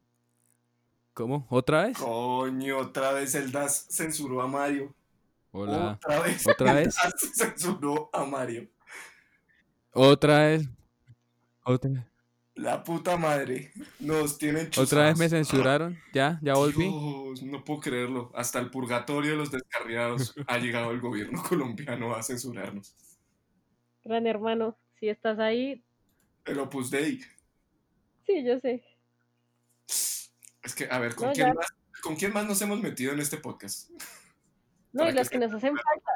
[1.14, 1.48] ¿Cómo?
[1.50, 1.98] ¿Otra vez?
[1.98, 4.94] Coño, otra vez el DAS censuró a Mario.
[5.52, 6.00] Hola.
[6.04, 6.48] Otra vez.
[6.48, 6.96] ¿Otra vez?
[7.34, 8.70] censuró a Mario.
[9.92, 10.70] Otra vez.
[11.64, 12.09] Otra vez.
[12.60, 13.72] La puta madre.
[14.02, 14.92] Nos tienen chuzados.
[14.92, 15.98] ¿Otra vez me censuraron?
[16.12, 16.40] ¿Ya?
[16.42, 16.90] ¿Ya volví?
[17.44, 18.32] no puedo creerlo.
[18.36, 22.98] Hasta el purgatorio de los descarriados ha llegado el gobierno colombiano a censurarnos.
[24.04, 25.82] Gran hermano, si estás ahí.
[26.44, 27.22] El Opus Dei.
[28.26, 28.84] Sí, yo sé.
[30.62, 31.68] Es que, a ver, ¿con, quién, más,
[32.02, 33.90] ¿con quién más nos hemos metido en este podcast?
[34.92, 36.12] No, y los que, nos hacen falta.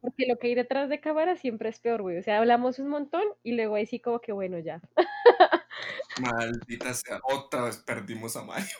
[0.00, 2.18] Porque lo que hay detrás de cámara siempre es peor, güey.
[2.18, 4.80] O sea, hablamos un montón y luego ahí sí como que bueno, ya.
[6.20, 8.76] Maldita sea, otra vez perdimos a Mario.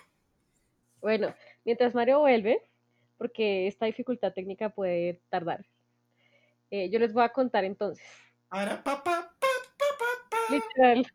[1.01, 1.35] Bueno,
[1.65, 2.61] mientras Mario vuelve,
[3.17, 5.65] porque esta dificultad técnica puede tardar,
[6.71, 8.07] eh, yo les voy a contar entonces.
[10.51, 11.07] Literal.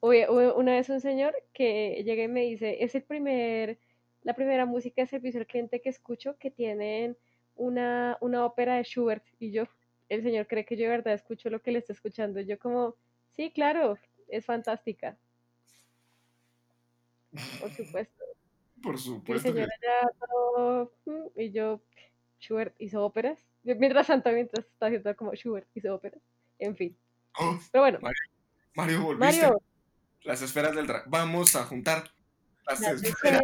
[0.00, 3.78] Una vez un señor que llega y me dice, es el primer,
[4.22, 7.16] la primera música de servicio al cliente que escucho que tienen
[7.56, 9.24] una, una ópera de Schubert.
[9.38, 9.64] Y yo,
[10.08, 12.40] el señor cree que yo de verdad escucho lo que le está escuchando.
[12.40, 12.96] Yo como,
[13.32, 13.98] sí, claro,
[14.28, 15.16] es fantástica.
[17.60, 18.24] Por supuesto.
[18.82, 19.48] Por supuesto.
[19.48, 19.68] El señor
[20.18, 21.80] todo, mm", y yo,
[22.40, 23.44] Schubert hizo óperas.
[23.64, 26.20] Mientras tanto, mientras está haciendo como Schubert hizo óperas.
[26.58, 26.96] En fin.
[27.38, 27.98] Oh, Pero bueno.
[28.74, 29.42] Mario, volviste.
[29.42, 29.62] Mario.
[30.22, 31.10] Las esferas del dragón.
[31.10, 32.10] Vamos a juntar
[32.66, 33.42] las, esferas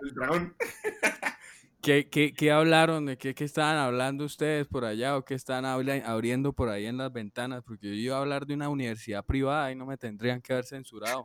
[0.00, 0.56] del dragón.
[1.82, 3.06] ¿Qué, qué, qué hablaron?
[3.06, 5.16] ¿De qué, qué, estaban hablando ustedes por allá?
[5.16, 7.64] ¿O qué están abriendo por ahí en las ventanas?
[7.64, 10.64] Porque yo iba a hablar de una universidad privada y no me tendrían que haber
[10.64, 11.24] censurado.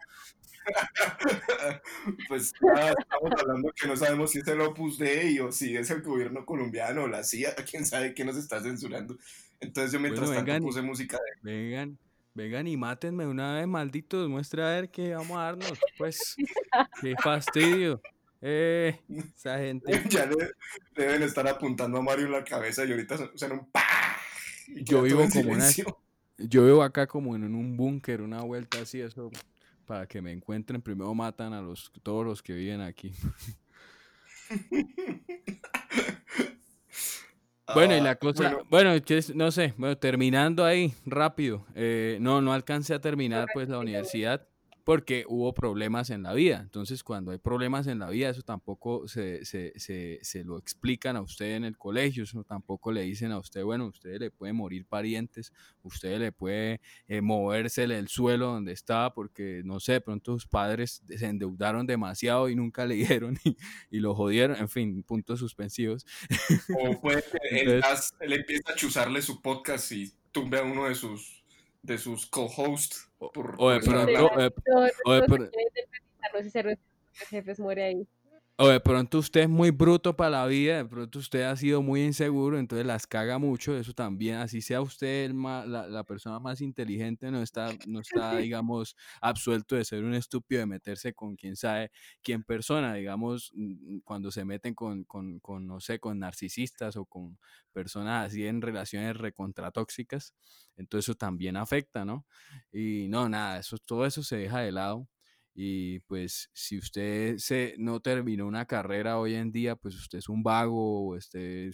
[2.27, 6.01] pues estamos hablando que no sabemos si es el Opus Dei o si es el
[6.01, 9.15] gobierno colombiano o la CIA, quién sabe qué nos está censurando.
[9.59, 11.51] Entonces yo mientras tanto puse música de...
[11.51, 11.99] Vengan,
[12.34, 15.73] vengan y mátenme una vez, malditos, muestra a ver qué vamos a darnos.
[15.99, 16.35] Pues,
[17.01, 18.01] qué fastidio.
[18.41, 18.99] Eh,
[19.35, 19.91] esa gente.
[20.09, 20.30] Ya
[20.95, 23.85] deben estar apuntando a Mario en la cabeza y ahorita suena un pa.
[24.68, 25.69] Yo vivo como una,
[26.38, 29.31] Yo vivo acá como en un búnker, una vuelta así, eso.
[29.85, 33.14] Para que me encuentren, primero matan a los todos los que viven aquí.
[37.73, 38.91] Bueno, y la ah, cosa, bueno,
[39.35, 44.47] no sé, bueno, terminando ahí, rápido, eh, no, no alcancé a terminar pues la universidad,
[44.88, 46.61] porque hubo problemas en la vida.
[46.61, 51.18] Entonces, cuando hay problemas en la vida, eso tampoco se, se, se, se, lo explican
[51.18, 54.53] a usted en el colegio, eso tampoco le dicen a usted, bueno, usted le puede
[54.53, 55.51] morir parientes,
[55.84, 61.03] usted le puede eh, moverse el suelo donde estaba, porque, no sé, pronto sus padres
[61.05, 63.57] se endeudaron demasiado y nunca le dieron y,
[63.91, 66.05] y lo jodieron, en fin, puntos suspensivos.
[66.80, 67.84] O puede que él,
[68.22, 71.43] él empieza a chuzarle su podcast y tumbe a uno de sus
[71.81, 73.09] de sus co-hosts.
[73.19, 73.81] O de
[77.29, 78.07] jefes muere ahí.
[78.59, 81.84] O de pronto usted es muy bruto para la vida, de pronto usted ha sido
[81.84, 86.39] muy inseguro, entonces las caga mucho, eso también, así sea usted el la, la, persona
[86.39, 91.35] más inteligente, no está, no está, digamos, absuelto de ser un estúpido, de meterse con
[91.35, 91.91] quién sabe
[92.23, 97.05] quién persona, digamos, mm, cuando se meten con, con, con no sé, con narcisistas o
[97.05, 97.38] con
[97.71, 100.34] personas así en relaciones recontratóxicas,
[100.77, 102.25] entonces eso también afecta, ¿no?
[102.71, 105.07] Y no, nada, eso, todo eso se deja de lado
[105.59, 110.29] y pues si usted se, no terminó una carrera hoy en día, pues usted es
[110.29, 111.71] un vago, o este,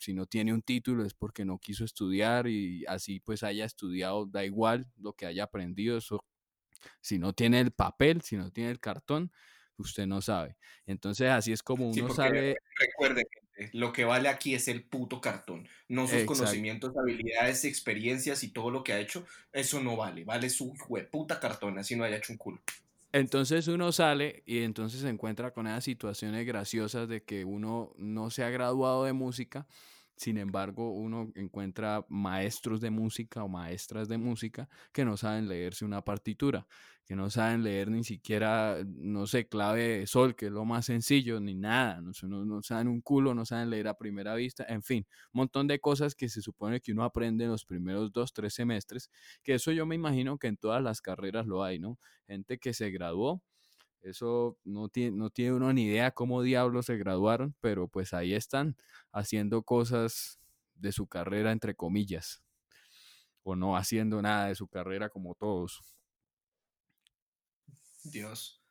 [0.00, 4.26] si no tiene un título es porque no quiso estudiar y así pues haya estudiado,
[4.26, 6.24] da igual lo que haya aprendido, eso,
[7.00, 9.30] si no tiene el papel, si no tiene el cartón,
[9.76, 10.56] usted no sabe.
[10.84, 12.56] Entonces así es como uno sabe...
[12.80, 13.28] Recuerde,
[13.72, 18.72] lo que vale aquí es el puto cartón, no sus conocimientos, habilidades, experiencias y todo
[18.72, 20.74] lo que ha hecho, eso no vale, vale su
[21.12, 22.60] puta cartón, así no haya hecho un culo.
[23.12, 28.30] Entonces uno sale y entonces se encuentra con esas situaciones graciosas de que uno no
[28.30, 29.66] se ha graduado de música,
[30.20, 35.86] sin embargo uno encuentra maestros de música o maestras de música que no saben leerse
[35.86, 36.66] una partitura
[37.06, 41.40] que no saben leer ni siquiera, no sé, clave sol, que es lo más sencillo,
[41.40, 45.04] ni nada, no, no, saben un culo, no saben leer a primera vista, en fin,
[45.32, 48.54] un montón de cosas que se supone que uno aprende en los primeros dos, tres
[48.54, 49.10] semestres,
[49.42, 51.98] que eso yo me imagino que en todas las carreras lo hay, ¿no?
[52.28, 53.42] Gente que se graduó,
[54.02, 58.34] eso no tiene, no tiene uno ni idea cómo diablos se graduaron, pero pues ahí
[58.34, 58.76] están
[59.12, 60.40] haciendo cosas
[60.74, 62.42] de su carrera, entre comillas,
[63.42, 65.80] o no haciendo nada de su carrera como todos.
[68.04, 68.62] Dios.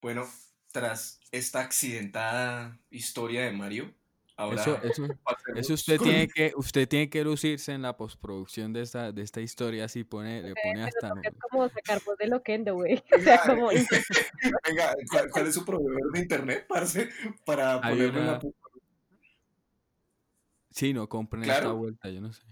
[0.00, 0.28] Bueno,
[0.72, 3.94] tras esta accidentada historia de Mario,
[4.36, 4.80] ahora eso,
[5.54, 9.40] eso, usted tiene que usted tiene que lucirse en la postproducción de esta de esta
[9.40, 13.02] historia así pone le pone hasta es como sacar voz de Loquendo, güey.
[13.16, 13.68] O sea, como
[14.68, 14.94] Venga,
[15.30, 17.08] ¿cuál, es su proveedor de internet, parce?
[17.44, 18.40] Para ponerle una...
[20.70, 22.42] Sí, no compren esta vuelta, yo no sé.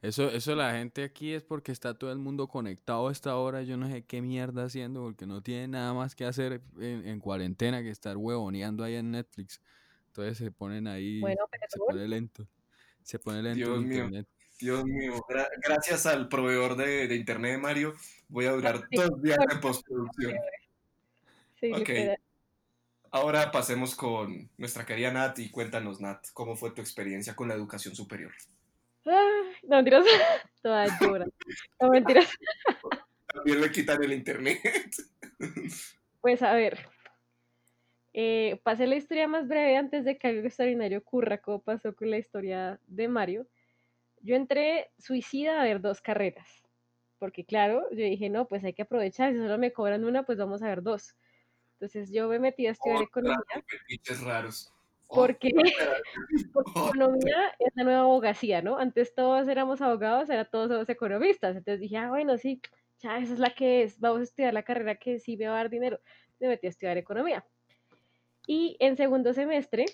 [0.00, 3.62] Eso, eso la gente aquí es porque está todo el mundo conectado a esta hora.
[3.62, 7.82] Yo no sé qué mierda haciendo porque no tiene nada más que hacer en, cuarentena
[7.82, 9.60] que estar huevoneando ahí en Netflix.
[10.18, 11.20] Entonces se ponen ahí,
[11.68, 12.48] se pone lento.
[13.04, 14.26] Se pone lento Dios internet.
[14.26, 14.48] Mío.
[14.58, 15.26] Dios mío,
[15.64, 17.94] gracias al proveedor de, internet de Mario,
[18.26, 20.34] voy a durar dos días en postproducción.
[21.60, 22.18] Sí, ok.
[23.12, 27.54] Ahora pasemos con nuestra querida Nat y cuéntanos, Nat, ¿cómo fue tu experiencia con la
[27.54, 28.32] educación superior?
[29.04, 30.04] no, mentiras.
[30.62, 31.26] Toda dura.
[31.80, 32.28] No, mentiras.
[33.32, 34.60] También le quitan el internet.
[36.20, 36.88] Pues a ver.
[38.20, 42.10] Eh, pasé la historia más breve antes de que algo extraordinario ocurra, como pasó con
[42.10, 43.46] la historia de Mario.
[44.22, 46.64] Yo entré suicida a ver dos carreras.
[47.20, 49.32] Porque claro, yo dije, no, pues hay que aprovechar.
[49.32, 51.14] Si solo me cobran una, pues vamos a ver dos.
[51.74, 53.38] Entonces yo me metí a estudiar economía.
[54.24, 54.74] raros.
[55.08, 55.52] Porque,
[56.74, 58.78] economía es la nueva abogacía, ¿no?
[58.78, 61.56] Antes todos éramos abogados, ahora todos somos economistas.
[61.56, 62.60] Entonces dije, ah, bueno, sí,
[62.98, 65.52] ya esa es la que es, vamos a estudiar la carrera que sí me va
[65.52, 66.00] a dar dinero.
[66.40, 67.46] Me metí a estudiar economía.
[68.48, 69.84] Y en segundo semestre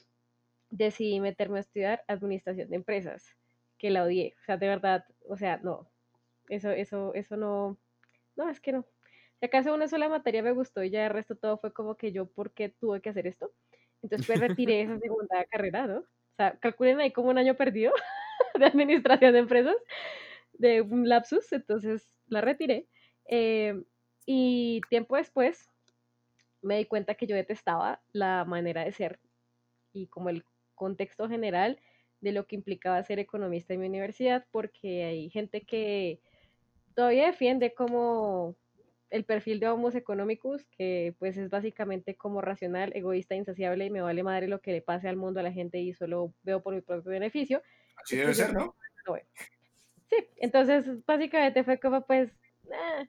[0.71, 3.37] decidí meterme a estudiar administración de empresas,
[3.79, 4.37] que la odié.
[4.41, 5.91] O sea, de verdad, o sea, no,
[6.49, 7.77] eso, eso, eso no,
[8.37, 8.87] no, es que no.
[9.41, 12.13] Si acaso una sola materia me gustó y ya el resto todo fue como que
[12.13, 13.53] yo, ¿por qué tuve que hacer esto?
[14.03, 15.99] Entonces pues retiré esa segunda carrera, ¿no?
[15.99, 17.93] O sea, calculen ahí como un año perdido
[18.55, 19.77] de administración de empresas,
[20.53, 22.87] de un lapsus, entonces la retiré.
[23.27, 23.83] Eh,
[24.27, 25.74] y tiempo después
[26.65, 29.20] me di cuenta que yo detestaba la manera de ser
[29.93, 31.78] y como el contexto general
[32.20, 36.20] de lo que implicaba ser economista en mi universidad, porque hay gente que
[36.95, 38.57] todavía defiende como
[39.11, 44.01] el perfil de Homo economicus, que pues es básicamente como racional, egoísta, insaciable y me
[44.01, 46.74] vale madre lo que le pase al mundo, a la gente y solo veo por
[46.74, 47.62] mi propio beneficio.
[47.97, 48.74] Así debe ser, ¿no?
[50.09, 52.31] Sí, entonces básicamente fue como pues...
[52.65, 53.09] Eh.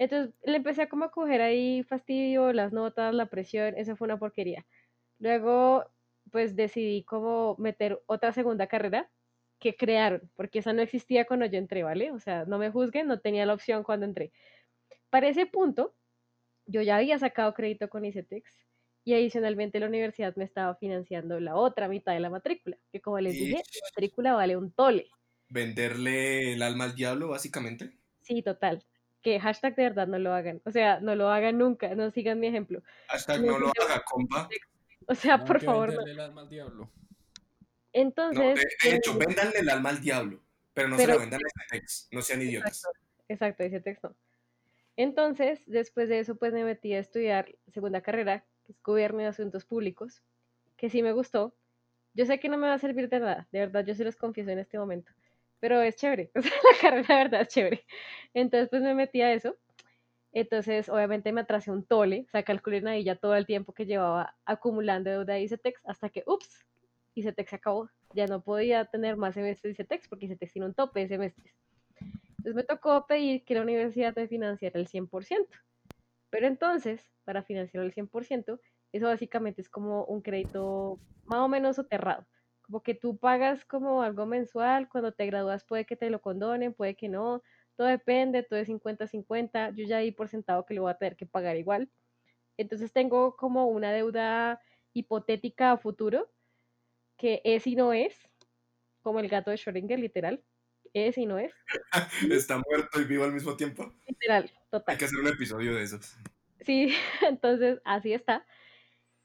[0.00, 4.06] Entonces le empecé a como a coger ahí fastidio, las notas, la presión, eso fue
[4.06, 4.66] una porquería.
[5.18, 5.84] Luego
[6.32, 9.10] pues decidí como meter otra segunda carrera
[9.58, 12.12] que crearon, porque esa no existía cuando yo entré, ¿vale?
[12.12, 14.32] O sea, no me juzguen, no tenía la opción cuando entré.
[15.10, 15.94] Para ese punto,
[16.64, 18.56] yo ya había sacado crédito con ICETEX
[19.04, 23.20] y adicionalmente la universidad me estaba financiando la otra mitad de la matrícula, que como
[23.20, 25.08] les dije, la matrícula vale un tole.
[25.50, 27.90] ¿Venderle el alma al diablo, básicamente?
[28.22, 28.82] Sí, total.
[29.22, 30.62] Que hashtag de verdad no lo hagan.
[30.64, 32.82] O sea, no lo hagan nunca, no sigan mi ejemplo.
[33.08, 34.48] Hashtag no, lo haga, compa.
[35.06, 35.90] O sea, por favor.
[35.90, 36.90] Venderle el alma al diablo.
[37.92, 38.66] Entonces.
[38.82, 40.42] de, hecho, eh, véndanle el alma al diablo,
[40.72, 42.86] pero no se lo vendan a ICETEX, no sean idiotas.
[43.28, 44.16] Exacto, ICETEX no.
[44.96, 49.24] Entonces, después de eso, pues me metí a estudiar segunda carrera, que es Gobierno y
[49.24, 50.22] Asuntos Públicos,
[50.76, 51.56] que sí me gustó.
[52.14, 54.16] Yo sé que no me va a servir de nada, de verdad, yo se los
[54.16, 55.12] confieso en este momento,
[55.60, 57.84] pero es chévere, o la carrera de verdad es chévere.
[58.34, 59.56] Entonces, pues me metí a eso.
[60.32, 63.86] Entonces, obviamente me atrasé un tole, o sea, calculé ahí ya todo el tiempo que
[63.86, 66.66] llevaba acumulando deuda de ICETEX hasta que, ups,
[67.14, 67.90] ICETEX se acabó.
[68.14, 71.54] Ya no podía tener más semestres de ICETEX porque ICETEX tiene un tope de semestres.
[72.28, 75.46] Entonces me tocó pedir que la universidad me financiara el 100%.
[76.30, 78.60] Pero entonces, para financiar el 100%,
[78.92, 82.26] eso básicamente es como un crédito más o menos soterrado.
[82.70, 86.72] Como que tú pagas como algo mensual, cuando te gradúas puede que te lo condonen,
[86.72, 87.42] puede que no,
[87.74, 91.16] todo depende, todo es 50-50, yo ya di por sentado que lo voy a tener
[91.16, 91.90] que pagar igual.
[92.56, 94.60] Entonces tengo como una deuda
[94.92, 96.30] hipotética a futuro,
[97.16, 98.14] que es y no es,
[99.02, 100.44] como el gato de Schrödinger, literal
[100.94, 101.52] es y no es.
[102.30, 103.92] Está muerto y vivo al mismo tiempo.
[104.06, 104.92] Literal, total.
[104.92, 106.16] Hay que hacer un episodio de esos.
[106.60, 106.94] Sí,
[107.28, 108.46] entonces así está.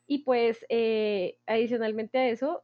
[0.07, 2.63] Y pues eh, adicionalmente a eso,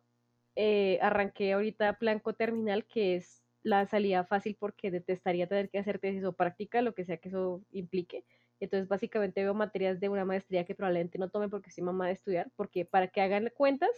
[0.55, 5.99] eh, arranqué ahorita Planco Terminal, que es la salida fácil porque detestaría tener que hacer
[5.99, 8.25] tesis o práctica, lo que sea que eso implique.
[8.59, 12.13] Entonces, básicamente veo materias de una maestría que probablemente no tome porque estoy mamá de
[12.13, 13.89] estudiar, porque para que hagan cuentas,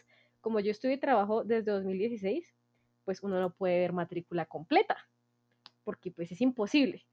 [0.41, 2.55] como yo estudio y trabajo desde 2016,
[3.05, 4.97] pues uno no puede ver matrícula completa,
[5.83, 7.05] porque pues es imposible.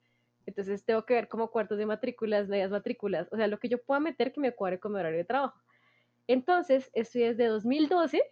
[0.47, 3.83] Entonces tengo que ver como cuartos de matrículas, medias matrículas, o sea, lo que yo
[3.83, 5.61] pueda meter que me cuadre con mi horario de trabajo.
[6.27, 8.23] Entonces, estoy desde 2012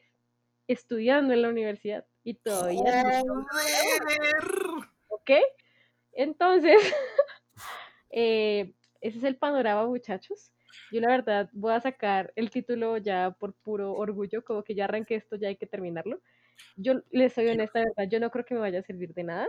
[0.68, 3.46] estudiando en la universidad y todavía no
[5.08, 5.30] ¿Ok?
[6.12, 6.76] Entonces,
[8.10, 10.52] eh, ese es el panorama, muchachos.
[10.92, 14.84] Yo la verdad voy a sacar el título ya por puro orgullo, como que ya
[14.84, 16.20] arranqué esto, ya hay que terminarlo.
[16.76, 19.48] Yo les soy honesta, verdad, yo no creo que me vaya a servir de nada,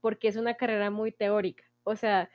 [0.00, 1.64] porque es una carrera muy teórica.
[1.84, 2.30] O sea,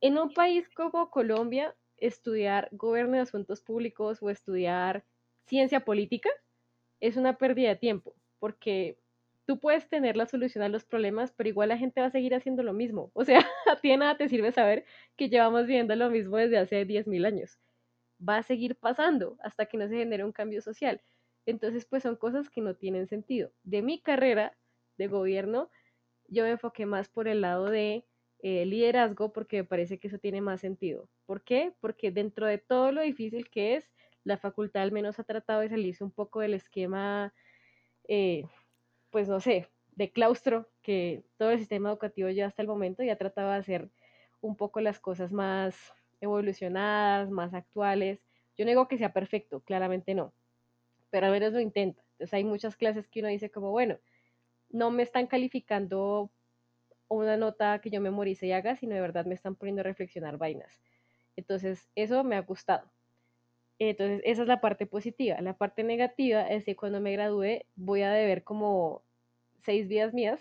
[0.00, 5.04] en un país como Colombia, estudiar gobierno de asuntos públicos o estudiar
[5.46, 6.30] ciencia política
[7.00, 8.98] es una pérdida de tiempo, porque
[9.46, 12.34] tú puedes tener la solución a los problemas, pero igual la gente va a seguir
[12.34, 13.10] haciendo lo mismo.
[13.14, 13.38] O sea,
[13.70, 14.84] a ti nada te sirve saber
[15.16, 17.58] que llevamos viviendo lo mismo desde hace 10.000 años.
[18.26, 21.00] Va a seguir pasando hasta que no se genere un cambio social.
[21.46, 23.52] Entonces, pues son cosas que no tienen sentido.
[23.64, 24.56] De mi carrera
[24.96, 25.70] de gobierno,
[26.28, 28.06] yo me enfoqué más por el lado de
[28.40, 31.08] eh, liderazgo porque me parece que eso tiene más sentido.
[31.26, 31.74] ¿Por qué?
[31.80, 33.90] Porque dentro de todo lo difícil que es,
[34.24, 37.34] la facultad al menos ha tratado de salirse un poco del esquema
[38.08, 38.44] eh,
[39.10, 43.16] pues no sé, de claustro que todo el sistema educativo ya hasta el momento ya
[43.16, 43.90] trataba de hacer
[44.40, 48.20] un poco las cosas más evolucionadas, más actuales.
[48.56, 50.34] Yo no digo que sea perfecto, claramente no,
[51.10, 52.02] pero al menos lo intenta.
[52.12, 53.98] Entonces hay muchas clases que uno dice como, bueno,
[54.70, 56.32] no me están calificando
[57.08, 60.38] una nota que yo memorice y haga, sino de verdad me están poniendo a reflexionar
[60.38, 60.82] vainas.
[61.36, 62.93] Entonces, eso me ha gustado.
[63.78, 65.40] Entonces, esa es la parte positiva.
[65.40, 69.02] La parte negativa es que cuando me gradúe voy a deber como
[69.62, 70.40] seis vidas mías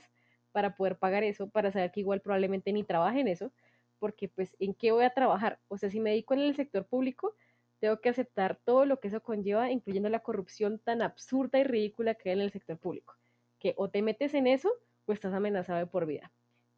[0.51, 3.51] para poder pagar eso, para saber que igual probablemente ni trabaje en eso,
[3.99, 5.59] porque pues en qué voy a trabajar.
[5.67, 7.35] O sea, si me dedico en el sector público,
[7.79, 12.15] tengo que aceptar todo lo que eso conlleva, incluyendo la corrupción tan absurda y ridícula
[12.15, 13.15] que hay en el sector público,
[13.59, 14.71] que o te metes en eso
[15.05, 16.31] o estás amenazado de por vida.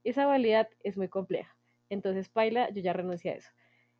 [0.03, 1.55] Esa validad es muy compleja.
[1.89, 3.51] Entonces, Paila, yo ya renuncié a eso.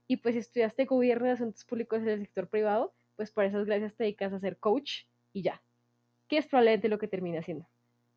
[0.08, 3.96] Y pues estudiaste gobierno de asuntos públicos en el sector privado, pues por esas gracias
[3.96, 5.04] te dedicas a ser coach
[5.34, 5.62] y ya.
[6.28, 7.68] Que es probablemente lo que termina haciendo.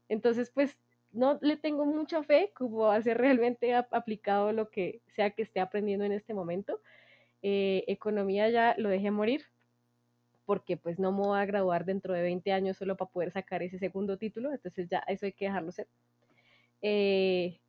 [0.09, 0.79] Entonces, pues
[1.13, 5.61] no le tengo mucha fe como a ser realmente aplicado lo que sea que esté
[5.61, 6.81] aprendiendo en este momento.
[7.43, 9.45] Eh, economía ya lo dejé morir
[10.49, 13.63] porque pues no me voy a graduar dentro de 20 años solo para poder sacar
[13.63, 15.89] ese segundo título, entonces ya eso hay que dejarlo ser.
[16.81, 17.61] Eh,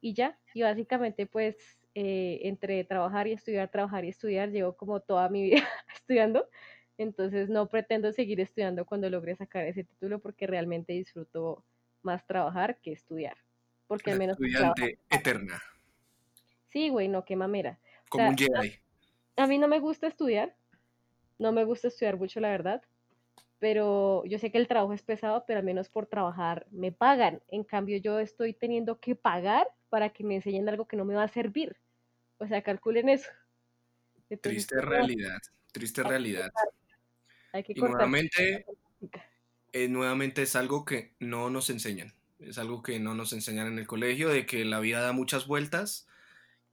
[0.00, 5.00] y ya, y básicamente pues eh, entre trabajar y estudiar, trabajar y estudiar, llevo como
[5.00, 6.48] toda mi vida estudiando,
[6.96, 11.64] entonces no pretendo seguir estudiando cuando logre sacar ese título porque realmente disfruto
[12.02, 13.36] más trabajar que estudiar.
[13.88, 14.38] Porque al menos...
[14.40, 15.60] Estudiante eterna.
[16.68, 17.80] Sí, güey, no, qué mamera.
[18.08, 18.78] Como un Jedi.
[19.36, 20.54] A, a mí no me gusta estudiar,
[21.40, 22.80] no me gusta estudiar mucho, la verdad,
[23.58, 27.42] pero yo sé que el trabajo es pesado, pero al menos por trabajar me pagan.
[27.48, 31.16] En cambio, yo estoy teniendo que pagar para que me enseñen algo que no me
[31.16, 31.76] va a servir.
[32.38, 33.28] O sea, calculen eso.
[34.40, 35.38] triste realidad,
[35.72, 36.50] triste realidad.
[37.52, 38.66] Hay que y nuevamente,
[39.72, 42.14] eh, nuevamente es algo que no nos enseñan.
[42.38, 45.46] Es algo que no nos enseñan en el colegio, de que la vida da muchas
[45.46, 46.06] vueltas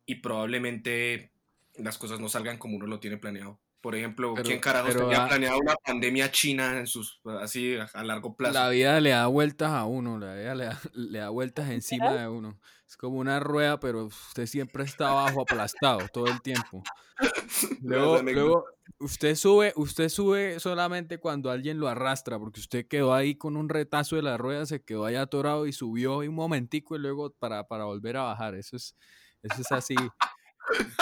[0.06, 1.32] y probablemente
[1.76, 3.60] las cosas no salgan como uno lo tiene planeado.
[3.86, 8.56] Por ejemplo, ¿quién carajos tenía planeado una pandemia china en sus, así a, largo plazo?
[8.56, 12.12] La vida le da vueltas a uno, la vida le da, le da vueltas encima
[12.12, 12.60] de uno.
[12.88, 16.82] Es como una rueda, pero usted siempre está abajo aplastado todo el tiempo.
[17.84, 18.66] Luego, luego
[18.98, 23.70] usted sube, usted sube solamente cuando alguien lo arrastra, porque usted quedó ahí con un
[23.70, 27.68] retazo de la rueda, se quedó ahí atorado y subió un momentico y luego para,
[27.68, 28.56] para volver a bajar.
[28.56, 28.96] Eso es,
[29.44, 29.96] eso es así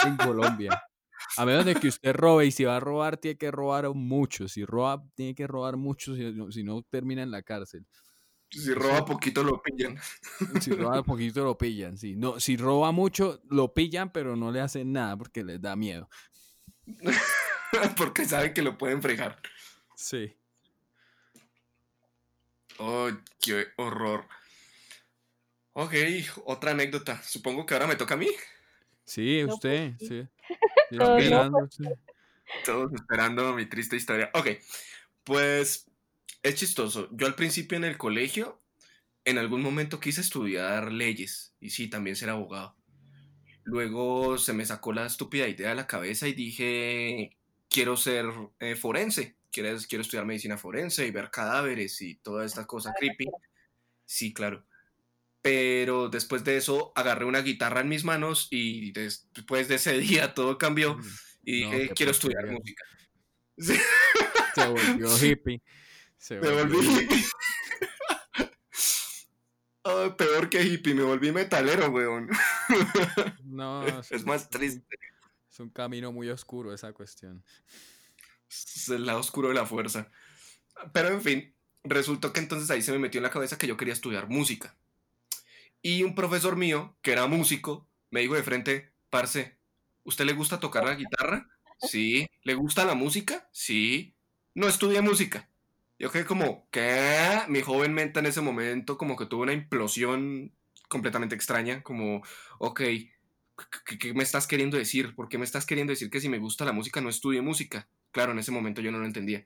[0.04, 0.82] en Colombia.
[1.36, 4.48] A menos de que usted robe, y si va a robar, tiene que robar mucho.
[4.48, 7.86] Si roba, tiene que robar mucho, si no, termina en la cárcel.
[8.50, 9.98] Si roba poquito, lo pillan.
[10.60, 12.14] Si roba poquito, lo pillan, sí.
[12.14, 16.08] No, si roba mucho, lo pillan, pero no le hacen nada porque les da miedo.
[17.96, 19.40] porque saben que lo pueden fregar.
[19.96, 20.36] Sí.
[22.78, 23.10] Oh,
[23.40, 24.26] qué horror.
[25.72, 25.94] Ok,
[26.44, 27.20] otra anécdota.
[27.22, 28.28] Supongo que ahora me toca a mí.
[29.04, 30.28] Sí, usted, pues, sí.
[32.64, 34.30] Todos esperando mi triste historia.
[34.34, 34.48] Ok,
[35.24, 35.90] pues
[36.42, 37.08] es chistoso.
[37.12, 38.62] Yo al principio en el colegio,
[39.24, 42.76] en algún momento quise estudiar leyes y sí, también ser abogado.
[43.64, 47.36] Luego se me sacó la estúpida idea de la cabeza y dije,
[47.70, 48.26] quiero ser
[48.60, 53.26] eh, forense, quiero, quiero estudiar medicina forense y ver cadáveres y toda esta cosa creepy.
[54.04, 54.66] Sí, claro.
[55.44, 60.32] Pero después de eso agarré una guitarra en mis manos y después de ese día
[60.32, 61.02] todo cambió mm,
[61.44, 62.82] y dije, quiero estudiar música.
[63.58, 65.60] Se volvió hippie.
[66.16, 67.24] Se me volví hippie.
[70.16, 72.30] peor que hippie, me volví metalero, weón.
[73.44, 74.96] No, es, más triste.
[75.52, 77.44] Es un camino muy oscuro esa cuestión.
[78.48, 80.10] Es el lado oscuro de la fuerza.
[80.94, 83.76] Pero en fin, resultó que entonces ahí se me metió en la cabeza que yo
[83.76, 84.74] quería estudiar música.
[85.86, 89.58] Y un profesor mío, que era músico, me dijo de frente, parce,
[90.02, 91.46] ¿usted le gusta tocar la guitarra?
[91.78, 92.26] Sí.
[92.42, 93.50] ¿Le gusta la música?
[93.52, 94.16] Sí.
[94.54, 95.50] No estudia música.
[95.98, 97.42] Yo quedé como, ¿qué?
[97.48, 100.54] Mi joven mente en ese momento como que tuvo una implosión
[100.88, 102.22] completamente extraña, como,
[102.58, 102.80] ok,
[104.00, 105.14] ¿qué, me estás queriendo decir?
[105.14, 107.90] ¿Por qué me estás queriendo decir que si me gusta la música no estudie música?
[108.10, 109.44] Claro, en ese momento yo no lo entendía.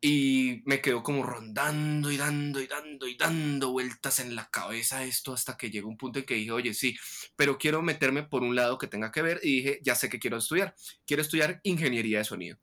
[0.00, 5.02] Y me quedó como rondando y dando y dando y dando vueltas en la cabeza
[5.02, 6.96] esto hasta que llegó un punto en que dije, oye, sí,
[7.34, 10.20] pero quiero meterme por un lado que tenga que ver y dije, ya sé que
[10.20, 10.74] quiero estudiar.
[11.04, 12.58] Quiero estudiar ingeniería de sonido.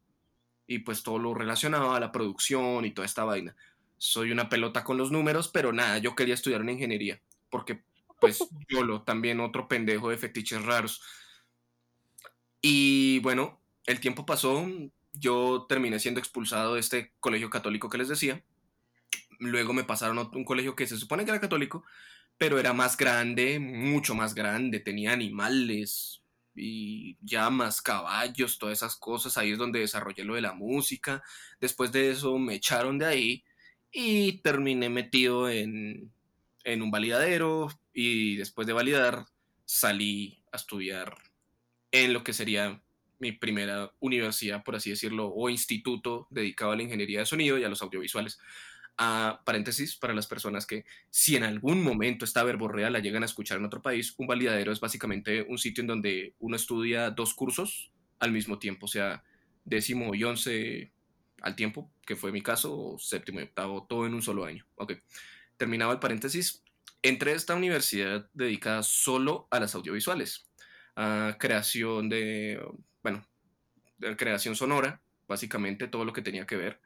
[0.65, 3.55] Y pues todo lo relacionado a la producción y toda esta vaina.
[3.97, 7.21] Soy una pelota con los números, pero nada, yo quería estudiar una ingeniería.
[7.49, 7.83] Porque
[8.19, 8.39] pues
[8.69, 11.01] yo lo también otro pendejo de fetiches raros.
[12.61, 14.65] Y bueno, el tiempo pasó,
[15.19, 18.43] yo terminé siendo expulsado de este colegio católico que les decía.
[19.39, 21.83] Luego me pasaron a un colegio que se supone que era católico,
[22.37, 26.21] pero era más grande, mucho más grande, tenía animales
[26.55, 29.37] y llamas, caballos, todas esas cosas.
[29.37, 31.23] Ahí es donde desarrollé lo de la música.
[31.59, 33.43] Después de eso me echaron de ahí
[33.91, 36.11] y terminé metido en,
[36.63, 39.25] en un validadero y después de validar
[39.65, 41.17] salí a estudiar
[41.91, 42.81] en lo que sería
[43.19, 47.63] mi primera universidad, por así decirlo, o instituto dedicado a la ingeniería de sonido y
[47.63, 48.39] a los audiovisuales.
[48.97, 53.25] A paréntesis, para las personas que si en algún momento esta verborrea la llegan a
[53.25, 57.33] escuchar en otro país, un validadero es básicamente un sitio en donde uno estudia dos
[57.33, 59.23] cursos al mismo tiempo, sea,
[59.65, 60.91] décimo y once
[61.41, 64.65] al tiempo, que fue mi caso, o séptimo y octavo, todo en un solo año.
[64.75, 64.93] Ok,
[65.57, 66.63] terminaba el paréntesis.
[67.01, 70.47] Entré esta universidad dedicada solo a las audiovisuales,
[70.95, 72.59] a creación de
[73.05, 73.23] bueno,
[74.17, 76.81] creación sonora, básicamente todo lo que tenía que ver,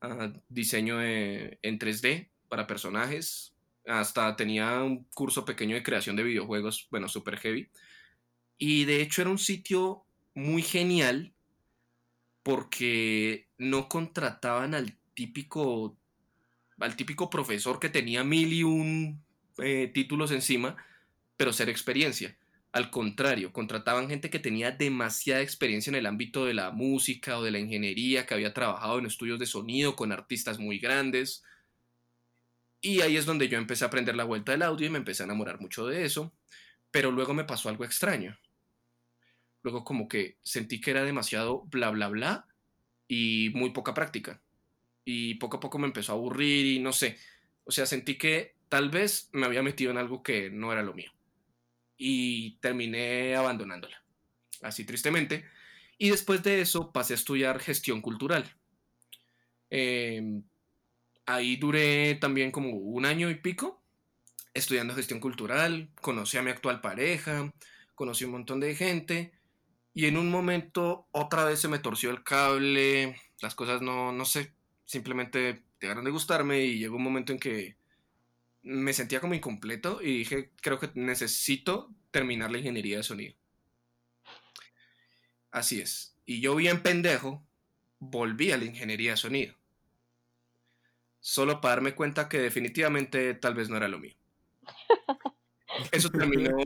[0.00, 3.54] ah, diseño en 3D para personajes,
[3.86, 7.70] hasta tenía un curso pequeño de creación de videojuegos, bueno, super heavy.
[8.58, 11.32] Y de hecho era un sitio muy genial
[12.42, 15.96] porque no contrataban al típico
[16.80, 19.22] al típico profesor que tenía mil y un
[19.58, 20.76] eh, títulos encima,
[21.36, 22.36] pero ser experiencia.
[22.72, 27.42] Al contrario, contrataban gente que tenía demasiada experiencia en el ámbito de la música o
[27.42, 31.42] de la ingeniería, que había trabajado en estudios de sonido con artistas muy grandes.
[32.80, 35.22] Y ahí es donde yo empecé a aprender la vuelta del audio y me empecé
[35.22, 36.32] a enamorar mucho de eso.
[36.92, 38.38] Pero luego me pasó algo extraño.
[39.62, 42.46] Luego como que sentí que era demasiado bla bla bla
[43.08, 44.40] y muy poca práctica.
[45.04, 47.18] Y poco a poco me empezó a aburrir y no sé.
[47.64, 50.94] O sea, sentí que tal vez me había metido en algo que no era lo
[50.94, 51.12] mío
[52.02, 54.02] y terminé abandonándola,
[54.62, 55.44] así tristemente.
[55.98, 58.56] Y después de eso pasé a estudiar gestión cultural.
[59.68, 60.42] Em,
[61.26, 63.84] ahí duré también como un año y pico
[64.54, 67.52] estudiando gestión cultural, conocí a mi actual pareja,
[67.94, 69.32] conocí un montón de gente
[69.92, 74.24] y en un momento otra vez se me torció el cable, las cosas no, no
[74.24, 74.54] sé,
[74.86, 77.76] simplemente dejaron de gustarme y llegó un momento en que
[78.62, 83.34] me sentía como incompleto y dije, creo que necesito terminar la ingeniería de sonido.
[85.50, 86.16] Así es.
[86.26, 87.44] Y yo bien pendejo,
[87.98, 89.54] volví a la ingeniería de sonido.
[91.20, 94.14] Solo para darme cuenta que definitivamente tal vez no era lo mío.
[95.92, 96.56] Eso terminó.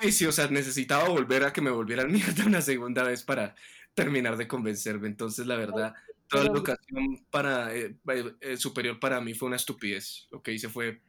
[0.00, 3.54] Sí, sí, o sea, necesitaba volver a que me volvieran mierda una segunda vez para
[3.94, 5.08] terminar de convencerme.
[5.08, 5.94] Entonces, la verdad,
[6.28, 7.96] toda la educación para, eh,
[8.40, 10.28] eh, superior para mí fue una estupidez.
[10.30, 11.00] Lo que hice fue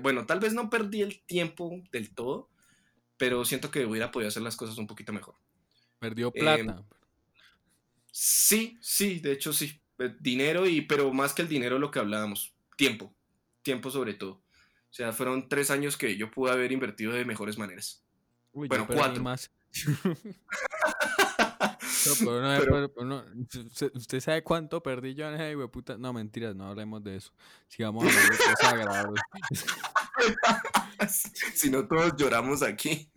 [0.00, 2.48] bueno, tal vez no perdí el tiempo del todo,
[3.16, 5.34] pero siento que hubiera podido hacer las cosas un poquito mejor.
[5.98, 6.60] Perdió plata.
[6.60, 6.84] Em,
[8.10, 9.80] sí, sí, de hecho sí.
[9.98, 13.14] Eh, dinero y, pero más que el dinero lo que hablábamos, tiempo,
[13.62, 14.32] tiempo sobre todo.
[14.32, 18.02] O sea, fueron tres años que yo pude haber invertido de mejores maneras.
[18.52, 19.22] bueno, cuatro.
[19.22, 19.50] Más.
[23.94, 25.96] ¿Usted sabe cuánto perdí yo en ese puta?
[25.98, 27.32] No, mentiras, no hablemos de eso.
[27.68, 29.22] Sigamos hablando de cosas agradables.
[31.54, 33.10] si no, todos lloramos aquí.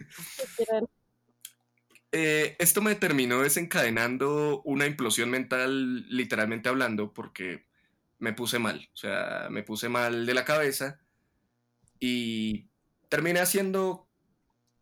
[2.12, 7.66] Eh, esto me terminó desencadenando una implosión mental, literalmente hablando, porque
[8.20, 8.90] me puse mal.
[8.94, 11.00] O sea, me puse mal de la cabeza
[12.00, 12.68] y
[13.10, 14.08] terminé haciendo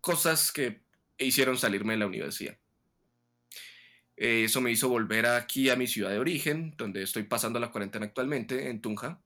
[0.02, 0.84] cosas que
[1.18, 2.57] hicieron salirme de la universidad.
[4.18, 7.72] Eh, eso me hizo volver aquí a mi ciudad de origen, donde estoy pasando la
[7.72, 9.22] cuarentena actualmente, en Tunja,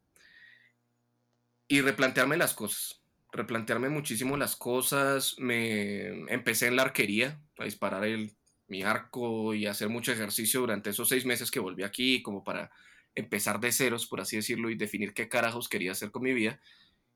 [1.67, 3.01] y replantearme las cosas.
[3.31, 5.35] Replantearme muchísimo las cosas.
[5.39, 8.35] Me empecé en la arquería, a disparar el,
[8.67, 12.71] mi arco y hacer mucho ejercicio durante esos seis meses que volví aquí, como para
[13.15, 16.59] empezar de ceros, por así decirlo, y definir qué carajos quería hacer con mi vida.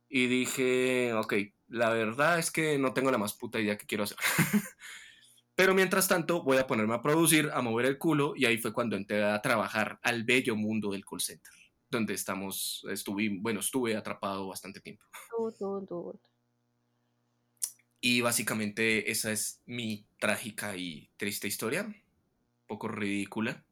[0.10, 1.34] Y dije, ok,
[1.68, 4.18] la verdad es que no tengo la más puta idea que quiero hacer.
[5.60, 8.72] Pero mientras tanto voy a ponerme a producir, a mover el culo y ahí fue
[8.72, 11.52] cuando entré a trabajar al bello mundo del call center,
[11.92, 15.04] donde estamos, estuve, bueno, estuve atrapado bastante tiempo.
[18.00, 21.96] Y básicamente esa es mi trágica y triste historia, un
[22.66, 23.66] poco ridícula,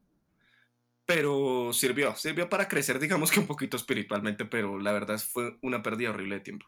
[1.06, 5.82] pero sirvió, sirvió para crecer, digamos que un poquito espiritualmente, pero la verdad fue una
[5.82, 6.66] pérdida horrible de tiempo.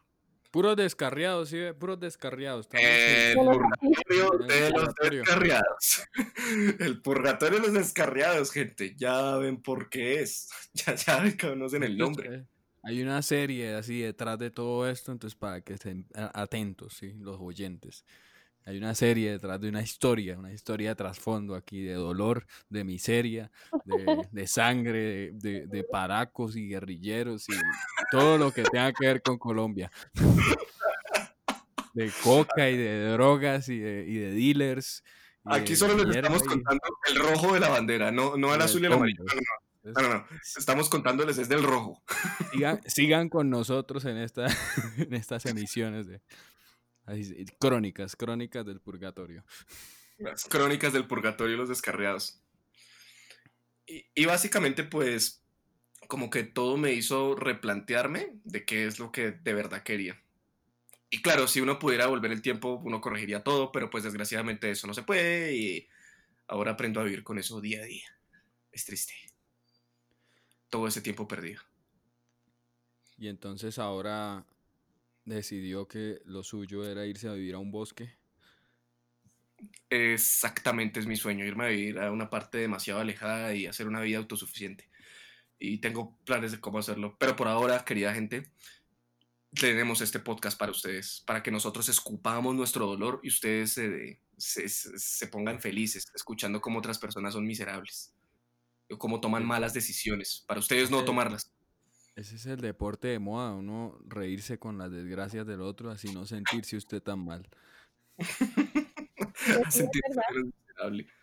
[0.51, 2.67] Puros descarriados, sí, puros descarriados.
[2.73, 6.03] El purgatorio de los descarriados.
[6.79, 8.93] El purgatorio de los descarriados, gente.
[8.97, 10.49] Ya ven por qué es.
[10.73, 12.45] Ya, ya conocen el nombre.
[12.83, 17.13] Hay una serie así detrás de todo esto, entonces para que estén atentos, ¿sí?
[17.19, 18.05] los oyentes.
[18.65, 22.83] Hay una serie detrás de una historia, una historia de trasfondo aquí, de dolor, de
[22.83, 23.51] miseria,
[23.85, 27.53] de, de sangre, de, de, paracos y guerrilleros y
[28.11, 29.91] todo lo que tenga que ver con Colombia.
[31.93, 35.03] De coca y de drogas y de, y de dealers.
[35.43, 38.85] Aquí solo les estamos contando el rojo de la bandera, no, no el azul y
[38.85, 39.23] el amarillo.
[39.83, 40.25] No, no, no.
[40.55, 42.03] Estamos contándoles desde el rojo.
[42.51, 44.45] Sigan, sigan con nosotros en, esta,
[44.97, 46.21] en estas emisiones de,
[47.59, 49.43] crónicas, crónicas del purgatorio.
[50.17, 52.41] Las crónicas del purgatorio los descarriados.
[53.87, 55.43] Y, básicamente, pues,
[56.07, 60.21] como que todo me hizo replantearme de qué es lo que de verdad quería.
[61.09, 64.87] Y claro, si uno pudiera volver el tiempo, uno corregiría todo, pero pues desgraciadamente eso
[64.87, 65.87] no se puede y
[66.47, 68.17] ahora aprendo a vivir con eso día a día.
[68.71, 69.13] Es triste.
[70.69, 71.61] Todo ese tiempo perdido.
[73.17, 74.45] Y entonces ahora
[75.35, 78.17] decidió que lo suyo era irse a vivir a un bosque.
[79.89, 84.01] Exactamente, es mi sueño, irme a vivir a una parte demasiado alejada y hacer una
[84.01, 84.89] vida autosuficiente.
[85.59, 87.15] Y tengo planes de cómo hacerlo.
[87.19, 88.51] Pero por ahora, querida gente,
[89.53, 95.27] tenemos este podcast para ustedes, para que nosotros escupamos nuestro dolor y ustedes se, se,
[95.27, 98.13] pongan felices escuchando cómo otras personas son miserables,
[98.89, 101.51] o cómo toman malas decisiones, para ustedes no tomarlas.
[102.15, 106.25] Ese es el deporte de moda, uno reírse con las desgracias del otro, así no
[106.25, 107.47] sentirse usted tan mal.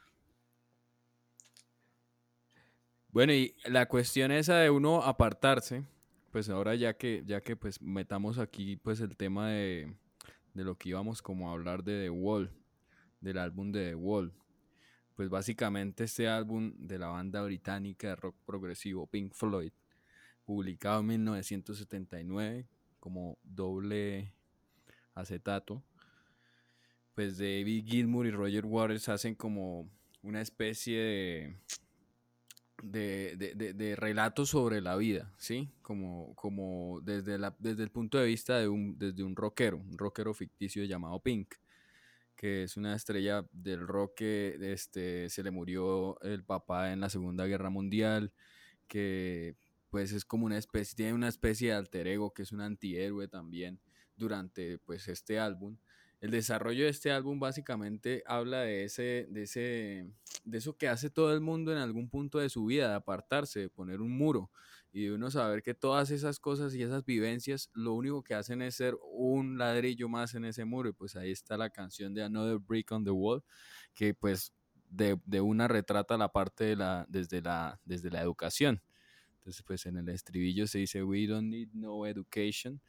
[3.10, 5.85] Bueno, y la cuestión esa de uno apartarse,
[6.31, 9.94] pues ahora ya que, ya que pues metamos aquí pues el tema de,
[10.55, 12.51] de lo que íbamos como a hablar de The Wall,
[13.20, 14.32] del álbum de The Wall,
[15.16, 19.73] pues básicamente este álbum de la banda británica de rock progresivo Pink Floyd,
[20.49, 22.66] publicado en 1979
[22.99, 24.33] como doble
[25.12, 25.85] acetato,
[27.15, 29.91] pues David Gilmour y Roger Waters hacen como
[30.23, 31.61] una especie
[32.83, 35.70] de, de, de, relato sobre la vida, ¿sí?
[35.83, 39.99] Como, como desde, la, desde el punto de vista de un, desde un rockero, un
[39.99, 41.57] rockero ficticio llamado Pink,
[42.35, 47.11] que es una estrella del rock que este, se le murió el papá en la
[47.11, 48.33] Segunda Guerra Mundial,
[48.87, 49.55] que
[49.90, 53.28] pues es como una especie, tiene una especie de alter ego que es un antihéroe
[53.28, 53.81] también
[54.16, 55.78] durante pues este álbum.
[56.20, 60.10] El desarrollo de este álbum básicamente habla de ese, de ese,
[60.44, 63.60] de eso que hace todo el mundo en algún punto de su vida, de apartarse,
[63.60, 64.51] de poner un muro
[64.93, 68.62] y de uno saber que todas esas cosas y esas vivencias lo único que hacen
[68.62, 72.24] es ser un ladrillo más en ese muro y pues ahí está la canción de
[72.24, 73.44] Another Brick on the Wall
[73.94, 74.52] que pues
[74.89, 78.82] de, de una retrata la parte de la, desde la, desde la educación
[79.49, 82.83] entonces, pues en el estribillo se dice, we don't need no education.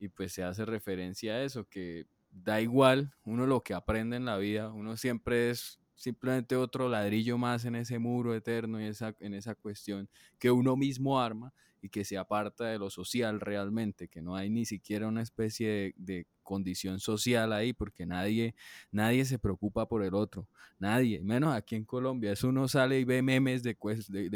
[0.00, 4.24] Y pues se hace referencia a eso, que da igual uno lo que aprende en
[4.24, 9.14] la vida, uno siempre es simplemente otro ladrillo más en ese muro eterno y esa,
[9.20, 10.08] en esa cuestión
[10.40, 14.48] que uno mismo arma y que se aparta de lo social realmente, que no hay
[14.48, 18.56] ni siquiera una especie de, condición social ahí, porque nadie,
[18.90, 20.48] nadie se preocupa por el otro,
[20.80, 23.76] nadie, menos aquí en Colombia, eso uno sale y ve memes de,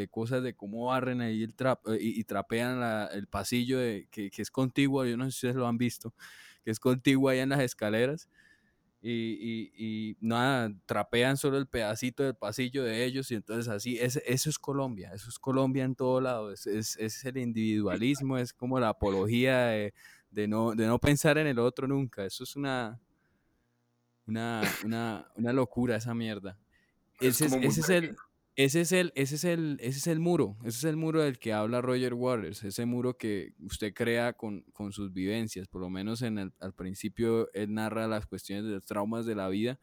[0.09, 4.49] cosas de cómo barren ahí el trap, eh, y, trapean el pasillo que, que es
[4.49, 6.13] contiguo, yo no sé si ustedes lo han visto,
[6.63, 8.29] que es contiguo ahí en las escaleras,
[9.09, 14.21] y, y, nada, trapean solo el pedacito del pasillo de ellos y entonces así, es,
[14.25, 18.79] eso es Colombia, eso es Colombia en todo lado, es, es, el individualismo, es como
[18.79, 19.93] la apología de,
[20.31, 22.99] de, no, de no pensar en el otro nunca, eso es una,
[24.25, 26.59] una, una, una locura esa mierda.
[27.21, 28.15] ese es el,
[28.57, 31.37] ese es el, ese es el, ese es el muro, ese es el muro del
[31.37, 35.91] que habla Roger Waters, ese muro que usted crea con, con sus vivencias, por lo
[35.91, 39.79] menos en el, al principio él narra las cuestiones de los traumas de la vida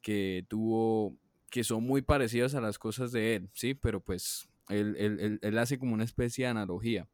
[0.00, 1.14] que tuvo,
[1.50, 5.38] que son muy parecidas a las cosas de él, sí, pero pues él, él, él,
[5.42, 7.06] él hace como una especie de analogía.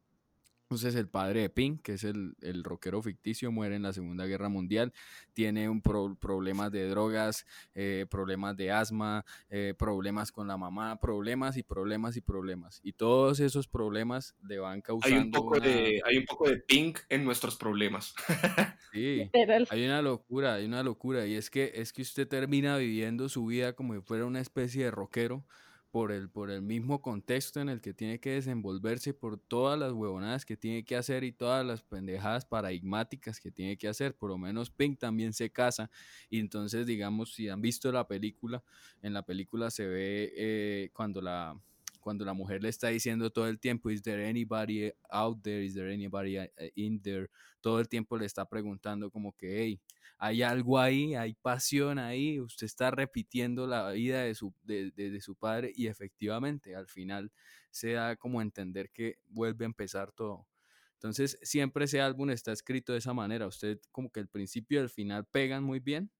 [0.73, 4.25] Entonces el padre de Pink, que es el, el rockero ficticio, muere en la Segunda
[4.25, 4.91] Guerra Mundial,
[5.33, 7.45] tiene un problemas de drogas,
[7.75, 12.79] eh, problemas de asma, eh, problemas con la mamá, problemas y problemas y problemas.
[12.83, 15.15] Y todos esos problemas le van causando...
[15.15, 18.15] Hay un poco, de, hay un poco de Pink en nuestros problemas.
[18.91, 19.29] sí,
[19.69, 21.27] hay una locura, hay una locura.
[21.27, 24.85] Y es que, es que usted termina viviendo su vida como si fuera una especie
[24.85, 25.45] de rockero
[25.93, 29.91] por el, por el mismo contexto en el que tiene que desenvolverse, por todas las
[29.91, 34.15] huevonadas que tiene que hacer y todas las pendejadas paradigmáticas que tiene que hacer.
[34.15, 35.91] Por lo menos Pink también se casa
[36.31, 38.63] y entonces, digamos, si han visto la película,
[39.03, 41.61] en la película se ve eh, cuando la
[42.03, 45.73] cuando la mujer le está diciendo todo el tiempo, is there anybody out there, is
[45.73, 47.29] there anybody eh, in there,
[47.61, 49.81] todo el tiempo le está preguntando como que, hey,
[50.17, 55.35] hay algo ahí, hay pasión ahí, usted está repitiendo la vida de su, de, su
[55.35, 57.31] padre y efectivamente al final
[57.71, 60.45] se da como entender que vuelve a empezar todo.
[60.93, 64.83] Entonces siempre ese álbum está escrito de esa manera, usted como que el principio y
[64.83, 66.11] el final pegan muy bien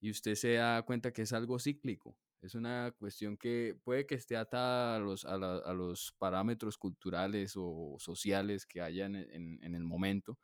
[0.00, 2.16] y usted se da cuenta que es algo cíclico.
[2.42, 5.36] Es una cuestión que puede que esté atada a los, a,
[5.74, 10.38] los parámetros culturales o sociales que hayan en, en el momento,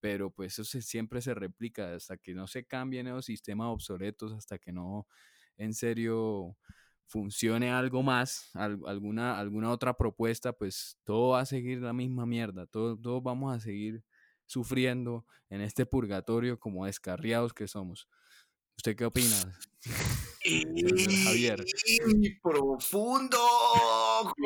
[0.00, 4.58] pero pues eso siempre se replica hasta que no se cambien esos sistemas obsoletos, hasta
[4.58, 5.06] que no
[5.56, 6.56] en serio
[7.06, 12.66] funcione algo más, alguna, alguna otra propuesta, pues todo va a seguir la misma mierda,
[12.66, 14.04] todos todo vamos a seguir
[14.46, 18.08] sufriendo en este purgatorio como descarriados que somos.
[18.76, 19.36] ¿Usted qué opina?
[21.24, 21.64] Javier.
[22.42, 23.38] Profundo.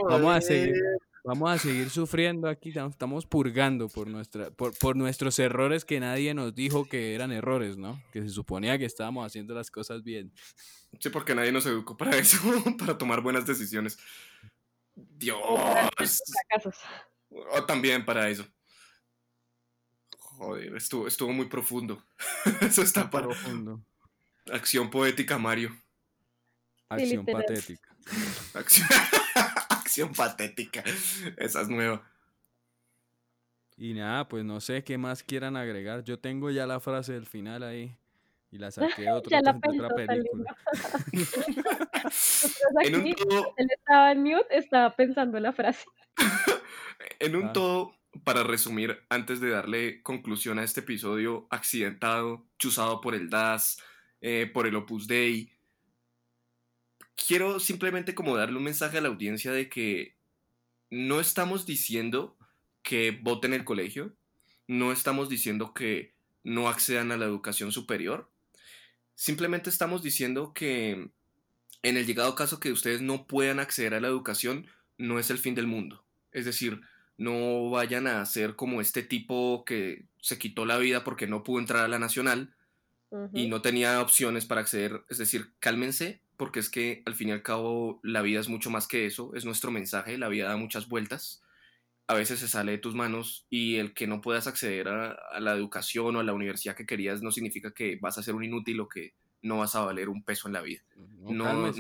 [0.09, 0.74] Vamos a seguir,
[1.23, 6.32] Vamos a seguir sufriendo aquí, estamos purgando por, nuestra, por, por, nuestros errores que nadie
[6.32, 8.02] nos dijo que eran errores, ¿no?
[8.12, 10.32] Que se suponía que estábamos haciendo las cosas bien.
[10.98, 12.39] Sí, porque nadie nos educó para eso,
[12.78, 13.98] para tomar buenas decisiones.
[14.94, 15.39] Dios.
[17.52, 18.47] O también para eso.
[20.19, 22.02] Joder, estuvo, estuvo muy profundo.
[22.62, 23.27] Eso está para...
[23.27, 23.85] profundo.
[24.52, 25.70] Acción poética, Mario.
[26.89, 27.97] Acción patética.
[29.68, 30.82] Acción patética.
[31.36, 32.02] Esa es nueva.
[33.77, 36.05] Y nada, pues no sé qué más quieran agregar.
[36.05, 37.97] Yo tengo ya la frase del final ahí.
[38.51, 39.40] Y la saqué de, otra
[39.97, 40.56] película.
[42.82, 43.55] en un todo...
[43.56, 45.85] Él estaba en mute, estaba pensando la frase.
[47.20, 47.52] en un ah.
[47.52, 47.94] todo,
[48.24, 53.81] para resumir, antes de darle conclusión a este episodio accidentado, chuzado por el DAS,
[54.20, 55.52] eh, por el Opus Dei,
[57.26, 60.14] quiero simplemente como darle un mensaje a la audiencia de que
[60.90, 62.36] no estamos diciendo
[62.82, 64.14] que voten el colegio,
[64.66, 68.30] no estamos diciendo que no accedan a la educación superior,
[69.14, 71.10] simplemente estamos diciendo que
[71.82, 74.66] en el llegado caso que ustedes no puedan acceder a la educación,
[74.98, 76.05] no es el fin del mundo.
[76.32, 76.80] Es decir,
[77.16, 81.60] no vayan a ser como este tipo que se quitó la vida porque no pudo
[81.60, 82.55] entrar a la nacional
[83.32, 85.05] y no tenía opciones para acceder.
[85.09, 88.70] Es decir, cálmense, porque es que al fin y al cabo la vida es mucho
[88.70, 91.43] más que eso, es nuestro mensaje, la vida da muchas vueltas,
[92.07, 95.53] a veces se sale de tus manos y el que no puedas acceder a, la
[95.53, 98.81] educación o a la universidad que querías no significa que vas a ser un inútil
[98.81, 100.81] o que no vas a valer un peso en la vida.
[101.19, 101.71] No,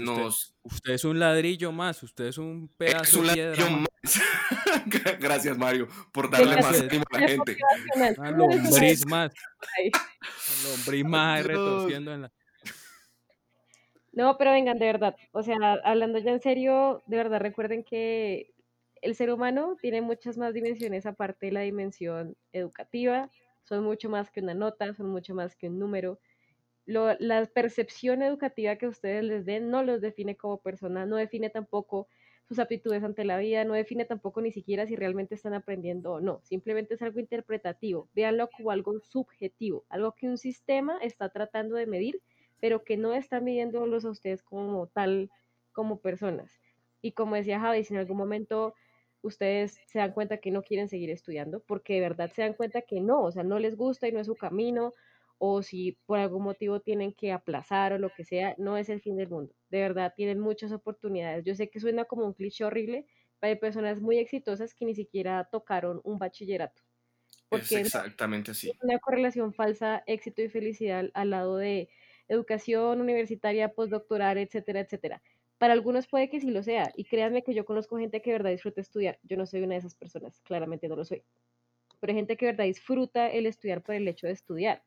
[0.62, 3.88] usted, es un ladrillo más, usted es un pedazo de piedra más.
[5.20, 7.56] Gracias Mario por darle más ánimo a la gente.
[8.16, 9.32] Una lombriz más.
[10.64, 12.32] lombriz más retorciendo en la...
[14.12, 18.52] No, pero vengan, de verdad, o sea, hablando ya en serio, de verdad recuerden que
[19.02, 23.30] el ser humano tiene muchas más dimensiones aparte de la dimensión educativa,
[23.62, 26.18] son mucho más que una nota, son mucho más que un número.
[26.90, 32.08] La percepción educativa que ustedes les den no los define como persona, no define tampoco
[32.48, 36.20] sus aptitudes ante la vida, no define tampoco ni siquiera si realmente están aprendiendo o
[36.20, 41.76] no, simplemente es algo interpretativo, véanlo como algo subjetivo, algo que un sistema está tratando
[41.76, 42.20] de medir
[42.60, 45.30] pero que no están midiéndolos a ustedes como tal,
[45.72, 46.60] como personas.
[47.02, 48.74] Y como decía Javi, si en algún momento
[49.22, 52.82] ustedes se dan cuenta que no quieren seguir estudiando, porque de verdad se dan cuenta
[52.82, 54.94] que no, o sea, no les gusta y no es su camino,
[55.42, 59.00] o si por algún motivo tienen que aplazar o lo que sea, no es el
[59.00, 59.54] fin del mundo.
[59.70, 61.46] De verdad, tienen muchas oportunidades.
[61.46, 63.06] Yo sé que suena como un cliché horrible,
[63.38, 66.82] pero hay personas muy exitosas que ni siquiera tocaron un bachillerato.
[67.48, 68.70] Porque es exactamente así.
[68.82, 71.88] Una correlación falsa, éxito y felicidad al lado de
[72.28, 75.22] educación universitaria, postdoctoral, etcétera, etcétera.
[75.56, 78.36] Para algunos puede que sí lo sea, y créanme que yo conozco gente que de
[78.36, 79.18] verdad disfruta estudiar.
[79.22, 81.22] Yo no soy una de esas personas, claramente no lo soy.
[81.98, 84.82] Pero hay gente que de verdad disfruta el estudiar por el hecho de estudiar.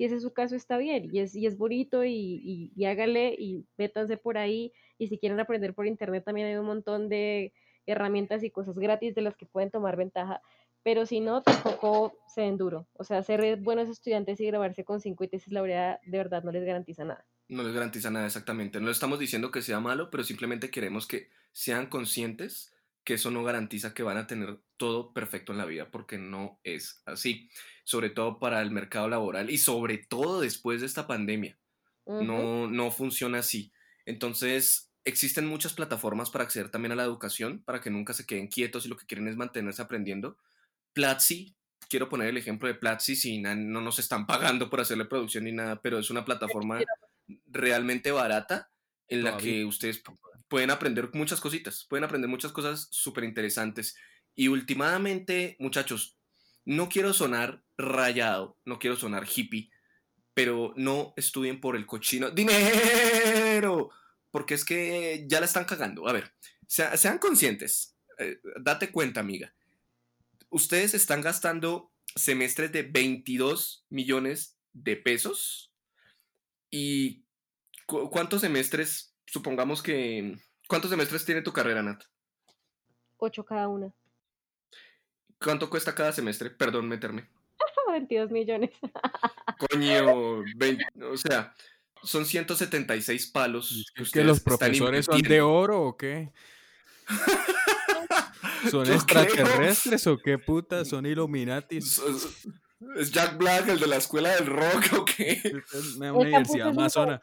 [0.00, 3.36] Si ese es su caso, está bien, y es, y es bonito, y, y, hágale,
[3.38, 7.52] y métanse por ahí, y si quieren aprender por internet también hay un montón de
[7.84, 10.40] herramientas y cosas gratis de las que pueden tomar ventaja,
[10.82, 12.88] pero si no, tampoco se den duro.
[12.94, 16.50] O sea, ser buenos estudiantes y grabarse con cinco y tesis laureada de verdad no
[16.50, 17.26] les garantiza nada.
[17.48, 18.80] No les garantiza nada exactamente.
[18.80, 22.72] No estamos diciendo que sea malo, pero simplemente queremos que sean conscientes
[23.04, 26.58] que eso no garantiza que van a tener todo perfecto en la vida, porque no
[26.64, 27.50] es así.
[27.90, 31.58] Sobre todo para el mercado laboral y sobre todo después de esta pandemia.
[32.06, 33.72] no, no funciona así.
[34.06, 38.46] Entonces, existen muchas plataformas para acceder también a la educación, para que nunca se queden
[38.46, 40.38] quietos y lo que quieren es mantenerse aprendiendo.
[40.92, 41.56] Platzi,
[41.88, 45.52] quiero poner el ejemplo de Platzi, si no nos están pagando por hacerle producción ni
[45.52, 46.80] nada, pero es una plataforma
[47.46, 48.70] realmente barata
[49.08, 50.00] en la que ustedes
[50.48, 53.96] pueden aprender muchas cositas, pueden aprender muchas cosas súper interesantes.
[54.36, 56.16] Y últimamente, muchachos,
[56.64, 59.70] no quiero sonar rayado, no quiero sonar hippie,
[60.34, 63.90] pero no estudien por el cochino dinero,
[64.30, 66.08] porque es que ya la están cagando.
[66.08, 66.32] A ver,
[66.66, 69.54] sean conscientes, eh, date cuenta, amiga.
[70.50, 75.72] Ustedes están gastando semestres de 22 millones de pesos
[76.70, 77.24] y
[77.86, 80.38] ¿cuántos semestres, supongamos que,
[80.68, 82.02] ¿cuántos semestres tiene tu carrera, Nat?
[83.18, 83.92] Ocho cada una.
[85.38, 86.50] ¿Cuánto cuesta cada semestre?
[86.50, 87.28] Perdón, meterme.
[87.90, 88.70] 22 millones.
[89.58, 90.42] Coño,
[91.10, 91.54] o sea,
[92.02, 93.92] son 176 palos.
[93.96, 96.32] ¿Es que los profesores son de oro o qué?
[98.70, 100.84] ¿Son extraterrestres o qué puta?
[100.84, 102.00] ¿Son Illuminatis?
[102.96, 105.32] ¿Es Jack Black el de la escuela del rock o qué?
[105.72, 107.20] Es una universidad amazona.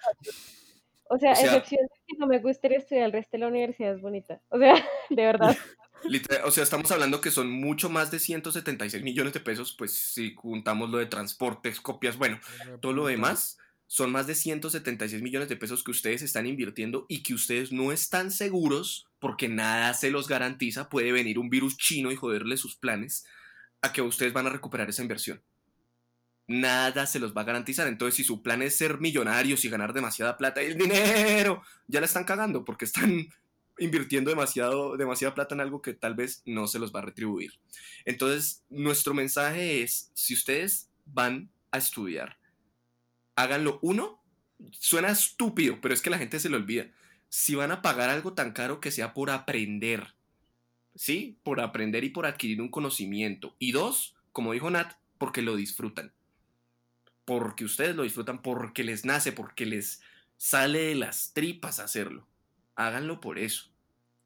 [1.09, 4.01] O sea, excepción de que no me gustaría estudiar, el resto de la universidad es
[4.01, 4.41] bonita.
[4.49, 4.75] O sea,
[5.09, 5.55] de verdad.
[6.45, 10.33] O sea, estamos hablando que son mucho más de 176 millones de pesos, pues si
[10.35, 12.39] juntamos lo de transportes, copias, bueno,
[12.81, 13.57] todo lo demás,
[13.87, 17.91] son más de 176 millones de pesos que ustedes están invirtiendo y que ustedes no
[17.91, 22.75] están seguros, porque nada se los garantiza, puede venir un virus chino y joderle sus
[22.75, 23.25] planes,
[23.81, 25.41] a que ustedes van a recuperar esa inversión.
[26.47, 27.87] Nada se los va a garantizar.
[27.87, 31.99] Entonces, si su plan es ser millonarios y ganar demasiada plata y el dinero, ya
[31.99, 33.27] la están cagando porque están
[33.79, 37.53] invirtiendo demasiado, demasiada plata en algo que tal vez no se los va a retribuir.
[38.05, 42.37] Entonces, nuestro mensaje es, si ustedes van a estudiar,
[43.35, 44.23] háganlo uno,
[44.71, 46.87] suena estúpido, pero es que la gente se lo olvida.
[47.29, 50.15] Si van a pagar algo tan caro que sea por aprender,
[50.95, 51.39] ¿sí?
[51.43, 53.55] Por aprender y por adquirir un conocimiento.
[53.59, 56.13] Y dos, como dijo Nat, porque lo disfrutan.
[57.25, 60.01] Porque ustedes lo disfrutan, porque les nace, porque les
[60.37, 62.26] sale de las tripas hacerlo
[62.77, 63.69] háganlo por eso.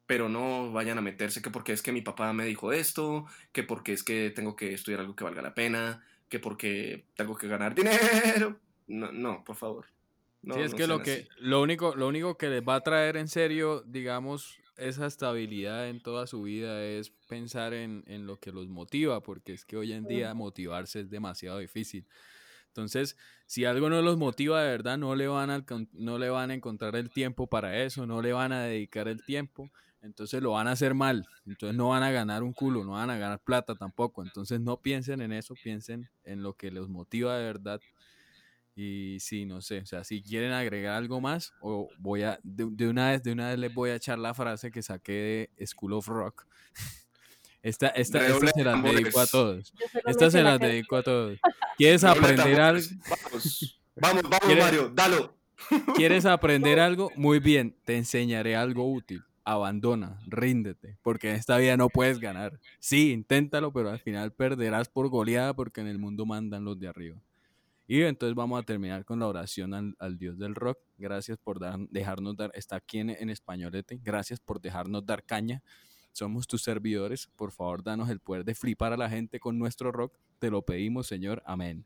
[0.06, 3.62] Pero no vayan a meterse que porque es que mi papá me dijo esto, que
[3.62, 7.48] porque es que tengo que estudiar algo que valga la pena, que porque tengo que
[7.48, 8.60] ganar dinero.
[8.86, 9.86] No, no por favor.
[10.42, 13.28] sí, es que lo que lo único lo único que les va a traer en
[13.28, 18.68] serio, digamos, esa estabilidad en toda su vida es pensar en, en lo que los
[18.68, 22.06] motiva, porque es que hoy en día motivarse es demasiado difícil.
[22.72, 25.62] Entonces, si algo no los motiva de verdad, no le, van a,
[25.92, 29.22] no le van a encontrar el tiempo para eso, no le van a dedicar el
[29.22, 29.70] tiempo,
[30.00, 33.10] entonces lo van a hacer mal, entonces no van a ganar un culo, no van
[33.10, 37.36] a ganar plata tampoco, entonces no piensen en eso, piensen en lo que los motiva
[37.36, 37.80] de verdad.
[38.74, 42.68] Y sí, no sé, o sea, si quieren agregar algo más, o voy a, de,
[42.70, 45.66] de una vez, de una vez les voy a echar la frase que saqué de
[45.66, 46.46] School of Rock.
[47.62, 49.72] Esta, esta, esta se las dedico a todos.
[50.04, 51.38] Esta se las dedico a todos.
[51.76, 52.84] ¿Quieres aprender algo?
[53.08, 55.36] Vamos, vamos, vamos Mario, dalo.
[55.94, 57.10] ¿Quieres aprender algo?
[57.14, 59.22] Muy bien, te enseñaré algo útil.
[59.44, 62.58] Abandona, ríndete, porque en esta vida no puedes ganar.
[62.80, 66.88] Sí, inténtalo, pero al final perderás por goleada porque en el mundo mandan los de
[66.88, 67.20] arriba.
[67.86, 70.78] Y entonces vamos a terminar con la oración al, Dios del rock.
[70.96, 71.58] Gracias por
[71.90, 75.62] dejarnos dar, está aquí en, en españolete, gracias por dejarnos dar caña
[76.12, 77.26] somos tus servidores.
[77.36, 80.16] Por favor, danos el poder de flipar a la gente con nuestro rock.
[80.38, 81.42] Te lo pedimos, Señor.
[81.46, 81.84] Amén.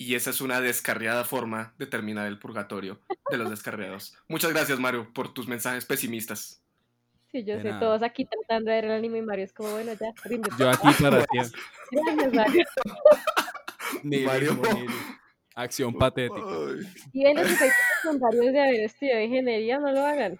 [0.00, 3.00] Y esa es una descarriada forma de terminar el purgatorio
[3.30, 4.16] de los descarriados.
[4.28, 6.62] Muchas gracias, Mario, por tus mensajes pesimistas.
[7.32, 9.92] Sí, yo sé, todos aquí tratando de ver el anime y Mario es como, bueno,
[9.92, 10.14] ya,
[10.58, 11.38] Yo aquí para ti.
[11.90, 12.64] Gracias, Mario.
[14.24, 14.62] Mario.
[15.54, 16.40] Acción patética.
[17.12, 20.38] Y en los efectos secundarios de haber estudiado ingeniería, no lo hagan.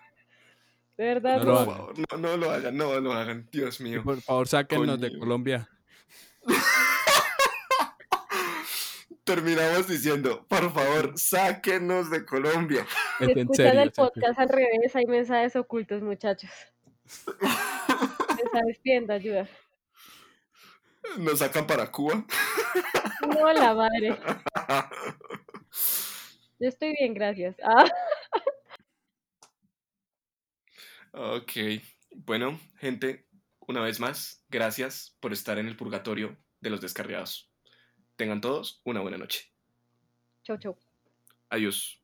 [0.99, 1.39] ¿Verdad?
[1.39, 4.03] No, lo no, no, lo hagan, no lo hagan, Dios mío.
[4.03, 5.69] por favor, sáquennos de Colombia.
[9.23, 12.85] Terminamos diciendo, por favor, sáquenos de Colombia.
[13.19, 16.51] Si escuchan el podcast al revés, hay mensajes ocultos, muchachos.
[18.43, 19.49] Mensajes pidiendo ayuda.
[21.16, 22.25] ¿Nos sacan para Cuba?
[23.29, 24.19] No, la madre.
[26.59, 27.55] Yo estoy bien, gracias.
[27.62, 27.85] Ah.
[31.13, 31.53] Ok,
[32.15, 33.27] bueno, gente,
[33.67, 37.51] una vez más, gracias por estar en el purgatorio de los descarriados.
[38.17, 39.53] Tengan todos una buena noche.
[40.43, 40.77] Chau, chau.
[41.51, 41.98] Adiós.